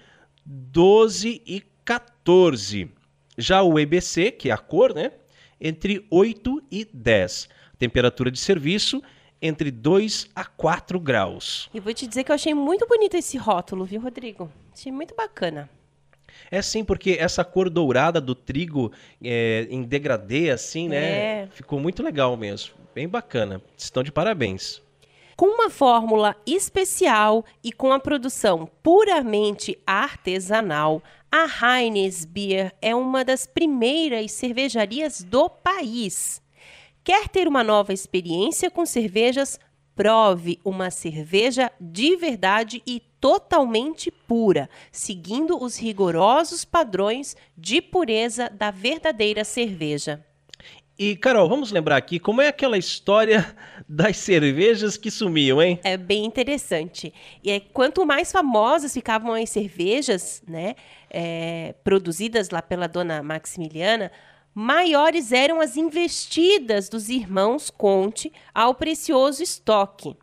12 0.44 1.42
e 1.46 1.62
14. 1.84 2.90
Já 3.36 3.62
o 3.62 3.78
EBC, 3.78 4.32
que 4.32 4.50
é 4.50 4.52
a 4.52 4.58
cor, 4.58 4.94
né? 4.94 5.12
Entre 5.60 6.06
8 6.10 6.62
e 6.70 6.84
10. 6.92 7.48
Temperatura 7.78 8.30
de 8.30 8.38
serviço 8.38 9.02
entre 9.40 9.70
2 9.70 10.28
a 10.34 10.44
4 10.44 10.98
graus. 10.98 11.70
E 11.72 11.78
vou 11.78 11.94
te 11.94 12.06
dizer 12.06 12.24
que 12.24 12.32
eu 12.32 12.34
achei 12.34 12.54
muito 12.54 12.86
bonito 12.86 13.16
esse 13.16 13.38
rótulo, 13.38 13.84
viu, 13.84 14.00
Rodrigo? 14.00 14.50
Achei 14.72 14.90
muito 14.90 15.14
bacana. 15.14 15.70
É 16.50 16.62
sim, 16.62 16.84
porque 16.84 17.16
essa 17.18 17.44
cor 17.44 17.68
dourada 17.68 18.20
do 18.20 18.34
trigo 18.34 18.92
é, 19.22 19.66
em 19.70 19.82
degradê, 19.82 20.50
assim, 20.50 20.88
né? 20.88 21.42
É. 21.42 21.48
Ficou 21.50 21.78
muito 21.78 22.02
legal 22.02 22.36
mesmo. 22.36 22.74
Bem 22.94 23.08
bacana. 23.08 23.62
Estão 23.76 24.02
de 24.02 24.10
parabéns. 24.10 24.82
Com 25.36 25.46
uma 25.46 25.70
fórmula 25.70 26.34
especial 26.44 27.44
e 27.62 27.70
com 27.70 27.92
a 27.92 28.00
produção 28.00 28.68
puramente 28.82 29.78
artesanal, 29.86 31.00
a 31.30 31.46
Heinz 31.46 32.24
Beer 32.24 32.74
é 32.82 32.92
uma 32.92 33.24
das 33.24 33.46
primeiras 33.46 34.32
cervejarias 34.32 35.22
do 35.22 35.48
país. 35.48 36.42
Quer 37.04 37.28
ter 37.28 37.46
uma 37.46 37.62
nova 37.62 37.92
experiência 37.92 38.70
com 38.70 38.84
cervejas? 38.84 39.60
Prove 39.94 40.58
uma 40.64 40.90
cerveja 40.90 41.70
de 41.80 42.16
verdade 42.16 42.82
e 42.86 43.00
totalmente 43.20 44.10
pura, 44.10 44.68
seguindo 44.92 45.62
os 45.62 45.76
rigorosos 45.76 46.64
padrões 46.64 47.36
de 47.56 47.80
pureza 47.80 48.48
da 48.48 48.70
verdadeira 48.70 49.44
cerveja. 49.44 50.24
E, 50.98 51.14
Carol, 51.14 51.48
vamos 51.48 51.70
lembrar 51.70 51.96
aqui 51.96 52.18
como 52.18 52.42
é 52.42 52.48
aquela 52.48 52.76
história 52.76 53.56
das 53.88 54.16
cervejas 54.16 54.96
que 54.96 55.12
sumiam, 55.12 55.62
hein? 55.62 55.78
É 55.84 55.96
bem 55.96 56.24
interessante. 56.24 57.14
E 57.42 57.52
é, 57.52 57.60
quanto 57.60 58.04
mais 58.04 58.32
famosas 58.32 58.92
ficavam 58.92 59.32
as 59.32 59.48
cervejas, 59.48 60.42
né, 60.46 60.74
é, 61.08 61.74
produzidas 61.84 62.50
lá 62.50 62.60
pela 62.60 62.88
dona 62.88 63.22
Maximiliana, 63.22 64.10
maiores 64.52 65.30
eram 65.30 65.60
as 65.60 65.76
investidas 65.76 66.88
dos 66.88 67.08
irmãos 67.08 67.70
Conte 67.70 68.32
ao 68.52 68.74
precioso 68.74 69.40
estoque. 69.40 70.16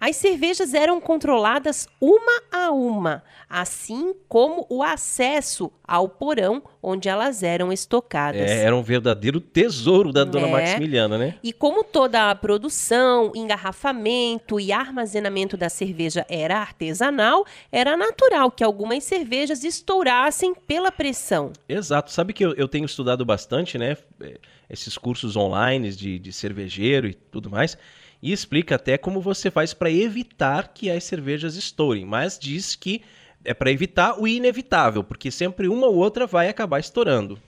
As 0.00 0.16
cervejas 0.16 0.74
eram 0.74 1.00
controladas 1.00 1.88
uma 2.00 2.42
a 2.50 2.70
uma, 2.70 3.22
assim 3.48 4.14
como 4.28 4.66
o 4.68 4.82
acesso 4.82 5.70
ao 5.86 6.08
porão 6.08 6.62
onde 6.82 7.08
elas 7.08 7.42
eram 7.42 7.72
estocadas. 7.72 8.40
É, 8.50 8.64
era 8.64 8.74
um 8.76 8.82
verdadeiro 8.82 9.40
tesouro 9.40 10.12
da 10.12 10.24
dona 10.24 10.46
É. 10.46 10.50
Maximiliana, 10.50 11.18
né? 11.18 11.34
E 11.42 11.52
como 11.52 11.82
toda 11.82 12.30
a 12.30 12.34
produção, 12.34 13.32
engarrafamento 13.34 14.58
e 14.60 14.72
armazenamento 14.72 15.56
da 15.56 15.68
cerveja 15.68 16.24
era 16.28 16.58
artesanal, 16.58 17.44
era 17.70 17.96
natural 17.96 18.50
que 18.50 18.64
algumas 18.64 19.04
cervejas 19.04 19.64
estourassem 19.64 20.54
pela 20.54 20.90
pressão. 20.92 21.52
Exato. 21.68 22.10
Sabe 22.12 22.32
que 22.32 22.44
eu, 22.44 22.54
eu 22.54 22.68
tenho 22.68 22.84
estudado 22.84 23.24
bastante, 23.24 23.78
né? 23.78 23.96
eh, 24.20 24.38
Esses 24.68 24.98
cursos 24.98 25.36
online 25.36 25.90
de, 25.90 26.18
de 26.18 26.32
cervejeiro 26.32 27.06
e 27.08 27.14
tudo 27.14 27.50
mais. 27.50 27.76
E 28.22 28.32
explica 28.32 28.74
até 28.74 28.98
como 28.98 29.20
você 29.20 29.50
faz 29.50 29.72
para 29.72 29.90
evitar 29.90 30.68
que 30.74 30.90
as 30.90 31.04
cervejas 31.04 31.54
estourem. 31.54 32.04
Mas 32.04 32.38
diz 32.38 32.74
que 32.74 33.02
é 33.44 33.54
para 33.54 33.70
evitar 33.70 34.20
o 34.20 34.26
inevitável, 34.26 35.04
porque 35.04 35.30
sempre 35.30 35.68
uma 35.68 35.86
ou 35.86 35.96
outra 35.96 36.26
vai 36.26 36.48
acabar 36.48 36.80
estourando. 36.80 37.40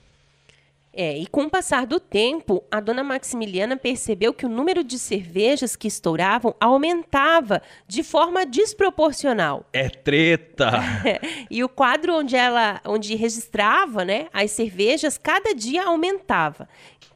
É, 0.93 1.17
e 1.17 1.25
com 1.25 1.43
o 1.43 1.49
passar 1.49 1.85
do 1.85 2.01
tempo, 2.01 2.63
a 2.69 2.81
dona 2.81 3.01
Maximiliana 3.01 3.77
percebeu 3.77 4.33
que 4.33 4.45
o 4.45 4.49
número 4.49 4.83
de 4.83 4.99
cervejas 4.99 5.75
que 5.75 5.87
estouravam 5.87 6.53
aumentava 6.59 7.61
de 7.87 8.03
forma 8.03 8.45
desproporcional. 8.45 9.65
É 9.71 9.87
treta! 9.87 10.71
e 11.49 11.63
o 11.63 11.69
quadro 11.69 12.15
onde 12.15 12.35
ela 12.35 12.81
onde 12.85 13.15
registrava 13.15 14.03
né, 14.03 14.27
as 14.33 14.51
cervejas 14.51 15.17
cada 15.17 15.55
dia 15.55 15.85
aumentava. 15.85 16.67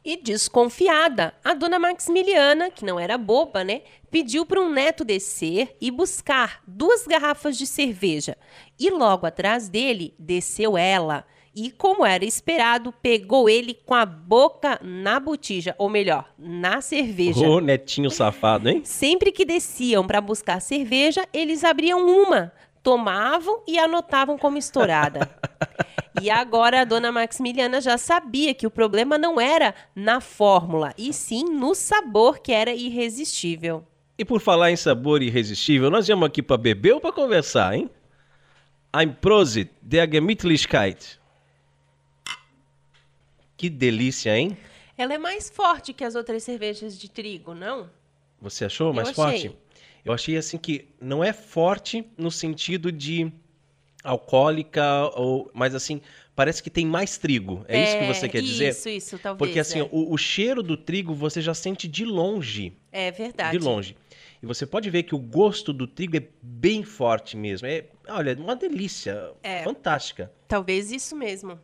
E 0.02 0.16
desconfiada, 0.16 1.34
a 1.44 1.52
dona 1.52 1.78
Maximiliana, 1.78 2.70
que 2.70 2.84
não 2.84 2.98
era 2.98 3.18
boba, 3.18 3.62
né, 3.62 3.82
pediu 4.10 4.46
para 4.46 4.60
um 4.60 4.70
neto 4.70 5.04
descer 5.04 5.76
e 5.80 5.90
buscar 5.90 6.62
duas 6.66 7.06
garrafas 7.06 7.58
de 7.58 7.66
cerveja. 7.66 8.38
E 8.78 8.88
logo 8.88 9.26
atrás 9.26 9.68
dele 9.68 10.14
desceu 10.18 10.78
ela. 10.78 11.26
E, 11.58 11.70
como 11.70 12.04
era 12.04 12.22
esperado, 12.22 12.92
pegou 13.00 13.48
ele 13.48 13.72
com 13.72 13.94
a 13.94 14.04
boca 14.04 14.78
na 14.82 15.18
botija, 15.18 15.74
ou 15.78 15.88
melhor, 15.88 16.30
na 16.38 16.82
cerveja. 16.82 17.48
Ô, 17.48 17.60
netinho 17.60 18.10
safado, 18.10 18.68
hein? 18.68 18.82
Sempre 18.84 19.32
que 19.32 19.42
desciam 19.42 20.06
para 20.06 20.20
buscar 20.20 20.60
cerveja, 20.60 21.26
eles 21.32 21.64
abriam 21.64 22.06
uma, 22.06 22.52
tomavam 22.82 23.62
e 23.66 23.78
anotavam 23.78 24.36
como 24.36 24.58
estourada. 24.58 25.30
e 26.20 26.28
agora 26.28 26.82
a 26.82 26.84
dona 26.84 27.10
Maximiliana 27.10 27.80
já 27.80 27.96
sabia 27.96 28.52
que 28.52 28.66
o 28.66 28.70
problema 28.70 29.16
não 29.16 29.40
era 29.40 29.74
na 29.94 30.20
fórmula, 30.20 30.92
e 30.98 31.10
sim 31.10 31.44
no 31.44 31.74
sabor 31.74 32.38
que 32.38 32.52
era 32.52 32.74
irresistível. 32.74 33.82
E 34.18 34.26
por 34.26 34.42
falar 34.42 34.72
em 34.72 34.76
sabor 34.76 35.22
irresistível, 35.22 35.90
nós 35.90 36.06
viemos 36.06 36.26
aqui 36.26 36.42
para 36.42 36.58
beber 36.58 36.92
ou 36.92 37.00
para 37.00 37.12
conversar, 37.12 37.74
hein? 37.74 37.88
Ein 38.94 39.14
Prosit 39.14 39.70
der 39.80 40.06
Gemütlichkeit. 40.06 41.18
Que 43.56 43.70
delícia, 43.70 44.36
hein? 44.36 44.56
Ela 44.98 45.14
é 45.14 45.18
mais 45.18 45.50
forte 45.50 45.92
que 45.92 46.04
as 46.04 46.14
outras 46.14 46.42
cervejas 46.42 46.98
de 46.98 47.10
trigo, 47.10 47.54
não? 47.54 47.90
Você 48.40 48.64
achou 48.64 48.92
mais 48.92 49.08
achei. 49.08 49.14
forte? 49.14 49.56
Eu 50.04 50.12
achei 50.12 50.36
assim 50.36 50.56
que 50.56 50.88
não 51.00 51.22
é 51.22 51.32
forte 51.32 52.04
no 52.16 52.30
sentido 52.30 52.92
de 52.92 53.32
alcoólica, 54.04 55.10
ou, 55.14 55.50
mas 55.52 55.74
assim, 55.74 56.00
parece 56.34 56.62
que 56.62 56.70
tem 56.70 56.86
mais 56.86 57.18
trigo. 57.18 57.64
É, 57.66 57.82
isso 57.82 57.98
que 57.98 58.06
você 58.06 58.28
quer 58.28 58.40
dizer? 58.40 58.68
Isso, 58.68 58.88
isso, 58.88 59.18
talvez. 59.18 59.38
Porque 59.38 59.58
assim, 59.58 59.80
é. 59.80 59.88
o, 59.90 60.12
o 60.12 60.16
cheiro 60.16 60.62
do 60.62 60.76
trigo 60.76 61.12
você 61.12 61.40
já 61.40 61.54
sente 61.54 61.88
de 61.88 62.04
longe. 62.04 62.72
é 62.92 63.10
verdade. 63.10 63.58
De 63.58 63.64
longe. 63.64 63.96
E 64.42 64.46
você 64.46 64.66
pode 64.66 64.88
ver 64.90 65.02
que 65.04 65.14
o 65.14 65.18
gosto 65.18 65.72
do 65.72 65.86
trigo 65.86 66.16
é 66.16 66.22
bem 66.42 66.84
forte 66.84 67.36
mesmo. 67.36 67.66
É, 67.66 67.86
olha, 68.08 68.36
uma 68.38 68.54
delícia. 68.54 69.32
É. 69.42 69.64
Fantástica. 69.64 70.30
Talvez 70.46 70.92
isso 70.92 71.16
mesmo. 71.16 71.58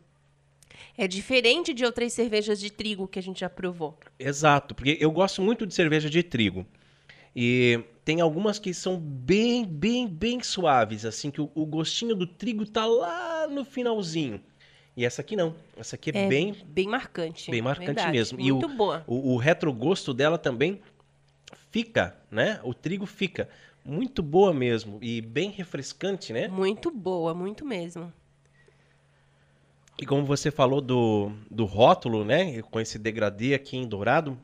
É 0.97 1.07
diferente 1.07 1.73
de 1.73 1.83
outras 1.83 2.13
cervejas 2.13 2.59
de 2.59 2.71
trigo 2.71 3.07
que 3.07 3.17
a 3.17 3.21
gente 3.21 3.39
já 3.39 3.49
provou. 3.49 3.97
Exato, 4.19 4.75
porque 4.75 4.97
eu 4.99 5.11
gosto 5.11 5.41
muito 5.41 5.65
de 5.65 5.73
cerveja 5.73 6.09
de 6.09 6.21
trigo. 6.21 6.65
E 7.35 7.79
tem 8.05 8.21
algumas 8.21 8.59
que 8.59 8.73
são 8.73 8.99
bem, 8.99 9.65
bem, 9.65 10.07
bem 10.07 10.41
suaves, 10.43 11.03
assim, 11.03 11.31
que 11.31 11.41
o, 11.41 11.49
o 11.55 11.65
gostinho 11.65 12.15
do 12.15 12.27
trigo 12.27 12.65
tá 12.65 12.85
lá 12.85 13.47
no 13.47 13.65
finalzinho. 13.65 14.39
E 14.95 15.03
essa 15.03 15.21
aqui 15.21 15.35
não. 15.35 15.55
Essa 15.75 15.95
aqui 15.95 16.11
é, 16.13 16.25
É 16.25 16.27
bem, 16.29 16.55
bem 16.67 16.87
marcante. 16.87 17.49
bem 17.49 17.61
marcante 17.63 17.87
verdade. 17.87 18.11
mesmo. 18.11 18.39
E 18.39 18.51
Muito 18.51 18.67
o- 18.67 18.69
boa. 18.77 19.03
o, 19.07 19.33
o 19.33 19.37
retrogosto 19.37 20.13
dela 20.13 20.37
também 20.37 20.79
fica, 21.71 22.15
né? 22.29 22.59
O 22.63 22.73
trigo 22.73 23.07
fica. 23.07 23.49
Muito 23.83 24.21
boa 24.21 24.53
mesmo 24.53 24.99
e 25.01 25.19
bem 25.19 25.49
refrescante, 25.49 26.31
né? 26.31 26.47
Muito 26.47 26.91
boa, 26.91 27.33
muito 27.33 27.65
mesmo. 27.65 28.13
E 29.97 30.05
como 30.05 30.25
você 30.25 30.49
falou 30.49 30.81
do, 30.81 31.31
do 31.49 31.65
rótulo, 31.65 32.25
né? 32.25 32.61
Com 32.63 32.79
esse 32.79 32.97
degradê 32.97 33.53
aqui 33.53 33.77
em 33.77 33.87
dourado, 33.87 34.37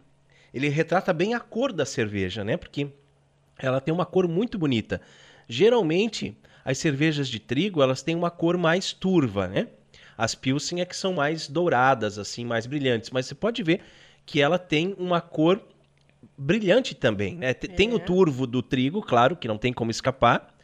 ele 0.53 0.69
retrata 0.69 1.11
bem 1.11 1.33
a 1.33 1.39
cor 1.39 1.73
da 1.73 1.85
cerveja, 1.85 2.43
né? 2.43 2.55
Porque 2.55 2.87
ela 3.57 3.81
tem 3.81 3.93
uma 3.93 4.05
cor 4.05 4.27
muito 4.27 4.57
bonita. 4.57 5.01
Geralmente, 5.47 6.37
as 6.63 6.77
cervejas 6.77 7.27
de 7.27 7.39
trigo, 7.39 7.81
elas 7.81 8.03
têm 8.03 8.15
uma 8.15 8.29
cor 8.29 8.57
mais 8.57 8.93
turva, 8.93 9.47
né? 9.47 9.67
As 10.17 10.35
Pilsen 10.35 10.81
é 10.81 10.85
que 10.85 10.95
são 10.95 11.13
mais 11.13 11.47
douradas, 11.47 12.19
assim, 12.19 12.45
mais 12.45 12.65
brilhantes. 12.65 13.09
Mas 13.09 13.25
você 13.25 13.33
pode 13.33 13.63
ver 13.63 13.81
que 14.25 14.41
ela 14.41 14.59
tem 14.59 14.93
uma 14.97 15.21
cor 15.21 15.61
brilhante 16.37 16.93
também, 16.93 17.35
né? 17.35 17.53
Tem 17.53 17.89
é. 17.89 17.93
o 17.93 17.99
turvo 17.99 18.45
do 18.45 18.61
trigo, 18.61 19.01
claro, 19.01 19.35
que 19.35 19.47
não 19.47 19.57
tem 19.57 19.73
como 19.73 19.89
escapar. 19.89 20.55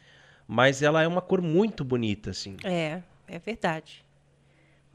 Mas 0.46 0.80
ela 0.80 1.02
é 1.02 1.08
uma 1.08 1.20
cor 1.20 1.42
muito 1.42 1.84
bonita, 1.84 2.30
assim. 2.30 2.56
É, 2.62 3.02
é 3.26 3.38
verdade. 3.40 4.05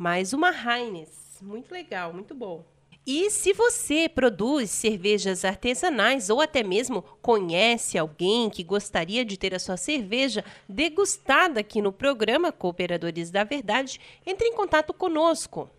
Mais 0.01 0.33
uma 0.33 0.49
Heinz. 0.49 1.37
Muito 1.43 1.71
legal, 1.71 2.11
muito 2.11 2.33
bom. 2.33 2.65
E 3.05 3.29
se 3.29 3.53
você 3.53 4.09
produz 4.09 4.71
cervejas 4.71 5.45
artesanais 5.45 6.27
ou 6.27 6.41
até 6.41 6.63
mesmo 6.63 7.03
conhece 7.21 7.99
alguém 7.99 8.49
que 8.49 8.63
gostaria 8.63 9.23
de 9.23 9.37
ter 9.37 9.53
a 9.53 9.59
sua 9.59 9.77
cerveja 9.77 10.43
degustada 10.67 11.59
aqui 11.59 11.83
no 11.83 11.91
programa 11.91 12.51
Cooperadores 12.51 13.29
da 13.29 13.43
Verdade, 13.43 14.01
entre 14.25 14.47
em 14.47 14.55
contato 14.55 14.91
conosco. 14.91 15.69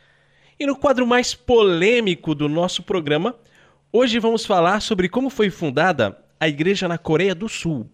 E 0.56 0.64
no 0.66 0.76
quadro 0.76 1.04
mais 1.04 1.34
polêmico 1.34 2.32
do 2.32 2.48
nosso 2.48 2.84
programa, 2.84 3.34
hoje 3.92 4.20
vamos 4.20 4.46
falar 4.46 4.80
sobre 4.82 5.08
como 5.08 5.30
foi 5.30 5.50
fundada 5.50 6.16
a 6.38 6.46
igreja 6.46 6.86
na 6.86 6.96
Coreia 6.96 7.34
do 7.34 7.48
Sul. 7.48 7.90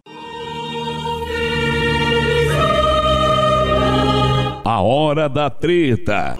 A 4.63 4.81
hora 4.81 5.27
da 5.29 5.49
treta. 5.49 6.37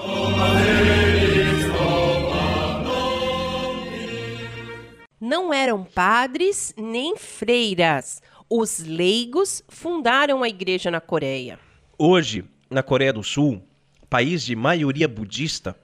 não 5.30 5.54
eram 5.54 5.84
padres 5.84 6.74
nem 6.76 7.16
freiras. 7.16 8.20
Os 8.50 8.80
leigos 8.80 9.64
fundaram 9.68 10.42
a 10.42 10.50
igreja 10.50 10.90
na 10.90 11.00
Coreia. 11.00 11.60
Hoje, 12.00 12.44
na 12.68 12.82
Coreia 12.82 13.14
do 13.14 13.24
Sul, 13.24 13.62
país 14.10 14.44
de 14.44 14.56
maioria 14.56 15.08
budista, 15.08 15.76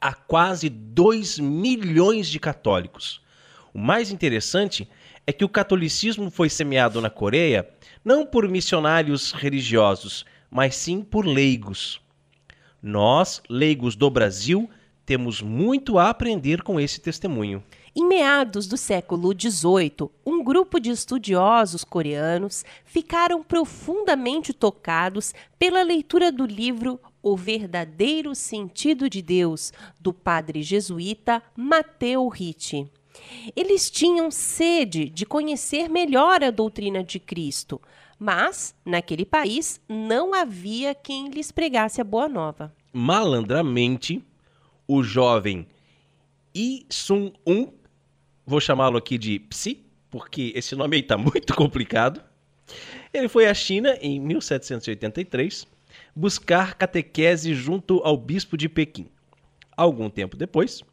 há 0.00 0.14
quase 0.14 0.70
2 0.70 1.38
milhões 1.38 2.28
de 2.28 2.40
católicos. 2.40 3.20
O 3.74 3.78
mais 3.78 4.10
interessante 4.10 4.88
é 5.26 5.32
que 5.32 5.44
o 5.44 5.48
catolicismo 5.48 6.30
foi 6.30 6.48
semeado 6.48 7.00
na 7.00 7.10
Coreia 7.10 7.68
não 8.02 8.24
por 8.24 8.48
missionários 8.48 9.32
religiosos, 9.32 10.24
mas 10.52 10.76
sim 10.76 11.00
por 11.00 11.24
leigos. 11.24 11.98
Nós, 12.82 13.42
leigos 13.48 13.96
do 13.96 14.10
Brasil, 14.10 14.68
temos 15.06 15.40
muito 15.40 15.98
a 15.98 16.10
aprender 16.10 16.62
com 16.62 16.78
esse 16.78 17.00
testemunho. 17.00 17.64
Em 17.96 18.06
meados 18.06 18.66
do 18.66 18.76
século 18.76 19.32
XVIII, 19.32 20.10
um 20.26 20.44
grupo 20.44 20.78
de 20.78 20.90
estudiosos 20.90 21.84
coreanos 21.84 22.66
ficaram 22.84 23.42
profundamente 23.42 24.52
tocados 24.52 25.34
pela 25.58 25.82
leitura 25.82 26.30
do 26.30 26.44
livro 26.44 27.00
O 27.22 27.34
Verdadeiro 27.34 28.34
Sentido 28.34 29.08
de 29.08 29.22
Deus, 29.22 29.72
do 29.98 30.12
padre 30.12 30.62
jesuíta 30.62 31.42
Mateo 31.56 32.28
Ricci. 32.28 32.90
Eles 33.56 33.90
tinham 33.90 34.30
sede 34.30 35.08
de 35.08 35.24
conhecer 35.24 35.88
melhor 35.88 36.42
a 36.44 36.50
doutrina 36.50 37.02
de 37.02 37.18
Cristo, 37.18 37.80
mas, 38.22 38.72
naquele 38.86 39.24
país, 39.24 39.80
não 39.88 40.32
havia 40.32 40.94
quem 40.94 41.28
lhes 41.28 41.50
pregasse 41.50 42.00
a 42.00 42.04
boa 42.04 42.28
nova. 42.28 42.72
Malandramente, 42.92 44.24
o 44.86 45.02
jovem 45.02 45.66
Yi 46.56 46.86
Sun-un 46.88 47.72
vou 48.46 48.60
chamá-lo 48.60 48.96
aqui 48.96 49.18
de 49.18 49.40
Psi, 49.40 49.84
porque 50.08 50.52
esse 50.54 50.76
nome 50.76 50.96
aí 50.96 51.02
está 51.02 51.18
muito 51.18 51.52
complicado. 51.56 52.22
Ele 53.12 53.28
foi 53.28 53.46
à 53.46 53.54
China 53.54 53.98
em 54.00 54.20
1783 54.20 55.66
buscar 56.14 56.74
catequese 56.76 57.54
junto 57.54 57.98
ao 58.04 58.16
bispo 58.16 58.56
de 58.56 58.68
Pequim. 58.68 59.08
Algum 59.76 60.08
tempo 60.08 60.36
depois, 60.36 60.84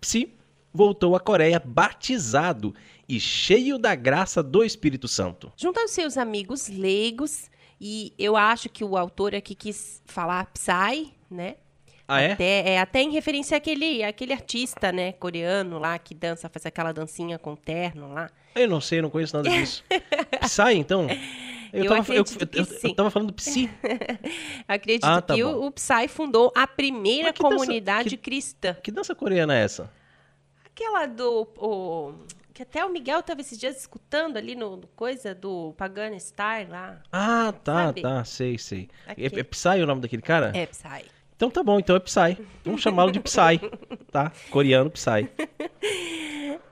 Psi 0.00 0.35
voltou 0.72 1.16
à 1.16 1.20
Coreia 1.20 1.60
batizado 1.64 2.74
e 3.08 3.20
cheio 3.20 3.78
da 3.78 3.94
graça 3.94 4.42
do 4.42 4.64
Espírito 4.64 5.08
Santo. 5.08 5.52
Junto 5.56 5.80
aos 5.80 5.90
seus 5.90 6.16
amigos 6.18 6.68
leigos, 6.68 7.50
e 7.80 8.12
eu 8.18 8.36
acho 8.36 8.68
que 8.68 8.84
o 8.84 8.96
autor 8.96 9.34
aqui 9.34 9.54
quis 9.54 10.02
falar 10.04 10.46
Psy, 10.46 11.12
né? 11.30 11.56
Ah, 12.08 12.20
é? 12.20 12.32
Até, 12.32 12.70
é, 12.70 12.80
até 12.80 13.02
em 13.02 13.10
referência 13.10 13.56
àquele, 13.56 14.04
àquele 14.04 14.32
artista, 14.32 14.92
né, 14.92 15.12
coreano 15.12 15.78
lá, 15.78 15.98
que 15.98 16.14
dança, 16.14 16.48
faz 16.48 16.64
aquela 16.64 16.92
dancinha 16.92 17.36
com 17.36 17.56
terno 17.56 18.12
lá. 18.12 18.30
Eu 18.54 18.68
não 18.68 18.80
sei, 18.80 19.02
não 19.02 19.10
conheço 19.10 19.36
nada 19.36 19.50
disso. 19.50 19.84
Psy, 20.40 20.74
então? 20.76 21.06
Eu, 21.72 21.84
eu 21.84 21.90
tava, 21.90 22.14
eu, 22.14 22.24
eu, 22.54 22.94
eu, 22.96 23.10
falando 23.10 23.32
Psi. 23.32 23.68
acredito 24.66 25.04
ah, 25.04 25.20
tá 25.20 25.34
que 25.34 25.42
o, 25.42 25.66
o, 25.66 25.72
Psy 25.72 26.08
fundou 26.08 26.50
a 26.56 26.66
primeira 26.66 27.34
comunidade 27.34 28.04
dança, 28.04 28.16
que, 28.16 28.16
cristã. 28.16 28.74
Que 28.82 28.90
dança 28.90 29.14
coreana 29.14 29.54
é 29.54 29.64
essa? 29.64 29.90
Aquela 30.76 31.06
do... 31.06 31.48
O, 31.56 32.12
que 32.52 32.62
até 32.62 32.84
o 32.84 32.90
Miguel 32.90 33.22
tava 33.22 33.40
esses 33.40 33.58
dias 33.58 33.78
escutando 33.78 34.36
ali 34.36 34.54
no, 34.54 34.76
no 34.76 34.86
coisa 34.88 35.34
do 35.34 35.72
Pagana 35.72 36.20
Star 36.20 36.68
lá. 36.68 37.00
Ah, 37.10 37.54
tá, 37.64 37.86
Sabe? 37.86 38.02
tá, 38.02 38.22
sei, 38.24 38.58
sei. 38.58 38.90
É, 39.06 39.24
é 39.24 39.42
Psy 39.42 39.82
o 39.82 39.86
nome 39.86 40.02
daquele 40.02 40.20
cara? 40.20 40.52
É 40.54 40.66
Psy. 40.66 41.06
Então 41.34 41.50
tá 41.50 41.62
bom, 41.62 41.78
então 41.78 41.96
é 41.96 41.98
Psy. 41.98 42.46
Vamos 42.62 42.82
chamá-lo 42.82 43.10
de 43.10 43.20
Psy, 43.20 43.58
tá? 44.12 44.30
Coreano 44.50 44.90
Psy. 44.90 45.30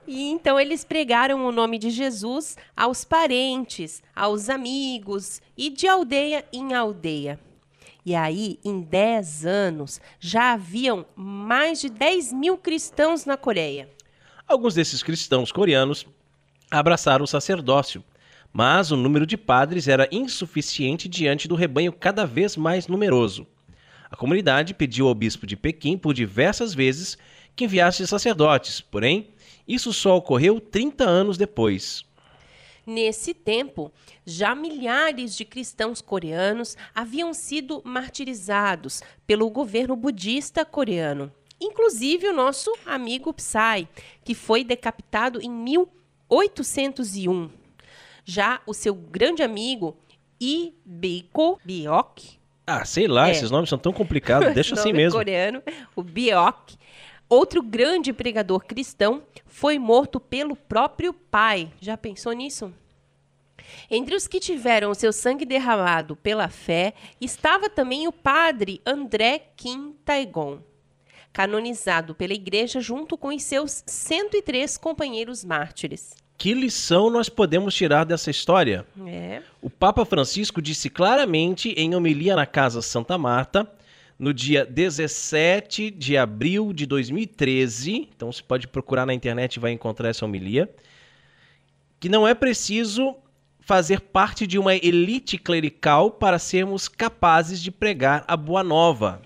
E 0.06 0.28
então 0.28 0.60
eles 0.60 0.84
pregaram 0.84 1.46
o 1.46 1.50
nome 1.50 1.78
de 1.78 1.88
Jesus 1.88 2.58
aos 2.76 3.06
parentes, 3.06 4.02
aos 4.14 4.50
amigos 4.50 5.40
e 5.56 5.70
de 5.70 5.88
aldeia 5.88 6.44
em 6.52 6.74
aldeia. 6.74 7.40
E 8.04 8.14
aí, 8.14 8.58
em 8.62 8.82
10 8.82 9.46
anos, 9.46 9.98
já 10.20 10.52
haviam 10.52 11.06
mais 11.16 11.80
de 11.80 11.88
10 11.88 12.34
mil 12.34 12.58
cristãos 12.58 13.24
na 13.24 13.34
Coreia. 13.38 13.93
Alguns 14.46 14.74
desses 14.74 15.02
cristãos 15.02 15.50
coreanos 15.50 16.06
abraçaram 16.70 17.24
o 17.24 17.28
sacerdócio, 17.28 18.04
mas 18.52 18.90
o 18.90 18.96
número 18.96 19.26
de 19.26 19.36
padres 19.36 19.88
era 19.88 20.08
insuficiente 20.12 21.08
diante 21.08 21.48
do 21.48 21.54
rebanho 21.54 21.92
cada 21.92 22.26
vez 22.26 22.56
mais 22.56 22.86
numeroso. 22.86 23.46
A 24.10 24.16
comunidade 24.16 24.74
pediu 24.74 25.08
ao 25.08 25.14
bispo 25.14 25.46
de 25.46 25.56
Pequim 25.56 25.96
por 25.96 26.12
diversas 26.12 26.74
vezes 26.74 27.16
que 27.56 27.64
enviasse 27.64 28.06
sacerdotes, 28.06 28.80
porém, 28.80 29.30
isso 29.66 29.92
só 29.92 30.16
ocorreu 30.16 30.60
30 30.60 31.04
anos 31.04 31.38
depois. 31.38 32.04
Nesse 32.86 33.32
tempo, 33.32 33.90
já 34.26 34.54
milhares 34.54 35.34
de 35.34 35.44
cristãos 35.46 36.02
coreanos 36.02 36.76
haviam 36.94 37.32
sido 37.32 37.80
martirizados 37.82 39.02
pelo 39.26 39.48
governo 39.48 39.96
budista 39.96 40.66
coreano, 40.66 41.32
inclusive 41.60 42.28
o 42.28 42.32
nosso 42.32 42.72
amigo 42.84 43.32
Psy, 43.32 43.88
que 44.24 44.34
foi 44.34 44.64
decapitado 44.64 45.40
em 45.40 45.50
1801. 45.50 47.50
Já 48.24 48.60
o 48.66 48.74
seu 48.74 48.94
grande 48.94 49.42
amigo 49.42 49.96
Ibeko 50.40 51.60
Biok 51.64 52.44
ah, 52.66 52.84
sei 52.84 53.06
lá, 53.06 53.28
é. 53.28 53.32
esses 53.32 53.50
nomes 53.50 53.68
são 53.68 53.78
tão 53.78 53.92
complicados, 53.92 54.52
deixa 54.54 54.74
assim 54.74 54.92
mesmo. 54.92 55.18
coreano, 55.18 55.62
o 55.94 56.02
Biok, 56.02 56.76
outro 57.28 57.62
grande 57.62 58.12
pregador 58.12 58.64
cristão, 58.64 59.22
foi 59.44 59.78
morto 59.78 60.18
pelo 60.18 60.56
próprio 60.56 61.12
pai. 61.12 61.70
Já 61.80 61.96
pensou 61.96 62.32
nisso? 62.32 62.72
Entre 63.90 64.14
os 64.14 64.26
que 64.26 64.40
tiveram 64.40 64.94
seu 64.94 65.12
sangue 65.12 65.44
derramado 65.44 66.16
pela 66.16 66.48
fé, 66.48 66.94
estava 67.20 67.68
também 67.68 68.08
o 68.08 68.12
padre 68.12 68.80
André 68.86 69.50
Kim 69.56 69.94
Taegon, 70.04 70.60
canonizado 71.34 72.14
pela 72.14 72.32
igreja 72.32 72.80
junto 72.80 73.18
com 73.18 73.28
os 73.28 73.42
seus 73.42 73.82
103 73.84 74.78
companheiros 74.78 75.44
mártires. 75.44 76.14
Que 76.38 76.54
lição 76.54 77.10
nós 77.10 77.28
podemos 77.28 77.74
tirar 77.74 78.04
dessa 78.04 78.30
história? 78.30 78.86
É. 79.06 79.42
O 79.60 79.68
Papa 79.68 80.04
Francisco 80.04 80.62
disse 80.62 80.88
claramente 80.88 81.70
em 81.70 81.94
homilia 81.94 82.36
na 82.36 82.46
Casa 82.46 82.80
Santa 82.80 83.18
Marta, 83.18 83.68
no 84.16 84.32
dia 84.32 84.64
17 84.64 85.90
de 85.90 86.16
abril 86.16 86.72
de 86.72 86.86
2013, 86.86 88.08
então 88.14 88.30
você 88.30 88.42
pode 88.42 88.68
procurar 88.68 89.04
na 89.04 89.12
internet 89.12 89.56
e 89.56 89.60
vai 89.60 89.72
encontrar 89.72 90.10
essa 90.10 90.24
homilia, 90.24 90.72
que 91.98 92.08
não 92.08 92.26
é 92.28 92.32
preciso 92.32 93.16
fazer 93.58 94.00
parte 94.00 94.46
de 94.46 94.56
uma 94.56 94.76
elite 94.76 95.36
clerical 95.36 96.12
para 96.12 96.38
sermos 96.38 96.86
capazes 96.86 97.60
de 97.60 97.72
pregar 97.72 98.24
a 98.28 98.36
boa 98.36 98.62
nova. 98.62 99.20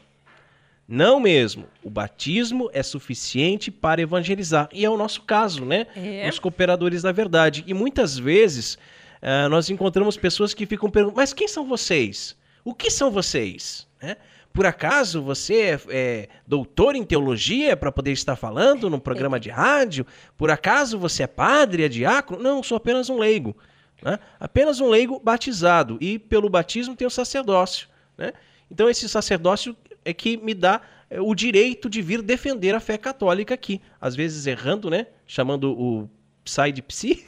Não 0.88 1.20
mesmo. 1.20 1.66
O 1.84 1.90
batismo 1.90 2.70
é 2.72 2.82
suficiente 2.82 3.70
para 3.70 4.00
evangelizar. 4.00 4.70
E 4.72 4.86
é 4.86 4.88
o 4.88 4.96
nosso 4.96 5.20
caso, 5.22 5.66
né? 5.66 5.86
É. 5.94 6.26
Os 6.26 6.38
cooperadores 6.38 7.02
da 7.02 7.12
verdade. 7.12 7.62
E 7.66 7.74
muitas 7.74 8.18
vezes 8.18 8.78
ah, 9.20 9.48
nós 9.48 9.68
encontramos 9.68 10.16
pessoas 10.16 10.54
que 10.54 10.66
ficam 10.66 10.90
perguntando: 10.90 11.16
mas 11.16 11.32
quem 11.32 11.48
são 11.48 11.66
vocês? 11.66 12.36
O 12.64 12.74
que 12.74 12.90
são 12.90 13.10
vocês? 13.10 13.86
Né? 14.00 14.16
Por 14.52 14.66
acaso 14.66 15.22
você 15.22 15.54
é, 15.60 15.80
é 15.90 16.28
doutor 16.46 16.96
em 16.96 17.04
teologia 17.04 17.76
para 17.76 17.92
poder 17.92 18.12
estar 18.12 18.36
falando 18.36 18.88
num 18.88 18.98
programa 18.98 19.38
de 19.38 19.50
rádio? 19.50 20.06
Por 20.36 20.50
acaso 20.50 20.98
você 20.98 21.24
é 21.24 21.26
padre, 21.26 21.84
é 21.84 21.88
diácono? 21.88 22.42
Não, 22.42 22.62
sou 22.62 22.76
apenas 22.76 23.10
um 23.10 23.18
leigo. 23.18 23.56
Né? 24.02 24.18
Apenas 24.38 24.80
um 24.80 24.88
leigo 24.88 25.20
batizado. 25.22 25.98
E 26.00 26.18
pelo 26.18 26.48
batismo 26.48 26.96
tem 26.96 27.06
o 27.06 27.10
sacerdócio. 27.10 27.88
Né? 28.16 28.32
Então 28.70 28.88
esse 28.88 29.08
sacerdócio 29.08 29.76
é 30.04 30.12
que 30.12 30.36
me 30.36 30.54
dá 30.54 30.80
é, 31.10 31.20
o 31.20 31.34
direito 31.34 31.88
de 31.88 32.02
vir 32.02 32.22
defender 32.22 32.74
a 32.74 32.80
fé 32.80 32.98
católica 32.98 33.54
aqui. 33.54 33.80
Às 34.00 34.14
vezes 34.14 34.46
errando, 34.46 34.90
né? 34.90 35.06
Chamando 35.26 35.72
o 35.72 36.08
Psy 36.48 36.72
de 36.72 36.82
psi. 36.82 37.26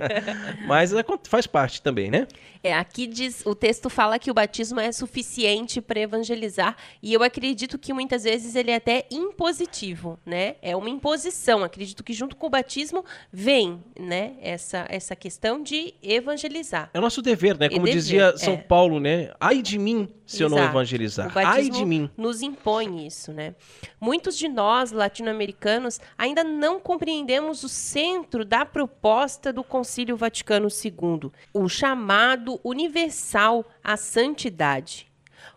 Mas 0.68 0.92
faz 1.24 1.46
parte 1.46 1.80
também, 1.80 2.10
né? 2.10 2.26
É, 2.62 2.74
aqui 2.74 3.06
diz, 3.06 3.42
o 3.46 3.54
texto 3.54 3.88
fala 3.88 4.18
que 4.18 4.30
o 4.30 4.34
batismo 4.34 4.78
é 4.78 4.92
suficiente 4.92 5.80
para 5.80 5.98
evangelizar, 5.98 6.76
e 7.02 7.12
eu 7.12 7.22
acredito 7.22 7.78
que 7.78 7.92
muitas 7.92 8.24
vezes 8.24 8.54
ele 8.54 8.70
é 8.70 8.76
até 8.76 9.06
impositivo, 9.10 10.18
né? 10.26 10.56
É 10.60 10.76
uma 10.76 10.90
imposição. 10.90 11.64
Acredito 11.64 12.04
que 12.04 12.12
junto 12.12 12.36
com 12.36 12.46
o 12.46 12.50
batismo 12.50 13.02
vem, 13.32 13.82
né, 13.98 14.34
essa, 14.42 14.84
essa 14.90 15.16
questão 15.16 15.62
de 15.62 15.94
evangelizar. 16.02 16.90
É 16.92 16.98
o 16.98 17.02
nosso 17.02 17.22
dever, 17.22 17.58
né? 17.58 17.68
Como 17.70 17.86
dever, 17.86 17.94
dizia 17.94 18.36
São 18.36 18.54
é. 18.54 18.56
Paulo, 18.58 19.00
né? 19.00 19.32
Ai 19.40 19.62
de 19.62 19.78
mim 19.78 20.08
se 20.26 20.42
eu 20.42 20.48
não 20.48 20.58
Exato. 20.58 20.72
evangelizar. 20.72 21.32
Ai 21.34 21.68
de 21.68 21.84
mim. 21.84 22.08
nos 22.16 22.40
impõe 22.40 23.06
isso, 23.06 23.32
né? 23.32 23.54
Muitos 24.00 24.36
de 24.36 24.48
nós, 24.48 24.92
latino-americanos, 24.92 25.98
ainda 26.16 26.44
não 26.44 26.78
compreendemos 26.78 27.64
o 27.64 27.68
centro 27.68 28.44
da 28.50 28.66
proposta 28.66 29.52
do 29.52 29.62
Concílio 29.62 30.16
Vaticano 30.16 30.66
II, 30.66 31.30
o 31.54 31.68
chamado 31.68 32.58
universal 32.64 33.64
à 33.80 33.96
santidade, 33.96 35.06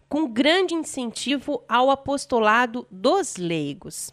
com 0.07 0.31
grande 0.31 0.75
incentivo 0.75 1.63
ao 1.67 1.89
apostolado 1.89 2.85
dos 2.91 3.35
leigos. 3.35 4.11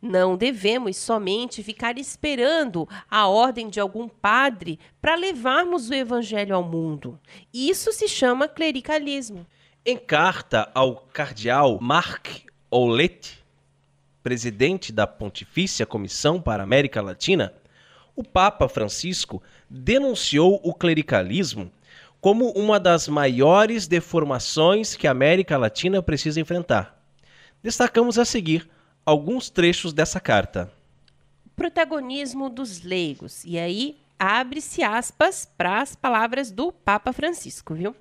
Não 0.00 0.36
devemos 0.36 0.98
somente 0.98 1.64
ficar 1.64 1.98
esperando 1.98 2.88
a 3.10 3.26
ordem 3.26 3.68
de 3.68 3.80
algum 3.80 4.08
padre 4.08 4.78
para 5.00 5.16
levarmos 5.16 5.90
o 5.90 5.94
evangelho 5.94 6.54
ao 6.54 6.62
mundo. 6.62 7.18
Isso 7.52 7.92
se 7.92 8.06
chama 8.06 8.46
clericalismo. 8.46 9.44
Em 9.84 9.96
carta 9.96 10.70
ao 10.72 10.94
cardeal 11.12 11.80
Marc 11.82 12.44
Oulet, 12.70 13.42
presidente 14.22 14.92
da 14.92 15.08
Pontifícia 15.08 15.84
Comissão 15.84 16.40
para 16.40 16.62
a 16.62 16.64
América 16.64 17.02
Latina, 17.02 17.52
o 18.14 18.22
Papa 18.22 18.68
Francisco 18.68 19.42
denunciou 19.68 20.60
o 20.62 20.74
clericalismo 20.74 21.70
como 22.20 22.50
uma 22.52 22.78
das 22.78 23.08
maiores 23.08 23.88
deformações 23.88 24.94
que 24.94 25.08
a 25.08 25.10
América 25.10 25.58
Latina 25.58 26.00
precisa 26.02 26.40
enfrentar. 26.40 27.02
Destacamos 27.62 28.18
a 28.18 28.24
seguir 28.24 28.68
alguns 29.04 29.50
trechos 29.50 29.92
dessa 29.92 30.20
carta. 30.20 30.72
protagonismo 31.56 32.48
dos 32.48 32.82
leigos. 32.82 33.44
E 33.44 33.58
aí 33.58 33.96
abre-se 34.18 34.82
aspas 34.82 35.50
para 35.56 35.80
as 35.80 35.96
palavras 35.96 36.50
do 36.50 36.70
Papa 36.70 37.12
Francisco, 37.12 37.74
viu? 37.74 37.94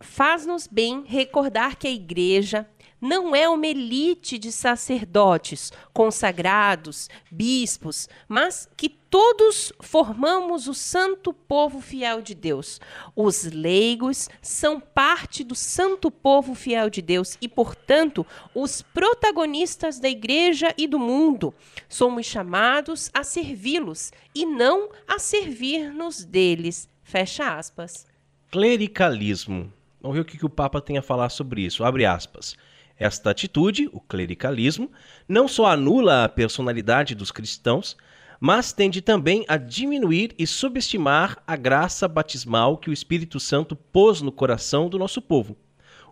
Faz-nos 0.00 0.66
bem 0.66 1.04
recordar 1.06 1.76
que 1.76 1.86
a 1.86 1.90
igreja 1.90 2.68
não 3.02 3.34
é 3.34 3.48
uma 3.48 3.66
elite 3.66 4.38
de 4.38 4.52
sacerdotes, 4.52 5.72
consagrados, 5.92 7.10
bispos, 7.28 8.08
mas 8.28 8.68
que 8.76 8.88
todos 8.88 9.72
formamos 9.80 10.68
o 10.68 10.72
santo 10.72 11.32
povo 11.34 11.80
fiel 11.80 12.22
de 12.22 12.32
Deus. 12.32 12.80
Os 13.16 13.42
leigos 13.42 14.30
são 14.40 14.78
parte 14.78 15.42
do 15.42 15.56
santo 15.56 16.12
povo 16.12 16.54
fiel 16.54 16.88
de 16.88 17.02
Deus 17.02 17.36
e, 17.42 17.48
portanto, 17.48 18.24
os 18.54 18.80
protagonistas 18.80 19.98
da 19.98 20.08
igreja 20.08 20.72
e 20.78 20.86
do 20.86 20.98
mundo. 20.98 21.52
Somos 21.88 22.24
chamados 22.24 23.10
a 23.12 23.24
servi-los 23.24 24.12
e 24.32 24.46
não 24.46 24.90
a 25.08 25.18
servir-nos 25.18 26.24
deles. 26.24 26.88
Fecha 27.02 27.58
aspas. 27.58 28.06
Clericalismo. 28.50 29.72
Vamos 30.00 30.14
ver 30.14 30.22
o 30.22 30.24
que 30.24 30.46
o 30.46 30.48
Papa 30.48 30.80
tem 30.80 30.98
a 30.98 31.02
falar 31.02 31.28
sobre 31.30 31.62
isso. 31.62 31.84
Abre 31.84 32.06
aspas. 32.06 32.56
Esta 33.02 33.30
atitude, 33.30 33.90
o 33.92 33.98
clericalismo, 33.98 34.88
não 35.28 35.48
só 35.48 35.66
anula 35.66 36.22
a 36.22 36.28
personalidade 36.28 37.16
dos 37.16 37.32
cristãos, 37.32 37.96
mas 38.38 38.72
tende 38.72 39.00
também 39.02 39.44
a 39.48 39.56
diminuir 39.56 40.32
e 40.38 40.46
subestimar 40.46 41.42
a 41.44 41.56
graça 41.56 42.06
batismal 42.06 42.78
que 42.78 42.90
o 42.90 42.92
Espírito 42.92 43.40
Santo 43.40 43.74
pôs 43.74 44.22
no 44.22 44.30
coração 44.30 44.88
do 44.88 45.00
nosso 45.00 45.20
povo. 45.20 45.56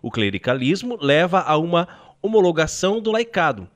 O 0.01 0.11
clericalismo 0.11 0.97
leva 1.01 1.39
a 1.39 1.57
uma 1.57 1.87
homologação 2.21 2.99
do 2.99 3.09
laicado, 3.09 3.69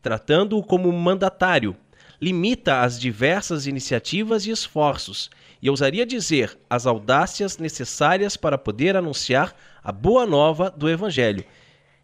tratando-o 0.00 0.62
como 0.62 0.92
mandatário, 0.92 1.76
limita 2.20 2.82
as 2.82 3.00
diversas 3.00 3.66
iniciativas 3.66 4.46
e 4.46 4.52
esforços, 4.52 5.28
e 5.60 5.68
ousaria 5.68 6.06
dizer 6.06 6.56
as 6.70 6.86
audácias 6.86 7.58
necessárias 7.58 8.36
para 8.36 8.56
poder 8.56 8.96
anunciar 8.96 9.56
a 9.82 9.90
boa 9.90 10.24
nova 10.24 10.70
do 10.70 10.88
Evangelho. 10.88 11.44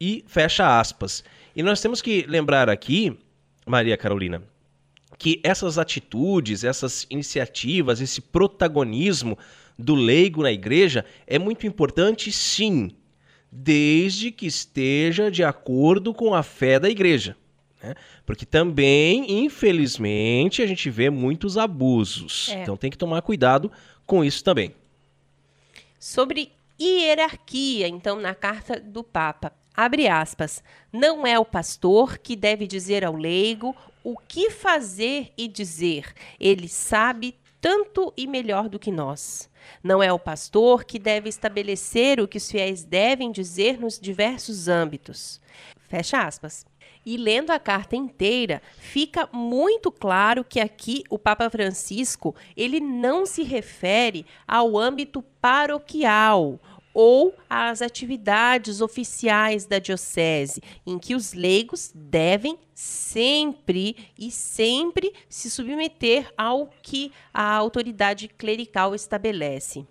E 0.00 0.24
fecha 0.26 0.78
aspas. 0.78 1.24
E 1.54 1.62
nós 1.62 1.80
temos 1.80 2.02
que 2.02 2.22
lembrar 2.28 2.68
aqui, 2.68 3.16
Maria 3.66 3.96
Carolina, 3.96 4.42
que 5.18 5.40
essas 5.42 5.78
atitudes, 5.78 6.64
essas 6.64 7.06
iniciativas, 7.08 8.00
esse 8.00 8.20
protagonismo 8.20 9.38
do 9.78 9.94
leigo 9.94 10.42
na 10.42 10.52
igreja 10.52 11.04
é 11.26 11.38
muito 11.38 11.66
importante, 11.66 12.30
sim, 12.30 12.90
desde 13.50 14.30
que 14.30 14.46
esteja 14.46 15.30
de 15.30 15.42
acordo 15.42 16.12
com 16.12 16.34
a 16.34 16.42
fé 16.42 16.78
da 16.78 16.90
igreja. 16.90 17.36
né? 17.82 17.94
Porque 18.24 18.44
também, 18.44 19.44
infelizmente, 19.44 20.62
a 20.62 20.66
gente 20.66 20.90
vê 20.90 21.08
muitos 21.08 21.56
abusos. 21.56 22.50
É. 22.50 22.62
Então 22.62 22.76
tem 22.76 22.90
que 22.90 22.98
tomar 22.98 23.22
cuidado 23.22 23.70
com 24.04 24.24
isso 24.24 24.44
também. 24.44 24.74
Sobre 25.98 26.52
hierarquia, 26.80 27.88
então, 27.88 28.20
na 28.20 28.34
carta 28.34 28.78
do 28.78 29.02
Papa. 29.02 29.52
Abre 29.76 30.08
aspas. 30.08 30.64
Não 30.90 31.26
é 31.26 31.38
o 31.38 31.44
pastor 31.44 32.16
que 32.16 32.34
deve 32.34 32.66
dizer 32.66 33.04
ao 33.04 33.14
leigo 33.14 33.76
o 34.02 34.16
que 34.16 34.50
fazer 34.50 35.32
e 35.36 35.46
dizer. 35.46 36.14
Ele 36.40 36.66
sabe 36.66 37.36
tanto 37.60 38.12
e 38.16 38.26
melhor 38.26 38.68
do 38.70 38.78
que 38.78 38.90
nós. 38.90 39.50
Não 39.82 40.02
é 40.02 40.10
o 40.12 40.18
pastor 40.18 40.84
que 40.84 40.98
deve 40.98 41.28
estabelecer 41.28 42.20
o 42.20 42.28
que 42.28 42.38
os 42.38 42.50
fiéis 42.50 42.84
devem 42.84 43.30
dizer 43.30 43.78
nos 43.78 43.98
diversos 43.98 44.66
âmbitos. 44.66 45.40
Fecha 45.88 46.22
aspas. 46.22 46.64
E 47.04 47.16
lendo 47.16 47.50
a 47.50 47.58
carta 47.58 47.94
inteira, 47.94 48.60
fica 48.78 49.28
muito 49.32 49.92
claro 49.92 50.42
que 50.42 50.58
aqui 50.58 51.04
o 51.08 51.18
Papa 51.18 51.48
Francisco, 51.50 52.34
ele 52.56 52.80
não 52.80 53.24
se 53.24 53.44
refere 53.44 54.26
ao 54.46 54.76
âmbito 54.76 55.22
paroquial 55.40 56.58
ou 56.98 57.34
às 57.50 57.82
atividades 57.82 58.80
oficiais 58.80 59.66
da 59.66 59.78
diocese, 59.78 60.62
em 60.86 60.98
que 60.98 61.14
os 61.14 61.34
leigos 61.34 61.92
devem 61.94 62.58
sempre 62.74 63.94
e 64.18 64.30
sempre 64.30 65.12
se 65.28 65.50
submeter 65.50 66.32
ao 66.38 66.70
que 66.82 67.12
a 67.34 67.54
autoridade 67.54 68.28
clerical 68.28 68.94
estabelece. 68.94 69.86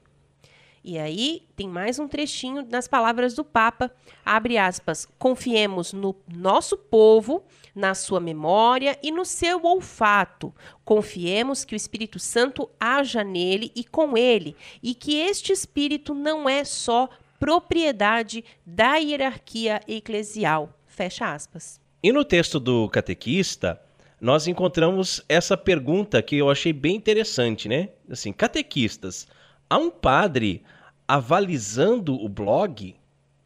E 0.88 1.00
aí 1.00 1.42
tem 1.56 1.68
mais 1.68 1.98
um 1.98 2.08
trechinho 2.08 2.64
nas 2.70 2.88
palavras 2.88 3.34
do 3.34 3.44
Papa, 3.44 3.90
abre 4.24 4.56
aspas, 4.56 5.08
confiemos 5.18 5.92
no 5.92 6.16
nosso 6.32 6.78
povo, 6.78 7.44
na 7.74 7.96
sua 7.96 8.20
memória 8.20 8.96
e 9.02 9.12
no 9.12 9.26
seu 9.26 9.66
olfato. 9.66 10.54
Confiemos 10.84 11.66
que 11.66 11.74
o 11.74 11.76
Espírito 11.76 12.20
Santo 12.20 12.70
haja 12.80 13.24
nele 13.24 13.72
e 13.76 13.84
com 13.84 14.16
ele, 14.16 14.56
e 14.84 14.94
que 14.94 15.18
este 15.18 15.52
Espírito 15.52 16.14
não 16.14 16.48
é 16.48 16.64
só 16.64 17.10
propriedade 17.40 18.46
da 18.64 18.98
hierarquia 18.98 19.82
eclesial. 19.88 20.70
Fecha 20.86 21.34
aspas. 21.34 21.82
E 22.04 22.12
no 22.12 22.24
texto 22.24 22.60
do 22.60 22.88
catequista, 22.90 23.82
nós 24.22 24.48
encontramos 24.48 25.20
essa 25.28 25.58
pergunta 25.58 26.22
que 26.22 26.38
eu 26.38 26.48
achei 26.48 26.72
bem 26.72 26.96
interessante, 26.96 27.68
né? 27.68 27.90
Assim, 28.08 28.32
catequistas, 28.32 29.28
há 29.68 29.80
um 29.80 29.90
padre 29.90 30.64
avalizando 31.08 32.14
o 32.14 32.28
blog? 32.28 32.96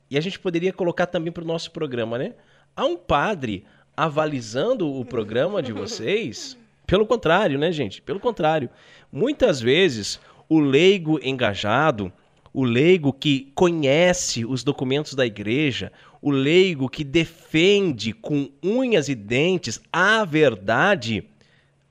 E 0.10 0.18
a 0.18 0.22
gente 0.22 0.40
poderia 0.40 0.74
colocar 0.74 1.06
também 1.06 1.32
para 1.32 1.44
o 1.44 1.48
nosso 1.48 1.72
programa, 1.72 2.18
né? 2.18 2.34
Há 2.76 2.86
um 2.86 2.98
padre 2.98 3.66
avalizando 3.96 4.92
o 4.92 5.04
programa 5.06 5.62
de 5.62 5.74
vocês? 5.74 6.58
Pelo 6.88 7.06
contrário, 7.06 7.60
né, 7.60 7.72
gente? 7.72 8.02
Pelo 8.02 8.20
contrário. 8.20 8.70
Muitas 9.12 9.62
vezes, 9.62 10.20
o 10.48 10.60
leigo 10.60 11.20
engajado, 11.22 12.12
o 12.54 12.64
leigo 12.64 13.14
que 13.14 13.52
conhece 13.54 14.46
os 14.46 14.64
documentos 14.64 15.14
da 15.14 15.26
igreja, 15.26 15.92
o 16.22 16.32
leigo 16.32 16.90
que 16.90 17.04
defende 17.04 18.12
com 18.12 18.50
unhas 18.64 19.08
e 19.08 19.16
dentes 19.16 19.80
a 19.94 20.26
verdade, 20.26 21.26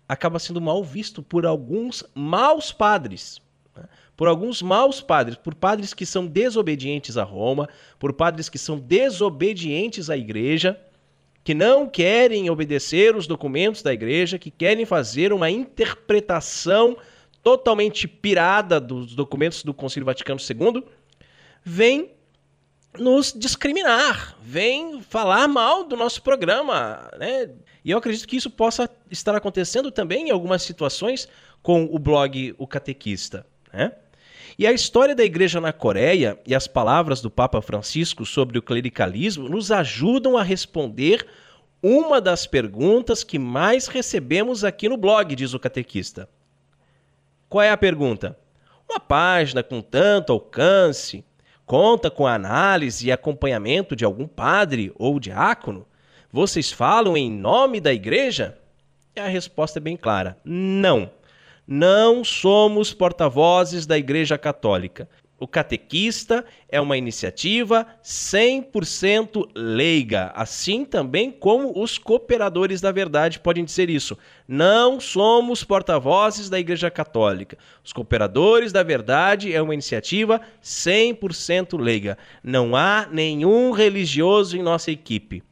acaba 0.09 0.39
sendo 0.39 0.61
mal 0.61 0.83
visto 0.83 1.23
por 1.23 1.47
alguns 1.47 2.03
maus 2.14 2.73
padres. 2.73 3.41
Por 4.19 4.27
alguns 4.27 4.61
maus 4.61 5.01
padres, 5.01 5.37
por 5.37 5.55
padres 5.55 5.95
que 5.95 6.05
são 6.05 6.27
desobedientes 6.27 7.16
a 7.16 7.23
Roma, 7.23 7.69
por 8.01 8.12
padres 8.12 8.49
que 8.49 8.59
são 8.59 8.77
desobedientes 8.77 10.11
à 10.11 10.16
igreja, 10.16 10.77
que 11.45 11.55
não 11.55 11.89
querem 11.89 12.51
obedecer 12.51 13.14
os 13.14 13.29
documentos 13.29 13.81
da 13.81 13.93
igreja, 13.93 14.37
que 14.37 14.51
querem 14.51 14.85
fazer 14.85 15.33
uma 15.33 15.49
interpretação 15.49 16.97
totalmente 17.45 18.09
pirada 18.09 18.81
dos 18.81 19.14
documentos 19.14 19.62
do 19.62 19.73
Concílio 19.73 20.07
Vaticano 20.07 20.41
II, 20.41 20.83
vem 21.62 22.11
nos 22.99 23.33
discriminar, 23.33 24.37
vem 24.43 25.01
falar 25.01 25.47
mal 25.47 25.85
do 25.85 25.97
nosso 25.97 26.21
programa, 26.23 27.09
né? 27.16 27.51
E 27.85 27.93
eu 27.93 27.99
acredito 27.99 28.27
que 28.27 28.37
isso 28.37 28.51
possa 28.51 28.91
estar 29.09 29.37
acontecendo 29.37 29.93
também 29.93 30.27
em 30.27 30.31
algumas 30.33 30.62
situações 30.62 31.29
com 31.62 31.85
o 31.85 32.01
blog 32.01 32.53
O 32.59 32.66
Catequista, 32.66 33.47
né? 33.73 33.93
E 34.59 34.67
a 34.67 34.73
história 34.73 35.15
da 35.15 35.23
igreja 35.23 35.61
na 35.61 35.73
Coreia 35.73 36.37
e 36.45 36.53
as 36.53 36.67
palavras 36.67 37.21
do 37.21 37.31
Papa 37.31 37.63
Francisco 37.63 38.27
sobre 38.27 38.59
o 38.59 38.63
clericalismo 38.63 39.49
nos 39.49 39.71
ajudam 39.71 40.37
a 40.37 40.43
responder 40.43 41.25
uma 41.81 42.21
das 42.21 42.45
perguntas 42.45 43.23
que 43.23 43.39
mais 43.39 43.87
recebemos 43.87 44.65
aqui 44.65 44.89
no 44.89 44.97
blog, 44.97 45.37
diz 45.37 45.55
o 45.55 45.61
catequista. 45.61 46.29
Qual 47.49 47.63
é 47.63 47.71
a 47.71 47.77
pergunta? 47.77 48.37
Uma 48.91 48.99
página 48.99 49.63
com 49.63 49.81
tanto 49.81 50.33
alcance 50.33 51.25
conta 51.65 52.11
com 52.11 52.27
a 52.27 52.35
análise 52.35 53.07
e 53.07 53.13
acompanhamento 53.13 53.95
de 53.95 54.05
algum 54.05 54.27
padre 54.27 54.91
ou 54.99 55.21
diácono? 55.21 55.87
Vocês 56.33 56.73
falam 56.73 57.17
em 57.17 57.31
nome 57.31 57.81
da 57.81 57.93
igreja? 57.93 58.59
E 59.15 59.21
a 59.21 59.29
resposta 59.29 59.79
é 59.79 59.81
bem 59.81 59.97
clara: 59.97 60.37
não. 60.45 61.17
Não 61.71 62.25
somos 62.25 62.95
porta-vozes 62.95 63.85
da 63.85 63.99
Igreja 63.99 64.39
Católica. 64.39 65.07
O 65.39 65.47
catequista 65.47 66.43
é 66.66 66.81
uma 66.81 66.97
iniciativa 66.97 67.87
100% 68.03 69.51
leiga, 69.55 70.33
assim 70.35 70.83
também 70.83 71.31
como 71.31 71.79
os 71.79 71.99
cooperadores 71.99 72.81
da 72.81 72.91
verdade 72.91 73.39
podem 73.39 73.66
dizer 73.66 73.91
isso. 73.91 74.16
Não 74.49 74.99
somos 74.99 75.62
porta-vozes 75.62 76.49
da 76.49 76.59
Igreja 76.59 76.91
Católica. 76.91 77.59
Os 77.85 77.93
cooperadores 77.93 78.73
da 78.73 78.83
verdade 78.83 79.53
é 79.53 79.61
uma 79.61 79.75
iniciativa 79.75 80.41
100% 80.64 81.79
leiga. 81.79 82.16
Não 82.43 82.75
há 82.75 83.07
nenhum 83.12 83.73
religioso 83.73 84.57
em 84.57 84.62
nossa 84.62 84.91
equipe. 84.91 85.43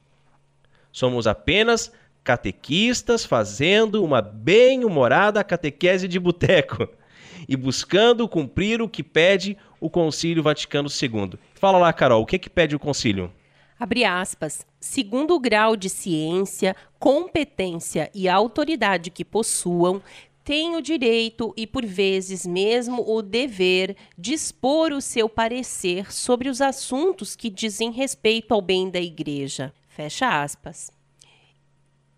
Somos 0.90 1.26
apenas 1.26 1.92
catequistas 2.26 3.24
fazendo 3.24 4.02
uma 4.02 4.20
bem-humorada 4.20 5.44
catequese 5.44 6.08
de 6.08 6.18
boteco 6.18 6.88
e 7.48 7.54
buscando 7.54 8.28
cumprir 8.28 8.82
o 8.82 8.88
que 8.88 9.04
pede 9.04 9.56
o 9.80 9.88
Concílio 9.88 10.42
Vaticano 10.42 10.88
II. 10.88 11.38
Fala 11.54 11.78
lá, 11.78 11.92
Carol, 11.92 12.22
o 12.22 12.26
que, 12.26 12.34
é 12.34 12.38
que 12.40 12.50
pede 12.50 12.74
o 12.74 12.80
Concílio? 12.80 13.32
Abre 13.78 14.04
aspas. 14.04 14.66
Segundo 14.80 15.36
o 15.36 15.38
grau 15.38 15.76
de 15.76 15.88
ciência, 15.88 16.74
competência 16.98 18.10
e 18.12 18.28
autoridade 18.28 19.08
que 19.08 19.24
possuam, 19.24 20.02
têm 20.42 20.74
o 20.74 20.82
direito 20.82 21.54
e, 21.56 21.64
por 21.64 21.86
vezes, 21.86 22.44
mesmo 22.44 23.04
o 23.08 23.22
dever 23.22 23.94
de 24.18 24.32
expor 24.32 24.90
o 24.90 25.00
seu 25.00 25.28
parecer 25.28 26.12
sobre 26.12 26.48
os 26.48 26.60
assuntos 26.60 27.36
que 27.36 27.50
dizem 27.50 27.92
respeito 27.92 28.52
ao 28.52 28.60
bem 28.60 28.90
da 28.90 29.00
Igreja. 29.00 29.72
Fecha 29.86 30.42
aspas. 30.42 30.95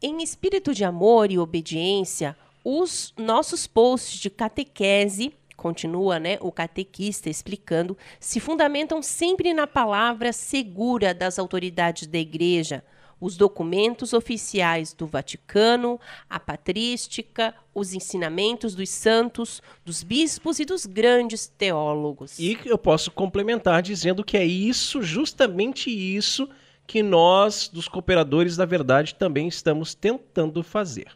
Em 0.00 0.22
espírito 0.22 0.72
de 0.72 0.84
amor 0.84 1.32
e 1.32 1.38
obediência, 1.38 2.36
os 2.64 3.12
nossos 3.16 3.66
posts 3.66 4.20
de 4.20 4.30
catequese, 4.30 5.34
continua 5.56 6.20
né, 6.20 6.38
o 6.40 6.52
catequista 6.52 7.28
explicando, 7.28 7.98
se 8.20 8.38
fundamentam 8.38 9.02
sempre 9.02 9.52
na 9.52 9.66
palavra 9.66 10.32
segura 10.32 11.12
das 11.12 11.36
autoridades 11.36 12.06
da 12.06 12.16
Igreja, 12.16 12.84
os 13.20 13.36
documentos 13.36 14.12
oficiais 14.12 14.92
do 14.92 15.04
Vaticano, 15.04 15.98
a 16.30 16.38
patrística, 16.38 17.52
os 17.74 17.92
ensinamentos 17.92 18.76
dos 18.76 18.90
santos, 18.90 19.60
dos 19.84 20.04
bispos 20.04 20.60
e 20.60 20.64
dos 20.64 20.86
grandes 20.86 21.48
teólogos. 21.48 22.38
E 22.38 22.56
eu 22.64 22.78
posso 22.78 23.10
complementar 23.10 23.82
dizendo 23.82 24.22
que 24.22 24.36
é 24.36 24.44
isso, 24.44 25.02
justamente 25.02 25.90
isso, 25.90 26.48
que 26.88 27.02
nós, 27.02 27.68
dos 27.68 27.86
cooperadores 27.86 28.56
da 28.56 28.64
verdade, 28.64 29.14
também 29.14 29.46
estamos 29.46 29.94
tentando 29.94 30.62
fazer. 30.62 31.08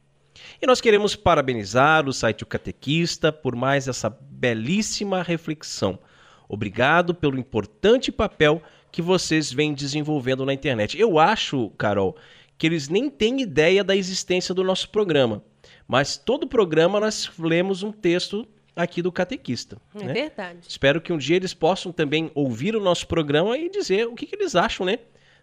E 0.61 0.67
nós 0.67 0.83
queremos 0.83 1.17
parabenizar 1.17 2.07
o 2.07 2.13
site 2.13 2.43
O 2.43 2.47
Catequista 2.47 3.33
por 3.33 3.57
mais 3.57 3.89
essa 3.89 4.11
belíssima 4.11 5.23
reflexão. 5.23 5.99
Obrigado 6.47 7.15
pelo 7.15 7.39
importante 7.39 8.13
papel 8.13 8.63
que 8.91 9.01
vocês 9.01 9.51
vêm 9.51 9.73
desenvolvendo 9.73 10.45
na 10.45 10.53
internet. 10.53 11.01
Eu 11.01 11.19
acho, 11.19 11.71
Carol, 11.71 12.15
que 12.59 12.67
eles 12.67 12.91
nem 12.91 13.09
têm 13.09 13.41
ideia 13.41 13.83
da 13.83 13.97
existência 13.97 14.55
do 14.55 14.63
nosso 14.63 14.91
programa. 14.91 15.43
Mas 15.89 16.19
todo 16.19 16.47
programa 16.47 17.01
nós 17.01 17.31
lemos 17.39 17.83
um 17.83 17.91
texto 17.91 18.47
aqui 18.77 19.01
do 19.01 19.11
catequista. 19.11 19.79
É 19.95 20.05
né? 20.05 20.13
verdade. 20.13 20.59
Espero 20.69 21.01
que 21.01 21.15
um 21.15 21.19
dia 21.19 21.37
eles 21.37 21.55
possam 21.55 21.91
também 21.93 22.31
ouvir 22.35 22.77
o 22.77 22.81
nosso 22.81 23.07
programa 23.07 23.57
e 23.57 23.71
dizer 23.71 24.07
o 24.07 24.15
que, 24.15 24.27
que 24.27 24.37
eles 24.37 24.55
acham, 24.55 24.85
né? 24.85 24.99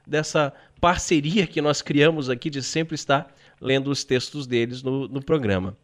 Dessa 0.09 0.51
parceria 0.81 1.45
que 1.45 1.61
nós 1.61 1.81
criamos 1.83 2.29
aqui 2.29 2.49
de 2.49 2.63
sempre 2.63 2.95
estar 2.95 3.31
lendo 3.61 3.91
os 3.91 4.03
textos 4.03 4.47
deles 4.47 4.81
no, 4.81 5.07
no 5.07 5.23
programa. 5.23 5.77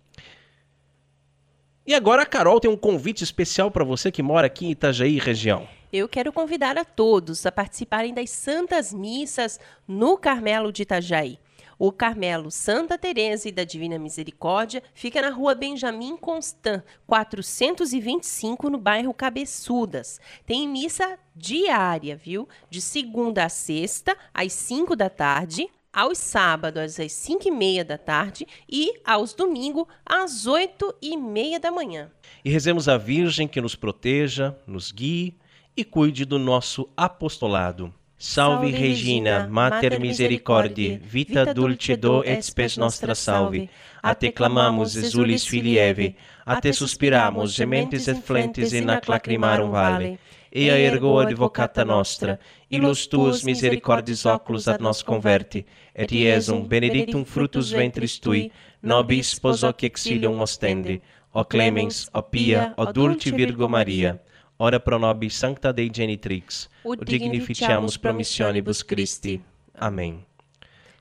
E 1.86 1.94
agora 1.94 2.24
a 2.24 2.26
Carol 2.26 2.60
tem 2.60 2.72
um 2.72 2.76
convite 2.76 3.24
especial 3.24 3.70
para 3.70 3.84
você 3.84 4.12
que 4.12 4.24
mora 4.24 4.48
aqui 4.48 4.66
em 4.66 4.72
Itajaí, 4.72 5.20
região. 5.20 5.68
Eu 5.94 6.10
quero 6.10 6.34
convidar 6.34 6.76
a 6.76 6.84
todos 6.84 7.46
a 7.46 7.52
participarem 7.52 8.12
das 8.12 8.32
Santas 8.32 8.92
Missas 8.92 9.60
no 9.88 10.18
Carmelo 10.18 10.72
de 10.72 10.82
Itajaí. 10.82 11.38
O 11.78 11.92
Carmelo 11.92 12.50
Santa 12.50 12.98
Teresa 12.98 13.50
e 13.50 13.52
da 13.52 13.64
Divina 13.64 14.00
Misericórdia 14.00 14.82
fica 14.94 15.22
na 15.22 15.30
rua 15.30 15.54
Benjamin 15.54 16.16
Constant, 16.16 16.84
425, 17.06 18.70
no 18.70 18.78
bairro 18.78 19.14
Cabeçudas. 19.14 20.20
Tem 20.46 20.68
missa 20.68 21.20
diária, 21.36 22.16
viu? 22.16 22.48
De 22.70 22.80
segunda 22.80 23.44
a 23.44 23.50
sexta, 23.50 24.16
às 24.34 24.54
5 24.54 24.96
da 24.96 25.10
tarde, 25.10 25.70
aos 25.92 26.18
sábados 26.18 27.00
às 27.00 27.12
5 27.14 27.48
e 27.48 27.52
meia 27.52 27.86
da 27.86 27.98
tarde 27.98 28.46
e 28.70 29.00
aos 29.06 29.34
domingos 29.34 29.86
às 30.06 30.46
8 30.46 30.96
e 31.02 31.16
meia 31.16 31.60
da 31.60 31.72
manhã. 31.72 32.12
E 32.44 32.50
rezemos 32.50 32.90
a 32.90 32.98
Virgem 32.98 33.48
que 33.48 33.62
nos 33.62 33.76
proteja, 33.76 34.58
nos 34.68 34.92
guie 34.92 35.38
e 35.76 35.84
cuide 35.84 36.26
do 36.26 36.38
nosso 36.38 36.90
apostolado. 36.98 37.94
Salve, 38.28 38.72
Regina, 38.72 39.48
Mater 39.48 40.00
Misericordiae, 40.00 40.98
vita 40.98 41.54
dulce 41.54 41.96
do 41.96 42.24
et 42.26 42.42
spes 42.44 42.76
nostra 42.76 43.14
salve. 43.14 43.70
A 44.02 44.16
te 44.16 44.32
clamamos, 44.32 44.96
exulis 44.98 45.46
filii 45.46 45.78
Eve, 45.78 46.16
a 46.44 46.60
te 46.60 46.74
suspiramos, 46.74 47.54
gementes 47.54 48.08
et 48.08 48.18
flentes 48.26 48.74
in 48.74 48.90
ac 48.90 49.08
lacrimarum 49.08 49.70
vale. 49.70 50.18
Ea 50.52 50.74
ergo 50.88 51.20
advocata 51.20 51.86
nostra, 51.86 52.40
ilus 52.68 53.06
tuus 53.06 53.44
misericordis 53.44 54.26
oculos 54.26 54.68
ad 54.68 54.82
nos 54.82 55.04
converti, 55.04 55.64
et 55.94 56.12
iesum 56.12 56.66
benedictum 56.66 57.24
fructus 57.24 57.70
ventris 57.72 58.18
tui, 58.18 58.50
nobis 58.82 59.36
spos 59.38 59.62
hoc 59.62 59.86
exilium 59.86 60.42
ostende. 60.42 61.00
O 61.32 61.46
clemens, 61.46 62.10
o 62.12 62.24
pia, 62.24 62.74
o 62.76 62.92
dulce 62.92 63.30
Virgo 63.30 63.70
Maria, 63.70 64.20
ora 64.58 64.80
pro 64.80 65.00
nobis 65.00 65.36
sancta 65.36 65.72
Dei 65.72 65.92
genitrix, 65.94 66.70
o 66.84 66.96
dignificiamus 66.96 67.98
promissionibus 67.98 68.82
Christi. 68.82 69.42
Amém. 69.74 70.26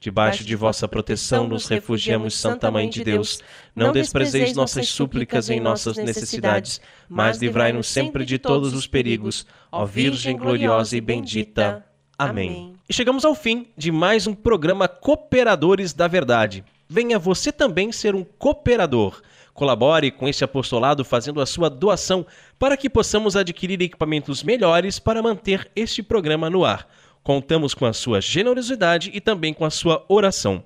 Debaixo 0.05 0.45
de 0.45 0.55
vossa 0.55 0.87
proteção 0.87 1.49
nos 1.49 1.67
refugiamos, 1.67 2.35
Santa 2.35 2.71
Mãe 2.71 2.91
de 2.91 3.03
Deus. 3.03 3.41
Não 3.75 3.91
desprezeis 3.91 4.55
nossas 4.55 4.87
súplicas 4.91 5.49
em 5.49 5.59
nossas 5.59 5.97
necessidades, 5.97 6.79
mas 7.09 7.39
livrai-nos 7.39 7.87
sempre 7.87 8.23
de 8.27 8.39
todos 8.39 8.75
os 8.75 8.87
perigos. 8.87 9.47
Ó 9.73 9.87
Virgem 9.87 10.37
gloriosa 10.37 10.95
e 10.95 11.01
bendita. 11.01 11.87
Amém. 12.19 12.75
E 12.87 12.93
chegamos 12.93 13.25
ao 13.25 13.35
fim 13.35 13.69
de 13.79 13.91
mais 13.91 14.27
um 14.27 14.35
programa 14.35 14.87
Cooperadores 14.87 15.95
da 15.95 16.07
Verdade. 16.07 16.63
Venha 16.87 17.19
você 17.19 17.51
também 17.51 17.91
ser 17.91 18.15
um 18.15 18.23
cooperador. 18.23 19.23
Colabore 19.55 20.11
com 20.11 20.29
este 20.29 20.43
apostolado 20.43 21.05
fazendo 21.05 21.41
a 21.41 21.47
sua 21.47 21.71
doação 21.71 22.27
para 22.59 22.77
que 22.77 22.91
possamos 22.91 23.37
adquirir 23.37 23.81
equipamentos 23.81 24.43
melhores 24.43 24.99
para 24.99 25.23
manter 25.23 25.71
este 25.77 26.03
programa 26.03 26.51
no 26.51 26.65
ar. 26.65 26.89
Contamos 27.23 27.73
com 27.73 27.87
a 27.87 27.93
sua 27.93 28.21
generosidade 28.21 29.11
e 29.15 29.21
também 29.21 29.55
com 29.55 29.65
a 29.65 29.71
sua 29.71 30.05
oração. 30.09 30.63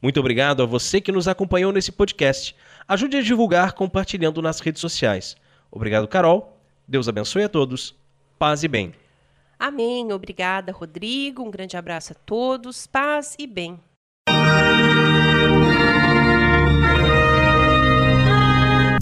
Muito 0.00 0.20
obrigado 0.20 0.62
a 0.62 0.66
você 0.66 1.00
que 1.00 1.10
nos 1.10 1.26
acompanhou 1.26 1.72
nesse 1.72 1.90
podcast. 1.90 2.54
Ajude 2.86 3.16
a 3.16 3.22
divulgar 3.22 3.72
compartilhando 3.72 4.42
nas 4.42 4.60
redes 4.60 4.80
sociais. 4.80 5.34
Obrigado, 5.70 6.06
Carol. 6.06 6.60
Deus 6.86 7.08
abençoe 7.08 7.42
a 7.42 7.48
todos. 7.48 7.94
Paz 8.38 8.62
e 8.62 8.68
bem. 8.68 8.94
Amém. 9.58 10.12
Obrigada, 10.12 10.70
Rodrigo. 10.70 11.42
Um 11.42 11.50
grande 11.50 11.76
abraço 11.76 12.12
a 12.12 12.14
todos. 12.14 12.86
Paz 12.86 13.34
e 13.38 13.46
bem. 13.46 13.80